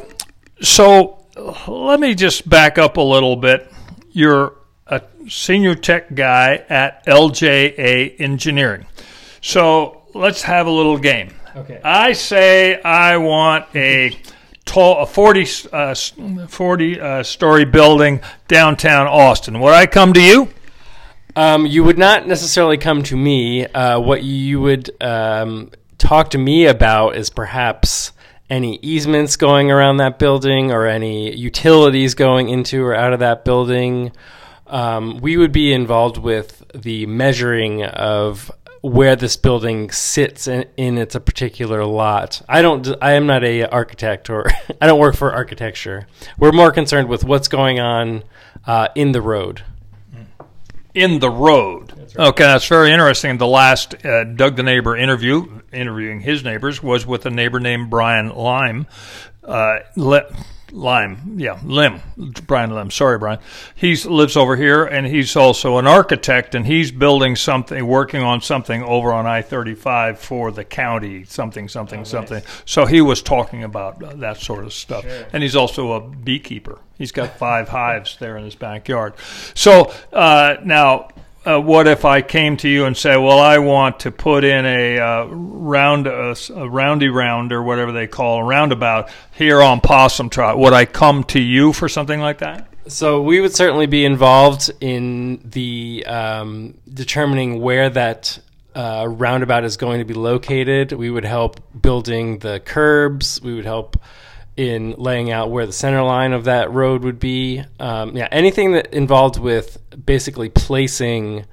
so 0.62 1.26
let 1.68 2.00
me 2.00 2.14
just 2.14 2.48
back 2.48 2.78
up 2.78 2.96
a 2.96 3.02
little 3.02 3.36
bit. 3.36 3.70
You're 4.12 4.56
a 4.86 5.02
senior 5.28 5.74
tech 5.74 6.14
guy 6.14 6.64
at 6.70 7.04
LJA 7.06 8.18
Engineering. 8.18 8.86
So 9.42 10.02
let's 10.14 10.42
have 10.42 10.66
a 10.66 10.70
little 10.70 10.96
game. 10.98 11.34
Okay. 11.56 11.80
I 11.82 12.12
say 12.12 12.80
I 12.82 13.16
want 13.16 13.66
a 13.74 14.16
tall, 14.64 15.02
a 15.02 15.06
40, 15.06 15.46
uh, 15.72 15.94
40 15.94 17.00
uh, 17.00 17.22
story 17.22 17.64
building 17.64 18.20
downtown 18.48 19.06
Austin. 19.06 19.58
Would 19.60 19.74
I 19.74 19.86
come 19.86 20.12
to 20.12 20.20
you? 20.20 20.48
Um, 21.36 21.66
you 21.66 21.84
would 21.84 21.98
not 21.98 22.26
necessarily 22.26 22.78
come 22.78 23.02
to 23.04 23.16
me. 23.16 23.66
Uh, 23.66 24.00
what 24.00 24.22
you 24.22 24.60
would 24.60 24.90
um, 25.02 25.70
talk 25.98 26.30
to 26.30 26.38
me 26.38 26.66
about 26.66 27.16
is 27.16 27.30
perhaps 27.30 28.12
any 28.48 28.78
easements 28.82 29.36
going 29.36 29.70
around 29.70 29.98
that 29.98 30.18
building 30.18 30.72
or 30.72 30.86
any 30.86 31.34
utilities 31.36 32.14
going 32.14 32.48
into 32.48 32.84
or 32.84 32.94
out 32.94 33.12
of 33.12 33.20
that 33.20 33.44
building. 33.44 34.12
Um, 34.66 35.18
we 35.18 35.36
would 35.36 35.52
be 35.52 35.72
involved 35.72 36.18
with 36.18 36.64
the 36.74 37.06
measuring 37.06 37.84
of 37.84 38.50
where 38.82 39.14
this 39.16 39.36
building 39.36 39.90
sits 39.90 40.46
in, 40.46 40.64
in 40.76 40.98
its 40.98 41.14
a 41.14 41.20
particular 41.20 41.84
lot. 41.84 42.42
I 42.48 42.62
don't. 42.62 42.86
I 43.02 43.12
am 43.12 43.26
not 43.26 43.44
a 43.44 43.64
architect 43.64 44.30
or 44.30 44.46
I 44.80 44.86
don't 44.86 45.00
work 45.00 45.16
for 45.16 45.32
architecture. 45.32 46.06
We're 46.38 46.52
more 46.52 46.72
concerned 46.72 47.08
with 47.08 47.24
what's 47.24 47.48
going 47.48 47.80
on 47.80 48.24
uh, 48.66 48.88
in 48.94 49.12
the 49.12 49.22
road 49.22 49.62
in 50.94 51.20
the 51.20 51.30
road. 51.30 51.92
That's 51.96 52.16
right. 52.16 52.28
Okay, 52.28 52.44
that's 52.44 52.66
very 52.66 52.92
interesting. 52.92 53.38
The 53.38 53.46
last 53.46 54.04
uh, 54.04 54.24
Doug 54.24 54.56
the 54.56 54.62
neighbor 54.62 54.96
interview, 54.96 55.60
interviewing 55.72 56.20
his 56.20 56.44
neighbors, 56.44 56.82
was 56.82 57.06
with 57.06 57.26
a 57.26 57.30
neighbor 57.30 57.60
named 57.60 57.90
Brian 57.90 58.30
Lime. 58.30 58.86
Uh, 59.44 59.78
le- 59.96 60.26
Lime, 60.72 61.36
yeah, 61.36 61.58
Lim, 61.64 62.00
Brian 62.46 62.74
Lim. 62.74 62.90
Sorry, 62.90 63.18
Brian. 63.18 63.38
He 63.74 63.96
lives 63.96 64.36
over 64.36 64.56
here, 64.56 64.84
and 64.84 65.06
he's 65.06 65.36
also 65.36 65.78
an 65.78 65.86
architect, 65.86 66.54
and 66.54 66.66
he's 66.66 66.90
building 66.90 67.36
something, 67.36 67.86
working 67.86 68.22
on 68.22 68.40
something 68.40 68.82
over 68.82 69.12
on 69.12 69.26
I 69.26 69.42
thirty 69.42 69.74
five 69.74 70.18
for 70.18 70.50
the 70.50 70.64
county, 70.64 71.24
something, 71.24 71.68
something, 71.68 72.00
oh, 72.00 72.04
something. 72.04 72.38
Nice. 72.38 72.62
So 72.64 72.86
he 72.86 73.00
was 73.00 73.22
talking 73.22 73.64
about 73.64 74.20
that 74.20 74.36
sort 74.36 74.64
of 74.64 74.72
stuff, 74.72 75.02
sure. 75.02 75.26
and 75.32 75.42
he's 75.42 75.56
also 75.56 75.92
a 75.92 76.00
beekeeper. 76.00 76.78
He's 76.98 77.12
got 77.12 77.30
five 77.38 77.68
hives 77.68 78.16
there 78.18 78.36
in 78.36 78.44
his 78.44 78.54
backyard. 78.54 79.14
So 79.54 79.92
uh, 80.12 80.56
now 80.64 81.08
uh, 81.44 81.58
what 81.58 81.86
if 81.86 82.04
I 82.04 82.20
came 82.20 82.56
to 82.58 82.68
you 82.68 82.84
and 82.84 82.96
say, 82.96 83.16
"Well, 83.16 83.38
I 83.38 83.58
want 83.58 84.00
to 84.00 84.10
put 84.10 84.44
in 84.44 84.66
a 84.66 84.98
uh, 84.98 85.24
round, 85.26 86.06
a, 86.06 86.36
a, 86.54 86.68
roundy 86.68 87.08
round 87.08 87.52
or 87.52 87.62
whatever 87.62 87.92
they 87.92 88.06
call 88.06 88.40
a 88.40 88.44
roundabout 88.44 89.10
here 89.32 89.62
on 89.62 89.80
Possum 89.80 90.28
Trot"? 90.28 90.58
Would 90.58 90.72
I 90.72 90.84
come 90.84 91.24
to 91.24 91.40
you 91.40 91.72
for 91.72 91.88
something 91.88 92.20
like 92.20 92.38
that? 92.38 92.66
So 92.88 93.22
we 93.22 93.40
would 93.40 93.54
certainly 93.54 93.86
be 93.86 94.04
involved 94.04 94.70
in 94.80 95.40
the 95.44 96.04
um, 96.06 96.74
determining 96.92 97.60
where 97.60 97.88
that 97.88 98.38
uh, 98.74 99.06
roundabout 99.08 99.64
is 99.64 99.76
going 99.76 100.00
to 100.00 100.04
be 100.04 100.14
located. 100.14 100.92
We 100.92 101.10
would 101.10 101.24
help 101.24 101.60
building 101.80 102.38
the 102.38 102.60
curbs. 102.60 103.40
We 103.42 103.54
would 103.54 103.64
help 103.64 103.96
in 104.60 104.92
laying 104.98 105.32
out 105.32 105.50
where 105.50 105.64
the 105.64 105.72
center 105.72 106.02
line 106.02 106.34
of 106.34 106.44
that 106.44 106.70
road 106.70 107.02
would 107.02 107.18
be. 107.18 107.64
Um, 107.78 108.14
yeah, 108.14 108.28
anything 108.30 108.72
that 108.72 108.92
involved 108.92 109.38
with 109.38 109.78
basically 110.04 110.50
placing 110.50 111.46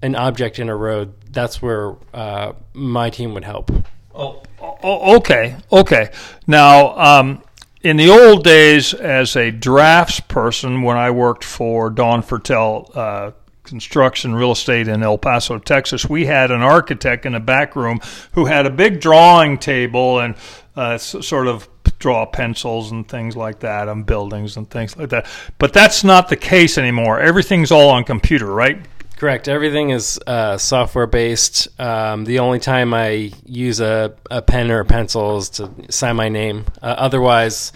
an 0.00 0.14
object 0.14 0.60
in 0.60 0.68
a 0.68 0.76
road, 0.76 1.12
that's 1.32 1.60
where 1.60 1.96
uh, 2.14 2.52
my 2.72 3.10
team 3.10 3.34
would 3.34 3.42
help. 3.42 3.72
Oh, 4.14 4.44
oh 4.60 5.16
okay, 5.16 5.56
okay. 5.72 6.12
Now, 6.46 6.96
um, 6.96 7.42
in 7.82 7.96
the 7.96 8.10
old 8.10 8.44
days, 8.44 8.94
as 8.94 9.34
a 9.34 9.50
drafts 9.50 10.20
person, 10.20 10.82
when 10.82 10.96
I 10.96 11.10
worked 11.10 11.42
for 11.42 11.90
Don 11.90 12.22
Fertel 12.22 12.96
uh, 12.96 13.32
Construction 13.64 14.36
Real 14.36 14.52
Estate 14.52 14.86
in 14.86 15.02
El 15.02 15.18
Paso, 15.18 15.58
Texas, 15.58 16.08
we 16.08 16.26
had 16.26 16.52
an 16.52 16.62
architect 16.62 17.26
in 17.26 17.32
the 17.32 17.40
back 17.40 17.74
room 17.74 17.98
who 18.34 18.44
had 18.44 18.66
a 18.66 18.70
big 18.70 19.00
drawing 19.00 19.58
table 19.58 20.20
and 20.20 20.36
uh, 20.76 20.96
sort 20.96 21.48
of 21.48 21.68
draw 22.02 22.26
pencils 22.26 22.90
and 22.90 23.08
things 23.08 23.36
like 23.36 23.60
that 23.60 23.88
on 23.88 24.02
buildings 24.02 24.56
and 24.56 24.68
things 24.68 24.96
like 24.96 25.10
that. 25.10 25.26
But 25.58 25.72
that's 25.72 26.02
not 26.02 26.28
the 26.28 26.36
case 26.36 26.76
anymore. 26.76 27.20
Everything's 27.20 27.70
all 27.70 27.90
on 27.90 28.02
computer, 28.02 28.52
right? 28.52 28.84
Correct. 29.16 29.46
Everything 29.46 29.90
is 29.90 30.18
uh, 30.26 30.58
software 30.58 31.06
based. 31.06 31.68
Um, 31.80 32.24
the 32.24 32.40
only 32.40 32.58
time 32.58 32.92
I 32.92 33.30
use 33.46 33.78
a, 33.78 34.16
a, 34.32 34.42
pen 34.42 34.68
or 34.72 34.80
a 34.80 34.84
pencil 34.84 35.38
is 35.38 35.50
to 35.50 35.70
sign 35.90 36.16
my 36.16 36.28
name. 36.28 36.64
Uh, 36.82 36.86
otherwise, 36.98 37.72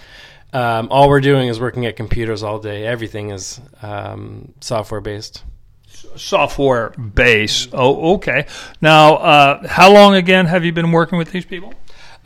um, 0.52 0.88
all 0.90 1.08
we're 1.08 1.20
doing 1.20 1.46
is 1.46 1.60
working 1.60 1.86
at 1.86 1.94
computers 1.94 2.42
all 2.42 2.58
day. 2.58 2.84
Everything 2.84 3.30
is 3.30 3.60
um, 3.80 4.54
software 4.60 5.00
based. 5.00 5.44
Software 6.16 6.90
based. 6.90 7.70
Oh, 7.72 8.14
okay. 8.14 8.46
Now, 8.80 9.14
uh, 9.14 9.68
how 9.68 9.92
long 9.92 10.16
again 10.16 10.46
have 10.46 10.64
you 10.64 10.72
been 10.72 10.90
working 10.90 11.16
with 11.16 11.30
these 11.30 11.44
people? 11.44 11.74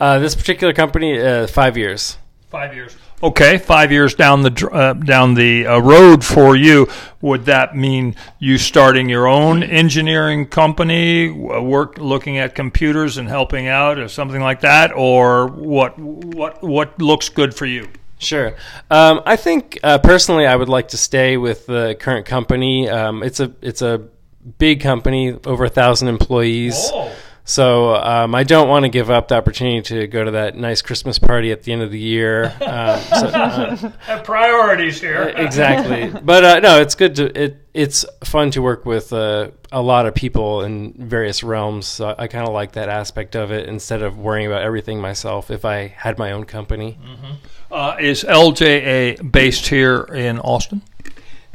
Uh, 0.01 0.19
this 0.19 0.35
particular 0.35 0.73
company, 0.73 1.21
uh, 1.21 1.47
five 1.47 1.77
years. 1.77 2.17
Five 2.49 2.75
years. 2.75 2.97
Okay, 3.23 3.59
five 3.59 3.93
years 3.93 4.15
down 4.15 4.41
the 4.41 4.71
uh, 4.73 4.95
down 4.95 5.35
the 5.35 5.67
uh, 5.67 5.79
road 5.79 6.25
for 6.25 6.57
you. 6.57 6.89
Would 7.21 7.45
that 7.45 7.77
mean 7.77 8.17
you 8.39 8.57
starting 8.57 9.11
your 9.11 9.27
own 9.27 9.63
engineering 9.63 10.47
company, 10.47 11.31
work 11.31 11.99
looking 11.99 12.39
at 12.39 12.55
computers 12.55 13.19
and 13.19 13.29
helping 13.29 13.69
out, 13.69 13.99
or 13.99 14.09
something 14.09 14.41
like 14.41 14.63
that, 14.63 14.93
or 14.97 15.49
what? 15.49 15.99
What 15.99 16.63
what 16.63 16.99
looks 17.01 17.29
good 17.29 17.55
for 17.55 17.67
you? 17.67 17.91
Sure. 18.19 18.55
Um, 18.91 19.21
I 19.27 19.37
think 19.37 19.79
uh, 19.83 19.99
personally, 19.99 20.47
I 20.47 20.57
would 20.57 20.71
like 20.71 20.89
to 20.89 20.97
stay 20.97 21.37
with 21.37 21.67
the 21.67 21.97
current 22.01 22.25
company. 22.25 22.89
Um, 22.89 23.23
it's 23.23 23.39
a 23.39 23.53
it's 23.61 23.83
a 23.83 24.09
big 24.57 24.81
company, 24.81 25.37
over 25.45 25.67
a 25.67 25.71
thousand 25.71 26.09
employees. 26.09 26.91
Oh. 26.91 27.13
So 27.51 27.97
um, 27.97 28.33
I 28.33 28.45
don't 28.45 28.69
want 28.69 28.85
to 28.85 28.89
give 28.89 29.11
up 29.11 29.27
the 29.27 29.35
opportunity 29.35 29.83
to 29.83 30.07
go 30.07 30.23
to 30.23 30.31
that 30.31 30.57
nice 30.57 30.83
Christmas 30.83 31.19
party 31.19 31.51
at 31.51 31.65
the 31.65 31.73
end 31.73 31.83
of 31.83 31.91
the 31.91 31.99
year. 31.99 32.57
Um, 32.71 33.01
so, 33.01 33.27
uh, 33.27 34.23
priorities 34.23 35.01
here. 35.01 35.35
exactly, 35.37 36.09
but 36.23 36.45
uh, 36.45 36.61
no, 36.61 36.81
it's 36.81 36.95
good 36.95 37.17
to 37.17 37.43
it. 37.43 37.57
It's 37.75 38.05
fun 38.23 38.53
to 38.53 38.63
work 38.63 38.87
with 38.87 39.13
uh, 39.13 39.51
a 39.73 39.83
lot 39.83 40.07
of 40.07 40.15
people 40.15 40.63
in 40.63 40.93
various 40.93 41.43
realms. 41.43 41.87
So 41.87 42.15
I 42.17 42.29
kind 42.29 42.47
of 42.47 42.55
like 42.55 42.73
that 42.73 42.89
aspect 42.89 43.35
of 43.35 43.51
it 43.51 43.69
instead 43.69 44.03
of 44.03 44.19
worrying 44.19 44.47
about 44.47 44.63
everything 44.63 45.01
myself. 45.01 45.51
If 45.51 45.65
I 45.65 45.89
had 45.89 46.17
my 46.17 46.31
own 46.31 46.45
company, 46.45 46.97
mm-hmm. 47.03 48.05
is 48.05 48.23
LJA 48.23 49.33
based 49.33 49.67
here 49.67 50.03
in 50.03 50.39
Austin? 50.39 50.83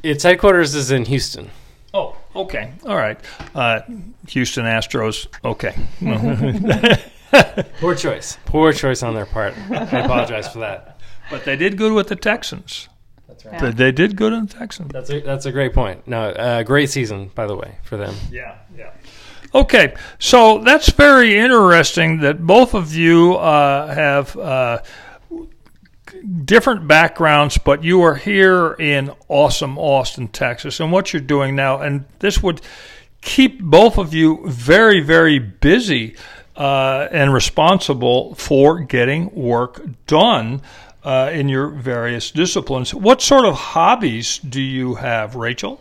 Its 0.04 0.24
headquarters 0.24 0.76
is 0.76 0.92
in 0.92 1.06
Houston. 1.06 1.50
Oh, 1.94 2.18
okay. 2.36 2.74
All 2.86 2.96
right. 2.96 3.20
Uh, 3.54 3.82
Houston 4.30 4.66
Astros. 4.66 5.28
Okay. 5.44 5.76
Poor 7.80 7.96
choice. 7.96 8.38
Poor 8.46 8.72
choice 8.72 9.04
on 9.04 9.14
their 9.14 9.26
part. 9.26 9.54
I 9.70 10.02
apologize 10.02 10.48
for 10.48 10.60
that. 10.60 11.00
But 11.30 11.44
they 11.44 11.56
did 11.56 11.78
good 11.78 11.94
with 11.94 12.08
the 12.08 12.16
Texans. 12.16 12.88
That's 13.28 13.46
right. 13.46 13.60
They, 13.60 13.72
they 13.72 13.92
did 13.92 14.16
good 14.16 14.34
in 14.34 14.46
the 14.46 14.54
Texans. 14.54 14.92
That's 14.92 15.10
a, 15.10 15.20
that's 15.22 15.46
a 15.46 15.52
great 15.52 15.74
point. 15.74 16.08
No, 16.08 16.30
uh, 16.30 16.64
great 16.64 16.90
season, 16.90 17.32
by 17.34 17.48
the 17.48 17.56
way, 17.56 17.78
for 17.84 17.98
them. 17.98 18.16
Yeah, 18.32 18.58
yeah. 18.78 18.92
Okay, 19.54 19.96
so 20.20 20.60
that's 20.60 20.92
very 20.92 21.38
interesting 21.38 22.20
that 22.20 22.46
both 22.46 22.74
of 22.74 22.94
you 22.94 23.36
uh, 23.36 23.94
have 23.94 24.36
uh, 24.38 24.82
different 26.46 26.88
backgrounds, 26.88 27.58
but 27.58 27.84
you 27.84 28.02
are 28.04 28.16
here 28.16 28.74
in 28.74 29.12
awesome 29.28 29.78
Austin, 29.78 30.28
Texas, 30.28 30.80
and 30.80 30.92
what 30.92 31.14
you're 31.14 31.22
doing 31.22 31.56
now, 31.56 31.82
and 31.82 32.06
this 32.20 32.42
would 32.42 32.62
keep 33.22 33.62
both 33.62 33.98
of 33.98 34.14
you 34.14 34.48
very, 34.48 35.02
very 35.02 35.40
busy 35.40 36.16
uh, 36.56 37.08
and 37.12 37.34
responsible 37.34 38.36
for 38.36 38.80
getting 38.80 39.34
work 39.34 39.82
done. 40.08 40.62
Uh, 41.04 41.30
in 41.32 41.48
your 41.48 41.68
various 41.68 42.32
disciplines. 42.32 42.92
What 42.92 43.22
sort 43.22 43.46
of 43.46 43.54
hobbies 43.54 44.40
do 44.40 44.60
you 44.60 44.96
have, 44.96 45.36
Rachael? 45.36 45.80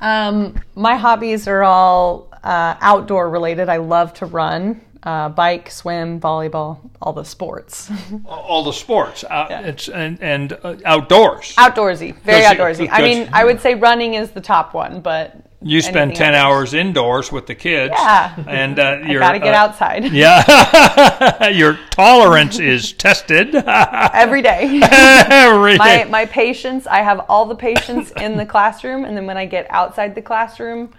Um, 0.00 0.58
my 0.74 0.96
hobbies 0.96 1.46
are 1.46 1.62
all 1.62 2.30
uh, 2.42 2.74
outdoor 2.80 3.28
related. 3.28 3.68
I 3.68 3.76
love 3.76 4.14
to 4.14 4.24
run, 4.24 4.80
uh, 5.02 5.28
bike, 5.30 5.70
swim, 5.70 6.20
volleyball, 6.20 6.78
all 7.00 7.12
the 7.12 7.24
sports. 7.24 7.90
All 8.26 8.64
the 8.64 8.72
sports, 8.72 9.24
uh, 9.24 9.62
it's 9.64 9.88
and 9.88 10.20
and 10.22 10.52
uh, 10.62 10.76
outdoors. 10.84 11.54
Outdoorsy, 11.56 12.14
very 12.22 12.42
outdoorsy. 12.42 12.88
I 12.90 13.00
mean, 13.02 13.28
I 13.32 13.44
would 13.44 13.60
say 13.60 13.74
running 13.74 14.14
is 14.14 14.30
the 14.32 14.40
top 14.42 14.74
one, 14.74 15.00
but 15.00 15.36
You 15.62 15.80
spend 15.80 16.16
ten 16.16 16.34
else. 16.34 16.42
hours 16.44 16.74
indoors 16.74 17.32
with 17.32 17.46
the 17.46 17.54
kids. 17.54 17.94
Yeah. 17.96 18.34
and 18.46 18.78
uh, 18.78 18.98
you're 19.06 19.20
gotta 19.20 19.38
get 19.38 19.54
uh, 19.54 19.58
outside 19.58 20.04
Yeah, 20.12 21.48
your 21.48 21.78
tolerance 21.90 22.58
is 22.58 22.92
tested 22.92 23.54
every 23.54 24.42
day. 24.42 24.80
every 24.82 25.78
my 25.78 26.02
day. 26.04 26.10
my 26.10 26.26
patience, 26.26 26.86
I 26.86 26.98
have 26.98 27.24
all 27.28 27.46
the 27.46 27.56
patience 27.56 28.10
in 28.20 28.36
the 28.36 28.44
classroom, 28.46 29.04
and 29.06 29.16
then 29.16 29.26
when 29.26 29.38
I 29.38 29.46
get 29.46 29.66
outside 29.70 30.14
the 30.14 30.22
classroom, 30.22 30.92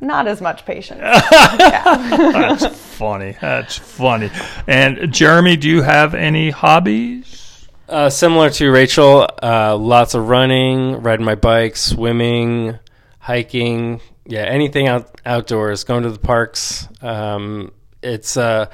not 0.00 0.26
as 0.26 0.40
much 0.40 0.64
patience. 0.64 1.00
That's 1.30 2.66
funny. 2.66 3.36
That's 3.40 3.76
funny. 3.76 4.30
And 4.66 5.12
Jeremy, 5.12 5.56
do 5.56 5.68
you 5.68 5.82
have 5.82 6.14
any 6.14 6.50
hobbies? 6.50 7.68
Uh, 7.88 8.08
similar 8.08 8.50
to 8.50 8.70
Rachael, 8.70 9.26
uh, 9.42 9.76
lots 9.76 10.14
of 10.14 10.28
running, 10.28 11.02
riding 11.02 11.26
my 11.26 11.34
bike, 11.34 11.76
swimming, 11.76 12.78
hiking. 13.18 14.00
Yeah, 14.26 14.42
anything 14.42 14.86
out 14.86 15.20
outdoors, 15.26 15.82
going 15.82 16.04
to 16.04 16.10
the 16.10 16.18
parks. 16.18 16.86
Um, 17.02 17.72
it's 18.00 18.36
uh, 18.36 18.66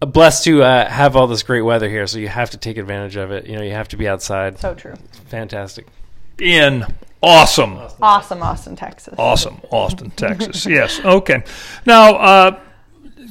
blessed 0.00 0.44
to 0.44 0.62
uh, 0.62 0.88
have 0.88 1.14
all 1.14 1.26
this 1.26 1.42
great 1.42 1.60
weather 1.60 1.90
here, 1.90 2.06
so 2.06 2.18
you 2.18 2.28
have 2.28 2.50
to 2.50 2.56
take 2.56 2.78
advantage 2.78 3.16
of 3.16 3.32
it. 3.32 3.46
You 3.46 3.56
know, 3.56 3.62
you 3.62 3.72
have 3.72 3.88
to 3.88 3.98
be 3.98 4.08
outside. 4.08 4.58
So 4.58 4.74
true. 4.74 4.94
Fantastic. 5.26 5.86
In 6.40 6.84
awesome, 7.22 7.78
Awesome, 8.00 8.42
Austin, 8.42 8.76
Texas. 8.76 9.14
awesome 9.18 9.60
Austin, 9.70 10.10
Texas. 10.10 10.66
Yes. 10.78 11.00
Okay. 11.04 11.42
Now, 11.84 12.14
uh, 12.16 12.60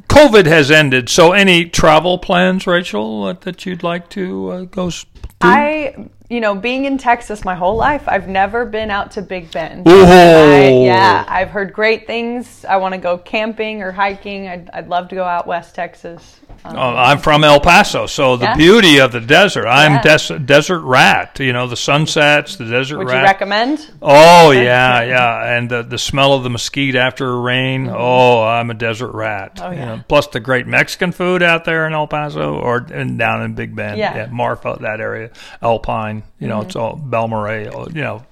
COVID 0.09 0.45
has 0.45 0.71
ended. 0.71 1.09
So, 1.09 1.31
any 1.31 1.65
travel 1.65 2.17
plans, 2.17 2.67
Rachael, 2.67 3.23
uh, 3.25 3.33
that 3.41 3.65
you'd 3.65 3.83
like 3.83 4.09
to 4.09 4.49
uh, 4.49 4.61
go 4.63 4.89
do? 4.89 4.97
I, 5.41 6.09
you 6.29 6.39
know, 6.41 6.55
being 6.55 6.85
in 6.85 6.97
Texas 6.97 7.45
my 7.45 7.55
whole 7.55 7.75
life, 7.75 8.03
I've 8.07 8.27
never 8.27 8.65
been 8.65 8.89
out 8.89 9.11
to 9.11 9.21
Big 9.21 9.51
Bend. 9.51 9.87
Ooh. 9.87 9.91
I, 10.03 10.69
yeah, 10.83 11.23
I've 11.27 11.49
heard 11.49 11.73
great 11.73 12.07
things. 12.07 12.65
I 12.65 12.77
want 12.77 12.93
to 12.93 12.99
go 12.99 13.17
camping 13.17 13.81
or 13.83 13.91
hiking. 13.91 14.47
I'd, 14.47 14.69
I'd 14.71 14.87
love 14.87 15.09
to 15.09 15.15
go 15.15 15.23
out 15.23 15.45
West 15.47 15.75
Texas. 15.75 16.39
Um, 16.65 16.75
Uh, 16.77 16.93
I'm 16.95 17.17
from 17.19 17.43
El 17.43 17.59
Paso, 17.59 18.05
so 18.07 18.35
the 18.37 18.45
Yeah. 18.45 18.55
beauty 18.55 18.99
of 18.99 19.11
the 19.11 19.19
desert. 19.21 19.67
I'm 19.67 19.93
Yeah. 20.03 20.17
des- 20.17 20.39
desert 20.39 20.79
rat. 20.81 21.39
You 21.39 21.53
know 21.53 21.67
the 21.67 21.75
sunsets, 21.75 22.55
the 22.57 22.65
desert 22.65 22.97
would 22.97 23.07
rat. 23.07 23.17
you 23.21 23.23
recommend? 23.23 23.87
Oh 24.01 24.51
yeah, 24.51 25.01
yeah, 25.03 25.55
and 25.57 25.69
the 25.69 25.83
the 25.83 25.97
smell 25.97 26.33
of 26.33 26.43
the 26.43 26.49
mesquite 26.49 26.95
after 26.95 27.29
a 27.29 27.39
rain. 27.39 27.89
Oh, 27.93 28.43
I'm 28.43 28.69
a 28.69 28.73
desert 28.73 29.11
rat. 29.13 29.55
Mm-hmm. 29.55 29.65
Oh, 29.67 29.71
You 29.71 29.77
yeah. 29.79 29.85
know, 29.85 29.99
plus 30.07 30.27
the 30.27 30.39
great 30.39 30.67
Mexican 30.67 31.11
food 31.11 31.41
out 31.43 31.65
there 31.65 31.87
in 31.87 31.93
El 31.93 32.07
Paso 32.07 32.55
or 32.55 32.85
and 32.93 33.17
down 33.17 33.41
in 33.43 33.53
Big 33.53 33.75
Bend. 33.75 33.97
Yeah. 33.97 34.13
Mm-hmm. 34.25 34.35
Marfa, 34.35 34.77
that 34.81 34.99
area, 34.99 35.29
Alpine. 35.61 36.23
You 36.39 36.47
know, 36.47 36.61
it's 36.61 36.75
all 36.75 36.95
Balmorhea. 36.97 37.71
oh, 37.73 37.87
You 37.93 38.01
know, 38.01 38.23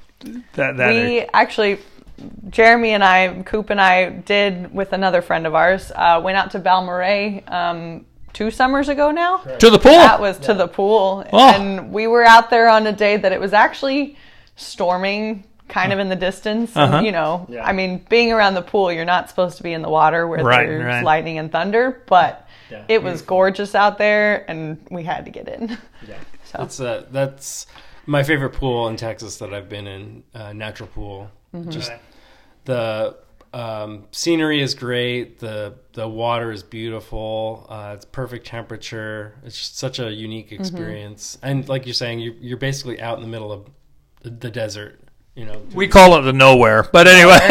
that 0.55 0.77
that 0.77 0.89
we 0.89 0.99
area. 0.99 1.27
actually 1.33 1.77
jeremy 2.49 2.91
and 2.91 3.03
i 3.03 3.27
coop 3.45 3.69
and 3.69 3.81
i 3.81 4.07
did 4.09 4.73
with 4.73 4.93
another 4.93 5.21
friend 5.21 5.45
of 5.45 5.53
ours 5.53 5.91
uh, 5.93 6.19
went 6.23 6.37
out 6.37 6.49
to 6.51 6.59
Balmorhea 6.59 7.43
um, 7.51 8.05
two 8.35 8.51
summers 8.51 8.87
ago 8.89 9.09
now 9.11 9.37
to 9.37 9.69
the 9.71 9.79
pool. 9.79 9.91
that 9.93 10.19
was 10.19 10.37
to 10.39 10.53
the 10.53 10.67
pool 10.67 11.25
Oh. 11.33 11.39
and 11.53 11.91
we 11.91 12.05
were 12.05 12.23
out 12.23 12.49
there 12.51 12.67
on 12.69 12.85
a 12.85 12.91
day 12.93 13.17
that 13.17 13.31
it 13.31 13.39
was 13.39 13.53
actually 13.53 14.17
storming 14.57 15.45
kind 15.69 15.91
of 15.93 15.97
in 15.99 16.09
the 16.09 16.15
distance 16.15 16.75
Uh-huh. 16.75 16.99
you 16.99 17.11
know 17.11 17.47
i 17.63 17.71
mean 17.71 18.05
being 18.09 18.31
around 18.31 18.53
the 18.53 18.61
pool 18.61 18.91
you're 18.91 19.05
not 19.05 19.29
supposed 19.29 19.57
to 19.57 19.63
be 19.63 19.73
in 19.73 19.81
the 19.81 19.89
water 19.89 20.27
where 20.27 20.43
Right, 20.43 20.67
there's 20.67 20.83
right. 20.85 21.03
lightning 21.03 21.37
and 21.39 21.51
thunder 21.51 22.03
but 22.07 22.47
Yeah. 22.69 22.83
it 22.87 23.01
was 23.01 23.21
gorgeous 23.23 23.73
out 23.73 23.97
there 23.97 24.45
and 24.49 24.77
we 24.91 25.03
had 25.03 25.25
to 25.25 25.31
get 25.31 25.47
in 25.47 25.77
Yeah. 26.07 26.15
So. 26.45 26.59
That's 26.59 26.79
uh, 26.79 27.05
that's 27.11 27.65
my 28.05 28.21
favorite 28.21 28.51
pool 28.51 28.87
in 28.89 28.97
Texas 28.97 29.37
that 29.37 29.51
I've 29.51 29.67
been 29.67 29.87
in. 29.87 30.23
Uh, 30.31 30.53
natural 30.53 30.87
pool. 30.87 31.31
Just 31.69 31.91
the 32.65 33.15
um, 33.55 34.07
scenery 34.11 34.61
is 34.61 34.75
great. 34.75 35.39
the 35.39 35.75
The 35.93 36.07
water 36.07 36.51
is 36.51 36.61
beautiful. 36.61 37.65
Uh, 37.69 37.93
it's 37.95 38.03
perfect 38.03 38.45
temperature. 38.45 39.35
It's 39.45 39.57
just 39.57 39.77
such 39.77 39.97
a 39.99 40.11
unique 40.11 40.51
experience. 40.51 41.37
And 41.41 41.67
like 41.69 41.85
you're 41.85 41.93
saying, 41.93 42.19
you're, 42.19 42.33
you're 42.33 42.57
basically 42.57 42.99
out 43.01 43.15
in 43.17 43.21
the 43.23 43.29
middle 43.29 43.53
of 43.53 43.69
the 44.21 44.51
desert. 44.51 44.99
You 45.35 45.43
know. 45.45 45.61
we 45.73 45.87
call 45.89 46.17
it 46.17 46.21
the 46.21 46.31
nowhere, 46.31 46.83
but 46.93 47.07
anyway. 47.07 47.35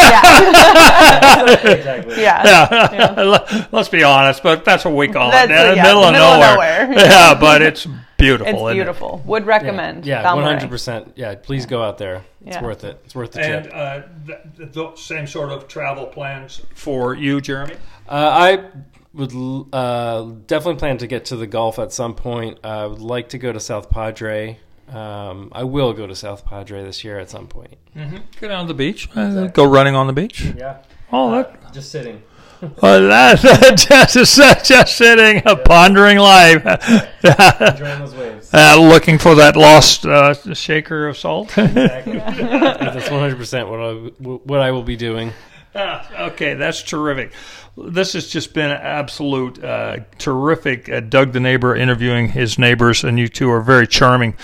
exactly. 1.76 2.22
yeah 2.22 2.42
Yeah. 2.44 3.66
Let's 3.72 3.88
be 3.90 4.02
honest, 4.02 4.42
but 4.42 4.64
that's 4.64 4.84
what 4.86 4.94
we 4.94 5.08
call 5.08 5.30
That's 5.30 5.50
it. 5.50 5.54
it, 5.54 5.76
yeah, 5.76 5.82
middle, 5.82 6.00
the 6.02 6.06
of, 6.08 6.12
middle 6.14 6.26
of 6.28 6.40
nowhere. 6.40 6.86
nowhere. 6.88 6.98
yeah, 7.06 7.34
but 7.38 7.60
it's 7.62 7.86
beautiful. 8.16 8.46
it's 8.48 8.56
isn't 8.56 8.68
it? 8.70 8.74
beautiful 8.74 9.22
would 9.26 9.44
recommend 9.46 10.06
Yeah, 10.06 10.32
one 10.34 10.42
hundred 10.44 10.70
percent. 10.70 11.12
Yeah, 11.16 11.34
please 11.34 11.66
go 11.66 11.82
out 11.82 11.98
there. 11.98 12.24
It's 12.46 12.56
Yeah. 12.56 12.62
worth 12.62 12.84
it. 12.84 13.00
It's 13.04 13.14
worth 13.14 13.32
the 13.32 13.42
And 13.42 13.64
trip. 13.64 13.76
uh, 13.76 14.00
the, 14.24 14.66
the 14.66 14.96
same 14.96 15.26
sort 15.26 15.50
of 15.50 15.68
travel 15.68 16.06
plans 16.06 16.62
for 16.74 17.14
you, 17.14 17.40
Jeremy? 17.42 17.74
Uh, 18.08 18.12
I 18.32 18.64
would 19.12 19.32
uh, 19.74 20.22
definitely 20.46 20.78
plan 20.78 20.98
to 20.98 21.06
get 21.06 21.26
to 21.26 21.36
the 21.36 21.46
Gulf 21.46 21.78
at 21.78 21.92
some 21.92 22.14
point. 22.14 22.58
Uh, 22.64 22.68
I 22.68 22.86
would 22.86 23.00
like 23.00 23.28
to 23.30 23.38
go 23.38 23.52
to 23.52 23.60
South 23.60 23.90
Padre. 23.90 24.58
Um, 24.92 25.48
I 25.52 25.64
will 25.64 25.92
go 25.92 26.06
to 26.06 26.14
South 26.14 26.44
Padre 26.44 26.82
this 26.84 27.02
year 27.04 27.18
at 27.18 27.30
some 27.30 27.46
point. 27.46 27.76
Mm-hmm. 27.96 28.18
Go 28.40 28.48
down 28.48 28.66
to 28.66 28.68
the 28.68 28.76
beach. 28.76 29.08
Uh, 29.16 29.46
go 29.46 29.64
running 29.64 29.94
on 29.94 30.06
the 30.06 30.12
beach. 30.12 30.42
Yeah. 30.56 30.78
Oh, 31.12 31.30
that, 31.32 31.72
just 31.72 31.90
sitting. 31.90 32.22
well, 32.82 33.08
that 33.08 33.40
just, 34.10 34.36
just, 34.36 34.66
just 34.68 34.96
sitting, 34.96 35.42
uh, 35.46 35.56
pondering 35.56 36.18
life, 36.18 36.64
Enjoying 37.24 37.98
those 37.98 38.14
waves. 38.14 38.50
uh, 38.54 38.76
looking 38.80 39.18
for 39.18 39.34
that 39.34 39.56
lost 39.56 40.06
uh, 40.06 40.34
shaker 40.54 41.08
of 41.08 41.16
salt. 41.18 41.56
Exactly. 41.58 42.18
That's 42.18 43.10
one 43.10 43.20
hundred 43.20 43.36
percent 43.38 43.68
what 43.68 43.80
I 43.80 43.92
what 44.20 44.60
I 44.60 44.70
will 44.70 44.82
be 44.82 44.96
doing. 44.96 45.32
Okay, 46.14 46.54
that's 46.54 46.82
terrific. 46.82 47.32
This 47.76 48.12
has 48.12 48.28
just 48.28 48.54
been 48.54 48.70
absolute 48.70 49.62
uh, 49.62 49.98
terrific. 50.18 50.88
Uh, 50.88 51.00
Doug 51.00 51.32
the 51.32 51.40
neighbor 51.40 51.74
interviewing 51.74 52.28
his 52.28 52.58
neighbors, 52.58 53.02
and 53.02 53.18
you 53.18 53.26
two 53.26 53.50
are 53.50 53.60
very 53.60 53.88
charming. 53.88 54.36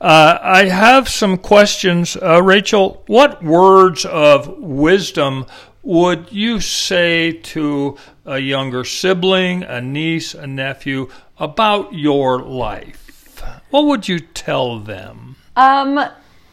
Uh, 0.00 0.38
I 0.40 0.64
have 0.64 1.08
some 1.08 1.36
questions. 1.36 2.16
Uh, 2.16 2.42
Rachael, 2.42 3.02
what 3.06 3.44
words 3.44 4.06
of 4.06 4.48
wisdom 4.58 5.44
would 5.82 6.32
you 6.32 6.60
say 6.60 7.32
to 7.32 7.98
a 8.24 8.38
younger 8.38 8.84
sibling, 8.84 9.64
a 9.64 9.82
niece, 9.82 10.32
a 10.32 10.46
nephew 10.46 11.10
about 11.38 11.92
your 11.92 12.40
life? 12.40 13.42
What 13.70 13.84
would 13.86 14.08
you 14.08 14.20
tell 14.20 14.80
them? 14.80 15.36
Um, 15.56 16.08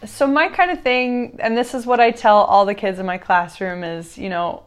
so 0.06 0.28
my 0.28 0.49
kind 0.49 0.72
of 0.72 0.82
thing, 0.82 1.38
and 1.39 1.58
this 1.58 1.74
is 1.74 1.86
what 1.86 1.99
I 1.99 2.12
tell 2.12 2.38
all 2.38 2.66
the 2.66 2.76
kids 2.76 2.99
in 2.99 3.06
my 3.06 3.18
classroom 3.18 3.84
is, 3.84 4.18
you 4.18 4.30
know, 4.30 4.64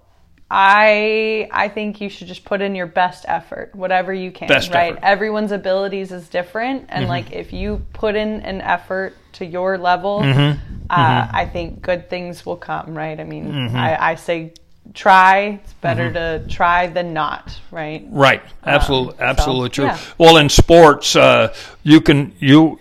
I 0.51 1.49
I 1.53 1.69
think 1.69 2.01
you 2.01 2.09
should 2.09 2.27
just 2.27 2.45
put 2.45 2.63
in 2.63 2.75
your 2.75 2.87
best 2.87 3.27
effort, 3.29 3.75
whatever 3.75 4.15
you 4.15 4.31
can. 4.31 4.49
Best 4.49 4.73
right? 4.73 4.93
effort. 4.93 5.05
Everyone's 5.05 5.53
abilities 5.53 6.11
is 6.11 6.29
different, 6.29 6.87
and 6.89 7.03
mm-hmm. 7.03 7.11
like 7.11 7.33
if 7.33 7.53
you 7.53 7.85
put 7.93 8.17
in 8.17 8.41
an 8.43 8.63
effort 8.63 9.15
to 9.35 9.45
your 9.45 9.77
level, 9.77 10.21
mm-hmm. 10.21 10.61
uh, 10.89 10.97
mm-hmm. 10.97 11.37
I 11.37 11.47
think 11.47 11.83
good 11.83 12.09
things 12.09 12.47
will 12.47 12.57
come. 12.57 12.97
Right? 12.97 13.21
I 13.21 13.25
mean, 13.25 13.77
I, 13.77 14.13
I 14.13 14.15
say 14.15 14.55
try. 14.95 15.61
It's 15.63 15.75
better 15.75 16.13
to 16.13 16.45
try 16.49 16.87
than 16.87 17.13
not. 17.13 17.61
Right? 17.71 18.07
Right. 18.09 18.43
Um, 18.43 18.49
absolutely. 18.65 19.17
so, 19.19 19.23
absolutely 19.23 19.69
true. 19.69 19.85
yeah. 19.85 19.99
Well, 20.17 20.39
in 20.39 20.49
sports, 20.49 21.15
uh, 21.15 21.55
you 21.89 22.01
can 22.03 22.35
you, 22.39 22.79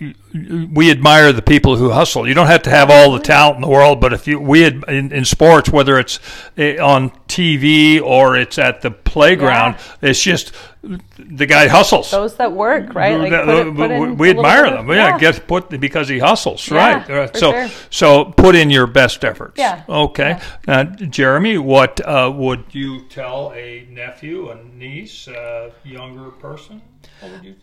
we 0.74 0.92
admire 0.92 1.32
the 1.32 1.42
people 1.42 1.78
who 1.78 1.92
hustle. 1.92 2.28
You 2.28 2.34
don't 2.34 2.48
have 2.48 2.64
to 2.64 2.70
have 2.70 2.90
all 2.90 3.14
the 3.14 3.20
talent 3.20 3.56
in 3.56 3.62
the 3.62 3.70
world, 3.70 4.02
but 4.02 4.12
if 4.12 4.28
you 4.28 4.38
we 4.40 4.66
ad, 4.66 4.84
in, 4.90 5.14
in 5.14 5.24
sports, 5.24 5.70
whether 5.70 5.98
it's 5.98 6.20
eh, 6.58 6.78
on 6.78 7.12
TV 7.28 8.02
or 8.02 8.36
it's 8.36 8.58
at 8.58 8.82
the 8.82 8.92
playground, 8.92 9.78
it's 10.02 10.22
just 10.22 10.52
the 10.82 11.46
guy 11.46 11.68
hustles. 11.70 12.12
Those 12.12 12.36
that 12.36 12.52
work, 12.52 12.94
right? 12.94 13.18
Like 13.18 13.32
put 13.46 13.68
it, 13.68 13.76
put 13.76 13.92
we- 14.00 14.12
we 14.12 14.30
admire 14.32 14.70
them. 14.70 14.90
of- 14.90 14.96
Yeah, 14.96 15.18
get 15.18 15.48
put 15.48 15.70
because 15.70 16.10
he 16.10 16.20
hustles, 16.20 16.70
Yeah, 16.70 16.78
right? 16.78 17.10
Uh, 17.10 17.28
for 17.28 17.38
so, 17.38 17.52
sure. 17.52 17.68
so 17.90 18.26
put 18.26 18.56
in 18.56 18.70
your 18.70 18.88
best 18.88 19.24
efforts. 19.24 19.58
Yeah. 19.58 19.84
Okay. 19.88 20.38
Uh, 20.68 20.84
Jeremy, 20.84 21.58
what 21.58 22.02
uh, 22.06 22.32
would 22.36 22.66
you 22.72 23.02
tell 23.08 23.54
a 23.56 23.88
nephew, 23.90 24.50
a 24.50 24.58
niece, 24.78 25.28
a 25.30 25.72
younger 25.86 26.32
person? 26.32 26.82
What 27.22 27.32
would 27.32 27.44
you? 27.46 27.56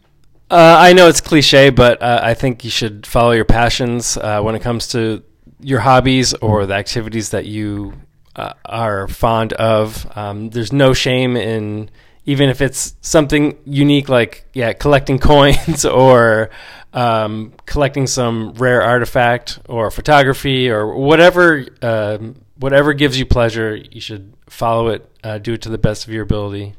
Uh, 0.54 0.76
I 0.78 0.92
know 0.92 1.08
it's 1.08 1.20
cliche, 1.20 1.70
but 1.70 2.00
uh, 2.00 2.20
I 2.22 2.34
think 2.34 2.62
you 2.62 2.70
should 2.70 3.08
follow 3.08 3.32
your 3.32 3.44
passions 3.44 4.16
uh, 4.16 4.40
when 4.40 4.54
it 4.54 4.62
comes 4.62 4.86
to 4.92 5.24
your 5.58 5.80
hobbies 5.80 6.32
or 6.34 6.64
the 6.64 6.74
activities 6.74 7.30
that 7.30 7.44
you 7.44 7.94
uh, 8.36 8.52
are 8.64 9.08
fond 9.08 9.52
of. 9.54 10.06
Um, 10.16 10.50
there's 10.50 10.72
no 10.72 10.94
shame 10.94 11.36
in 11.36 11.90
even 12.24 12.50
if 12.50 12.60
it's 12.60 12.94
something 13.00 13.58
unique 13.64 14.08
like 14.08 14.44
yeah 14.52 14.72
collecting 14.72 15.18
coins 15.30 15.84
or 15.84 16.50
um, 16.92 17.52
collecting 17.66 18.06
some 18.06 18.52
rare 18.52 18.80
artifact 18.80 19.58
or 19.68 19.90
photography 19.90 20.70
or 20.70 20.94
whatever 20.94 21.66
um, 21.82 22.36
whatever 22.60 22.92
gives 22.92 23.18
you 23.18 23.26
pleasure. 23.26 23.74
You 23.74 24.00
should 24.00 24.32
follow 24.48 24.90
it, 24.90 25.10
uh, 25.24 25.38
do 25.38 25.54
it 25.54 25.62
to 25.62 25.68
the 25.68 25.78
best 25.78 26.06
of 26.06 26.12
your 26.12 26.22
ability. 26.22 26.74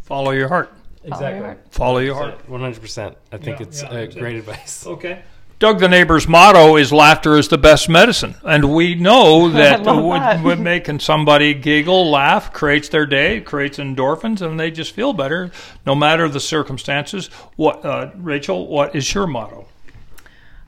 Follow 0.00 0.30
your 0.30 0.48
heart. 0.48 0.72
Exactly. 1.04 1.54
Follow 1.70 1.98
your 1.98 2.14
heart. 2.14 2.48
One 2.48 2.60
hundred 2.60 2.80
percent. 2.80 3.16
I 3.32 3.38
think 3.38 3.60
Yeah, 3.60 3.66
it's 3.66 3.82
yeah, 3.82 3.88
uh, 3.90 3.94
exactly. 3.96 4.20
great 4.20 4.36
advice. 4.36 4.86
Okay. 4.86 5.22
Doug 5.60 5.80
the 5.80 5.88
neighbor's 5.88 6.28
motto 6.28 6.76
is 6.76 6.92
laughter 6.92 7.36
is 7.36 7.48
the 7.48 7.58
best 7.58 7.88
medicine. 7.88 8.36
And 8.44 8.72
we 8.72 8.94
know 8.94 9.48
that, 9.52 9.82
love 9.82 10.04
would- 10.04 10.20
that. 10.20 10.44
would 10.44 10.60
making 10.60 11.00
somebody 11.00 11.52
giggle, 11.52 12.08
laugh, 12.10 12.52
creates 12.52 12.88
their 12.88 13.06
day, 13.06 13.40
creates 13.40 13.78
endorphins, 13.78 14.40
and 14.40 14.58
they 14.60 14.70
just 14.70 14.92
feel 14.92 15.12
better 15.12 15.50
no 15.84 15.96
matter 15.96 16.28
the 16.28 16.38
circumstances. 16.38 17.26
What, 17.56 17.84
uh, 17.84 18.10
Rachael, 18.16 18.68
what 18.68 18.94
is 18.94 19.12
your 19.12 19.26
motto? 19.26 19.66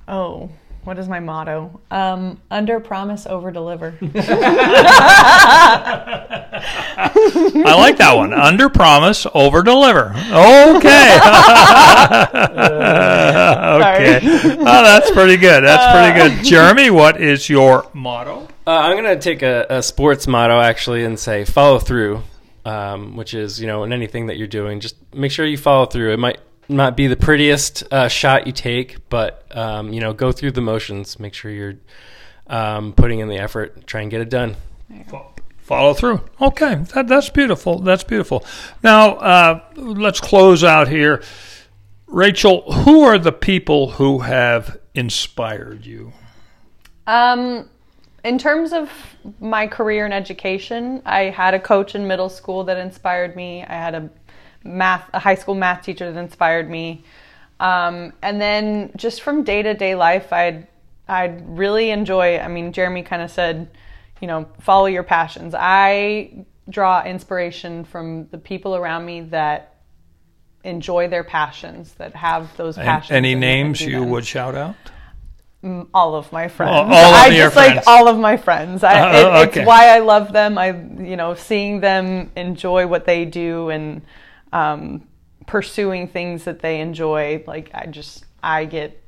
Oh, 0.08 0.50
what 0.84 0.98
is 0.98 1.08
my 1.08 1.20
motto? 1.20 1.80
Um, 1.90 2.40
under 2.50 2.80
promise, 2.80 3.26
over 3.26 3.50
deliver. 3.50 3.94
I 7.62 7.74
like 7.76 7.98
that 7.98 8.14
one. 8.14 8.32
Under 8.32 8.68
promise, 8.68 9.26
over 9.34 9.62
deliver. 9.62 10.10
Okay. 10.10 11.18
okay. 13.80 14.20
Oh, 14.58 14.82
that's 14.82 15.10
pretty 15.10 15.36
good. 15.36 15.64
That's 15.64 16.16
pretty 16.16 16.36
good. 16.36 16.44
Jeremy, 16.44 16.90
what 16.90 17.20
is 17.20 17.48
your 17.48 17.86
motto? 17.92 18.48
Uh, 18.66 18.70
I'm 18.70 18.96
gonna 18.96 19.18
take 19.18 19.42
a, 19.42 19.66
a 19.68 19.82
sports 19.82 20.26
motto 20.26 20.60
actually 20.60 21.04
and 21.04 21.18
say 21.18 21.44
follow 21.44 21.78
through, 21.78 22.22
um, 22.64 23.16
which 23.16 23.34
is 23.34 23.60
you 23.60 23.66
know 23.66 23.84
in 23.84 23.92
anything 23.92 24.26
that 24.26 24.36
you're 24.36 24.46
doing, 24.46 24.80
just 24.80 24.96
make 25.14 25.32
sure 25.32 25.44
you 25.44 25.58
follow 25.58 25.86
through. 25.86 26.12
It 26.12 26.18
might 26.18 26.38
not 26.70 26.96
be 26.96 27.06
the 27.06 27.16
prettiest 27.16 27.82
uh, 27.92 28.08
shot 28.08 28.46
you 28.46 28.52
take, 28.52 29.08
but 29.08 29.44
um, 29.56 29.92
you 29.92 30.00
know 30.00 30.12
go 30.12 30.32
through 30.32 30.52
the 30.52 30.60
motions. 30.60 31.18
Make 31.18 31.34
sure 31.34 31.50
you're 31.50 31.76
um, 32.46 32.92
putting 32.92 33.18
in 33.18 33.28
the 33.28 33.38
effort. 33.38 33.86
Try 33.86 34.02
and 34.02 34.10
get 34.10 34.20
it 34.20 34.30
done. 34.30 34.56
Follow 35.58 35.94
through. 35.94 36.20
Okay, 36.40 36.74
that, 36.94 37.06
that's 37.06 37.28
beautiful. 37.28 37.78
That's 37.78 38.02
beautiful. 38.02 38.44
Now, 38.82 39.14
uh, 39.16 39.64
let's 39.76 40.20
close 40.20 40.64
out 40.64 40.88
here. 40.88 41.22
Rachael, 42.08 42.72
who 42.72 43.02
are 43.02 43.18
the 43.18 43.30
people 43.30 43.90
who 43.92 44.18
have 44.18 44.78
inspired 44.94 45.86
you? 45.86 46.12
Um, 47.06 47.68
in 48.24 48.36
terms 48.36 48.72
of 48.72 48.90
my 49.38 49.66
career 49.66 50.06
in 50.06 50.12
education, 50.12 51.02
I 51.06 51.24
had 51.24 51.54
a 51.54 51.60
coach 51.60 51.94
in 51.94 52.06
middle 52.06 52.28
school 52.28 52.64
that 52.64 52.76
inspired 52.76 53.36
me. 53.36 53.62
I 53.62 53.74
had 53.74 53.94
a 53.94 54.10
math, 54.64 55.08
a 55.12 55.18
high 55.18 55.34
school 55.34 55.54
math 55.54 55.82
teacher 55.82 56.10
that 56.12 56.18
inspired 56.18 56.68
me. 56.70 57.04
Um, 57.58 58.12
and 58.22 58.40
then 58.40 58.90
just 58.96 59.22
from 59.22 59.44
day 59.44 59.62
to 59.62 59.74
day 59.74 59.94
life, 59.94 60.32
I'd 60.32 60.66
I'd 61.08 61.46
really 61.58 61.90
enjoy. 61.90 62.38
I 62.38 62.48
mean, 62.48 62.72
Jeremy 62.72 63.02
kind 63.02 63.20
of 63.22 63.30
said, 63.30 63.68
you 64.20 64.28
know, 64.28 64.46
follow 64.60 64.86
your 64.86 65.02
passions. 65.02 65.54
I 65.58 66.44
draw 66.68 67.02
inspiration 67.04 67.84
from 67.84 68.28
the 68.28 68.38
people 68.38 68.76
around 68.76 69.04
me 69.04 69.22
that 69.22 69.74
enjoy 70.62 71.08
their 71.08 71.24
passions, 71.24 71.94
that 71.94 72.14
have 72.14 72.54
those 72.56 72.76
passions. 72.76 73.10
any 73.16 73.32
and- 73.32 73.42
and 73.44 73.52
names 73.52 73.80
you 73.80 74.04
would 74.04 74.24
shout 74.26 74.54
out? 74.54 74.74
all 75.92 76.14
of 76.14 76.32
my 76.32 76.48
friends. 76.48 76.70
all 76.74 76.84
of 76.86 76.92
I 76.92 77.26
your 77.28 77.46
just 77.50 77.54
friends. 77.54 77.76
like 77.76 77.86
all 77.86 78.08
of 78.08 78.18
my 78.18 78.36
friends. 78.38 78.82
I, 78.82 78.98
Uh, 79.00 79.12
it, 79.42 79.48
okay. 79.48 79.60
It's 79.60 79.66
why 79.66 79.88
I 79.88 79.98
love 79.98 80.32
them. 80.32 80.56
I, 80.56 80.68
you 80.68 81.16
know, 81.16 81.34
seeing 81.34 81.80
them 81.80 82.30
enjoy 82.34 82.86
what 82.86 83.04
they 83.04 83.26
do 83.26 83.68
and 83.68 84.00
um, 84.52 85.06
pursuing 85.46 86.08
things 86.08 86.44
that 86.44 86.60
they 86.60 86.80
enjoy. 86.80 87.44
Like 87.46 87.70
I 87.74 87.86
just, 87.86 88.24
I 88.42 88.64
get 88.64 89.02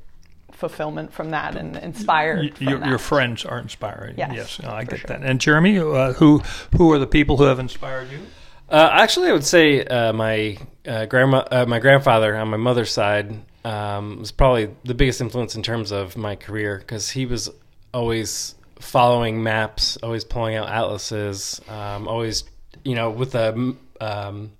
fulfillment 0.52 1.12
from 1.12 1.30
that 1.30 1.56
and 1.56 1.76
inspired. 1.76 2.40
Y- 2.40 2.50
from 2.56 2.68
your, 2.68 2.78
that. 2.78 2.88
your 2.88 2.98
friends 2.98 3.44
are 3.44 3.58
inspiring. 3.58 4.14
Yes, 4.16 4.32
yes 4.34 4.60
I 4.60 4.84
get 4.84 5.00
sure. 5.00 5.08
that. 5.08 5.22
And 5.22 5.40
Jeremy, 5.40 5.78
uh, 5.78 6.12
who 6.14 6.38
who 6.76 6.92
are 6.92 6.98
the 6.98 7.06
people 7.06 7.36
who 7.36 7.44
have 7.44 7.58
inspired 7.58 8.10
you? 8.10 8.20
Uh, 8.68 8.88
actually, 8.92 9.28
I 9.28 9.32
would 9.32 9.44
say 9.44 9.84
uh, 9.84 10.12
my 10.12 10.56
uh, 10.86 11.04
grandma, 11.06 11.44
uh, 11.50 11.66
my 11.66 11.78
grandfather 11.78 12.34
on 12.36 12.48
my 12.48 12.56
mother's 12.56 12.90
side 12.90 13.36
um, 13.64 14.20
was 14.20 14.32
probably 14.32 14.70
the 14.84 14.94
biggest 14.94 15.20
influence 15.20 15.54
in 15.54 15.62
terms 15.62 15.92
of 15.92 16.16
my 16.16 16.36
career 16.36 16.78
because 16.78 17.10
he 17.10 17.26
was 17.26 17.50
always 17.92 18.54
following 18.78 19.42
maps, 19.42 19.98
always 20.02 20.24
pulling 20.24 20.56
out 20.56 20.68
atlases, 20.68 21.60
um, 21.68 22.08
always, 22.08 22.44
you 22.84 22.94
know, 22.94 23.10
with 23.10 23.34
a 23.34 23.74
um, 24.00 24.52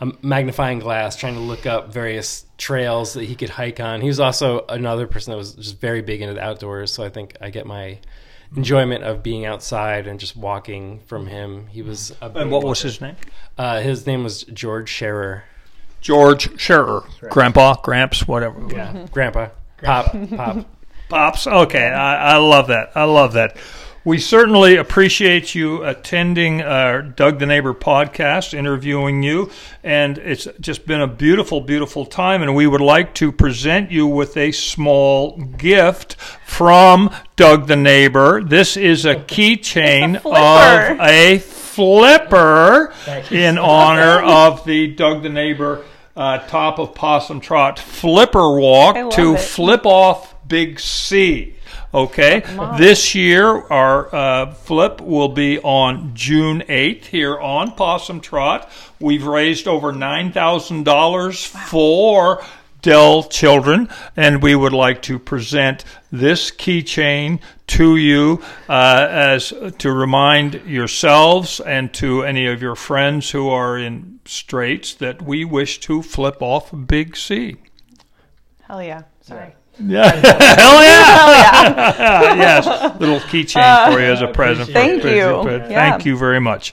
a 0.00 0.12
magnifying 0.22 0.78
glass, 0.78 1.16
trying 1.16 1.34
to 1.34 1.40
look 1.40 1.66
up 1.66 1.92
various 1.92 2.46
trails 2.56 3.12
that 3.14 3.24
he 3.24 3.34
could 3.34 3.50
hike 3.50 3.80
on. 3.80 4.00
He 4.00 4.08
was 4.08 4.20
also 4.20 4.64
another 4.68 5.06
person 5.06 5.32
that 5.32 5.36
was 5.36 5.54
just 5.54 5.80
very 5.80 6.00
big 6.00 6.22
into 6.22 6.34
the 6.34 6.42
outdoors, 6.42 6.90
so 6.90 7.04
I 7.04 7.10
think 7.10 7.36
I 7.40 7.50
get 7.50 7.66
my 7.66 7.98
enjoyment 8.56 9.04
of 9.04 9.22
being 9.22 9.44
outside 9.44 10.06
and 10.06 10.18
just 10.18 10.36
walking 10.36 11.00
from 11.00 11.26
him. 11.26 11.66
He 11.68 11.82
was 11.82 12.14
a 12.20 12.28
big 12.28 12.42
And 12.42 12.50
what 12.50 12.64
was 12.64 12.82
his 12.82 13.00
name? 13.00 13.16
Uh, 13.56 13.80
his 13.80 14.06
name 14.06 14.24
was 14.24 14.44
George 14.44 14.88
Scherer. 14.88 15.44
George 16.00 16.58
Scherer. 16.58 17.04
Grandpa, 17.28 17.74
Gramps, 17.82 18.26
whatever. 18.26 18.66
Yeah, 18.72 19.06
Grandpa, 19.12 19.50
Pop, 19.82 20.12
Pop. 20.30 20.66
Pops. 21.10 21.46
Okay, 21.46 21.88
I, 21.88 22.34
I 22.34 22.36
love 22.38 22.68
that. 22.68 22.92
I 22.94 23.04
love 23.04 23.34
that. 23.34 23.56
We 24.02 24.18
certainly 24.18 24.76
appreciate 24.76 25.54
you 25.54 25.84
attending 25.84 26.62
our 26.62 27.02
Doug 27.02 27.38
the 27.38 27.44
Neighbor 27.44 27.74
podcast, 27.74 28.54
interviewing 28.54 29.22
you, 29.22 29.50
and 29.84 30.16
it's 30.16 30.48
just 30.58 30.86
been 30.86 31.02
a 31.02 31.06
beautiful, 31.06 31.60
beautiful 31.60 32.06
time. 32.06 32.40
And 32.42 32.54
we 32.54 32.66
would 32.66 32.80
like 32.80 33.14
to 33.16 33.30
present 33.30 33.90
you 33.90 34.06
with 34.06 34.38
a 34.38 34.52
small 34.52 35.36
gift 35.36 36.14
from 36.46 37.14
Doug 37.36 37.66
the 37.66 37.76
Neighbor. 37.76 38.42
This 38.42 38.78
is 38.78 39.04
a 39.04 39.16
keychain 39.16 40.14
It's 40.16 40.24
a 40.24 40.28
flipper. 40.30 40.92
of 40.94 41.00
a 41.00 41.38
flipper 41.38 42.94
in 43.30 43.58
honor 43.58 44.22
of 44.22 44.64
the 44.64 44.86
Doug 44.94 45.22
the 45.22 45.28
Neighbor 45.28 45.84
uh, 46.16 46.38
top 46.48 46.78
of 46.78 46.94
Possum 46.94 47.40
Trot 47.40 47.78
flipper 47.78 48.58
walk 48.58 49.12
to 49.12 49.34
it. 49.34 49.40
flip 49.40 49.84
off 49.84 50.29
Big 50.50 50.80
C. 50.80 51.54
Okay, 51.94 52.42
this 52.76 53.14
year 53.14 53.46
our 53.68 54.14
uh, 54.14 54.52
flip 54.52 55.00
will 55.00 55.28
be 55.28 55.60
on 55.60 56.14
June 56.14 56.62
8th 56.68 57.04
here 57.06 57.38
on 57.38 57.72
Possum 57.72 58.20
Trot. 58.20 58.70
We've 58.98 59.24
raised 59.24 59.68
over 59.68 59.92
$9,000 59.92 61.46
for 61.46 62.44
Dell 62.82 63.22
children, 63.24 63.88
and 64.16 64.42
we 64.42 64.56
would 64.56 64.72
like 64.72 65.02
to 65.02 65.18
present 65.20 65.84
this 66.10 66.50
keychain 66.50 67.40
to 67.68 67.96
you 67.96 68.42
uh, 68.68 69.06
as 69.08 69.52
to 69.78 69.92
remind 69.92 70.62
yourselves 70.66 71.60
and 71.60 71.94
to 71.94 72.24
any 72.24 72.46
of 72.46 72.60
your 72.60 72.74
friends 72.74 73.30
who 73.30 73.48
are 73.48 73.78
in 73.78 74.18
straits 74.24 74.94
that 74.94 75.22
we 75.22 75.44
wish 75.44 75.78
to 75.80 76.02
flip 76.02 76.42
off 76.42 76.72
Big 76.86 77.16
C. 77.16 77.56
Hell 78.62 78.82
yeah! 78.82 79.02
Sorry. 79.20 79.54
Yeah, 79.78 80.10
hell 80.56 80.82
yeah! 80.82 82.34
yes, 82.34 83.00
little 83.00 83.20
keychain 83.20 83.92
for 83.92 83.98
you 84.00 84.06
as 84.12 84.20
a 84.22 84.28
present. 84.28 84.66
for- 84.68 84.72
Thank 84.72 85.02
for- 85.02 85.08
you. 85.08 85.42
for- 85.42 85.56
Yeah. 85.70 85.90
Thank 85.90 86.04
you 86.06 86.16
very 86.18 86.40
much. 86.40 86.72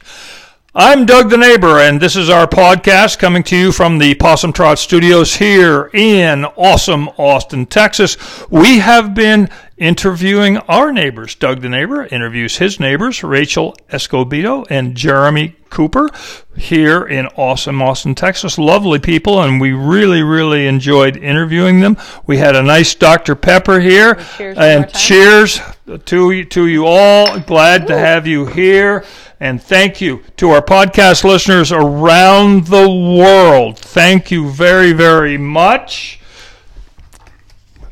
I'm 0.75 1.05
Doug 1.07 1.31
the 1.31 1.37
Neighbor, 1.37 1.79
and 1.79 1.99
this 1.99 2.15
is 2.15 2.29
our 2.29 2.45
podcast 2.45 3.17
coming 3.17 3.41
to 3.43 3.55
you 3.57 3.71
from 3.71 3.97
the 3.97 4.13
Possum 4.13 4.53
Trot 4.53 4.77
Studios 4.77 5.35
here 5.37 5.89
in 5.91 6.45
awesome 6.45 7.07
Austin, 7.17 7.65
Texas. 7.65 8.15
We 8.51 8.77
have 8.79 9.15
been 9.15 9.49
interviewing 9.77 10.57
our 10.57 10.91
neighbors. 10.91 11.35
Doug 11.35 11.61
the 11.61 11.69
Neighbor 11.69 12.05
interviews 12.05 12.57
his 12.57 12.79
neighbors, 12.79 13.23
Rachael 13.23 13.75
Escobedo 13.89 14.65
and 14.69 14.95
Jeremy 14.95 15.55
Cooper, 15.69 16.09
here 16.55 17.05
in 17.05 17.27
awesome 17.35 17.81
Austin, 17.81 18.15
Texas. 18.15 18.57
Lovely 18.57 18.99
people, 18.99 19.41
and 19.41 19.61
we 19.61 19.73
really, 19.73 20.23
really 20.23 20.65
enjoyed 20.67 21.17
interviewing 21.17 21.81
them. 21.81 21.97
We 22.25 22.37
had 22.37 22.55
a 22.55 22.63
nice 22.63 22.95
Dr. 22.95 23.35
Pepper 23.35 23.79
here, 23.79 24.15
cheers 24.37 24.57
and 24.57 24.91
cheers 24.93 25.59
to 26.05 26.31
you, 26.31 26.45
to 26.45 26.67
you 26.67 26.85
all. 26.85 27.39
Glad 27.39 27.87
to 27.87 27.97
have 27.97 28.25
you 28.25 28.45
here. 28.45 29.05
And 29.39 29.61
thank 29.61 30.01
you 30.01 30.23
to 30.37 30.49
our 30.49 30.63
podcast 30.63 31.23
listeners 31.23 31.71
around 31.71 32.67
the 32.67 32.89
world. 32.89 33.77
Thank 33.77 34.31
you 34.31 34.49
very, 34.49 34.93
very 34.93 35.37
much. 35.37 36.19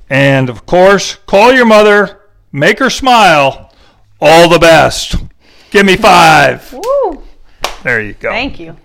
And 0.09 0.49
of 0.49 0.65
course, 0.65 1.15
call 1.15 1.53
your 1.53 1.65
mother, 1.65 2.21
make 2.51 2.79
her 2.79 2.89
smile. 2.89 3.71
All 4.21 4.49
the 4.49 4.59
best. 4.59 5.15
Give 5.71 5.85
me 5.85 5.97
five. 5.97 6.73
Woo! 6.73 7.23
There 7.83 8.01
you 8.01 8.13
go. 8.13 8.29
Thank 8.29 8.59
you. 8.59 8.77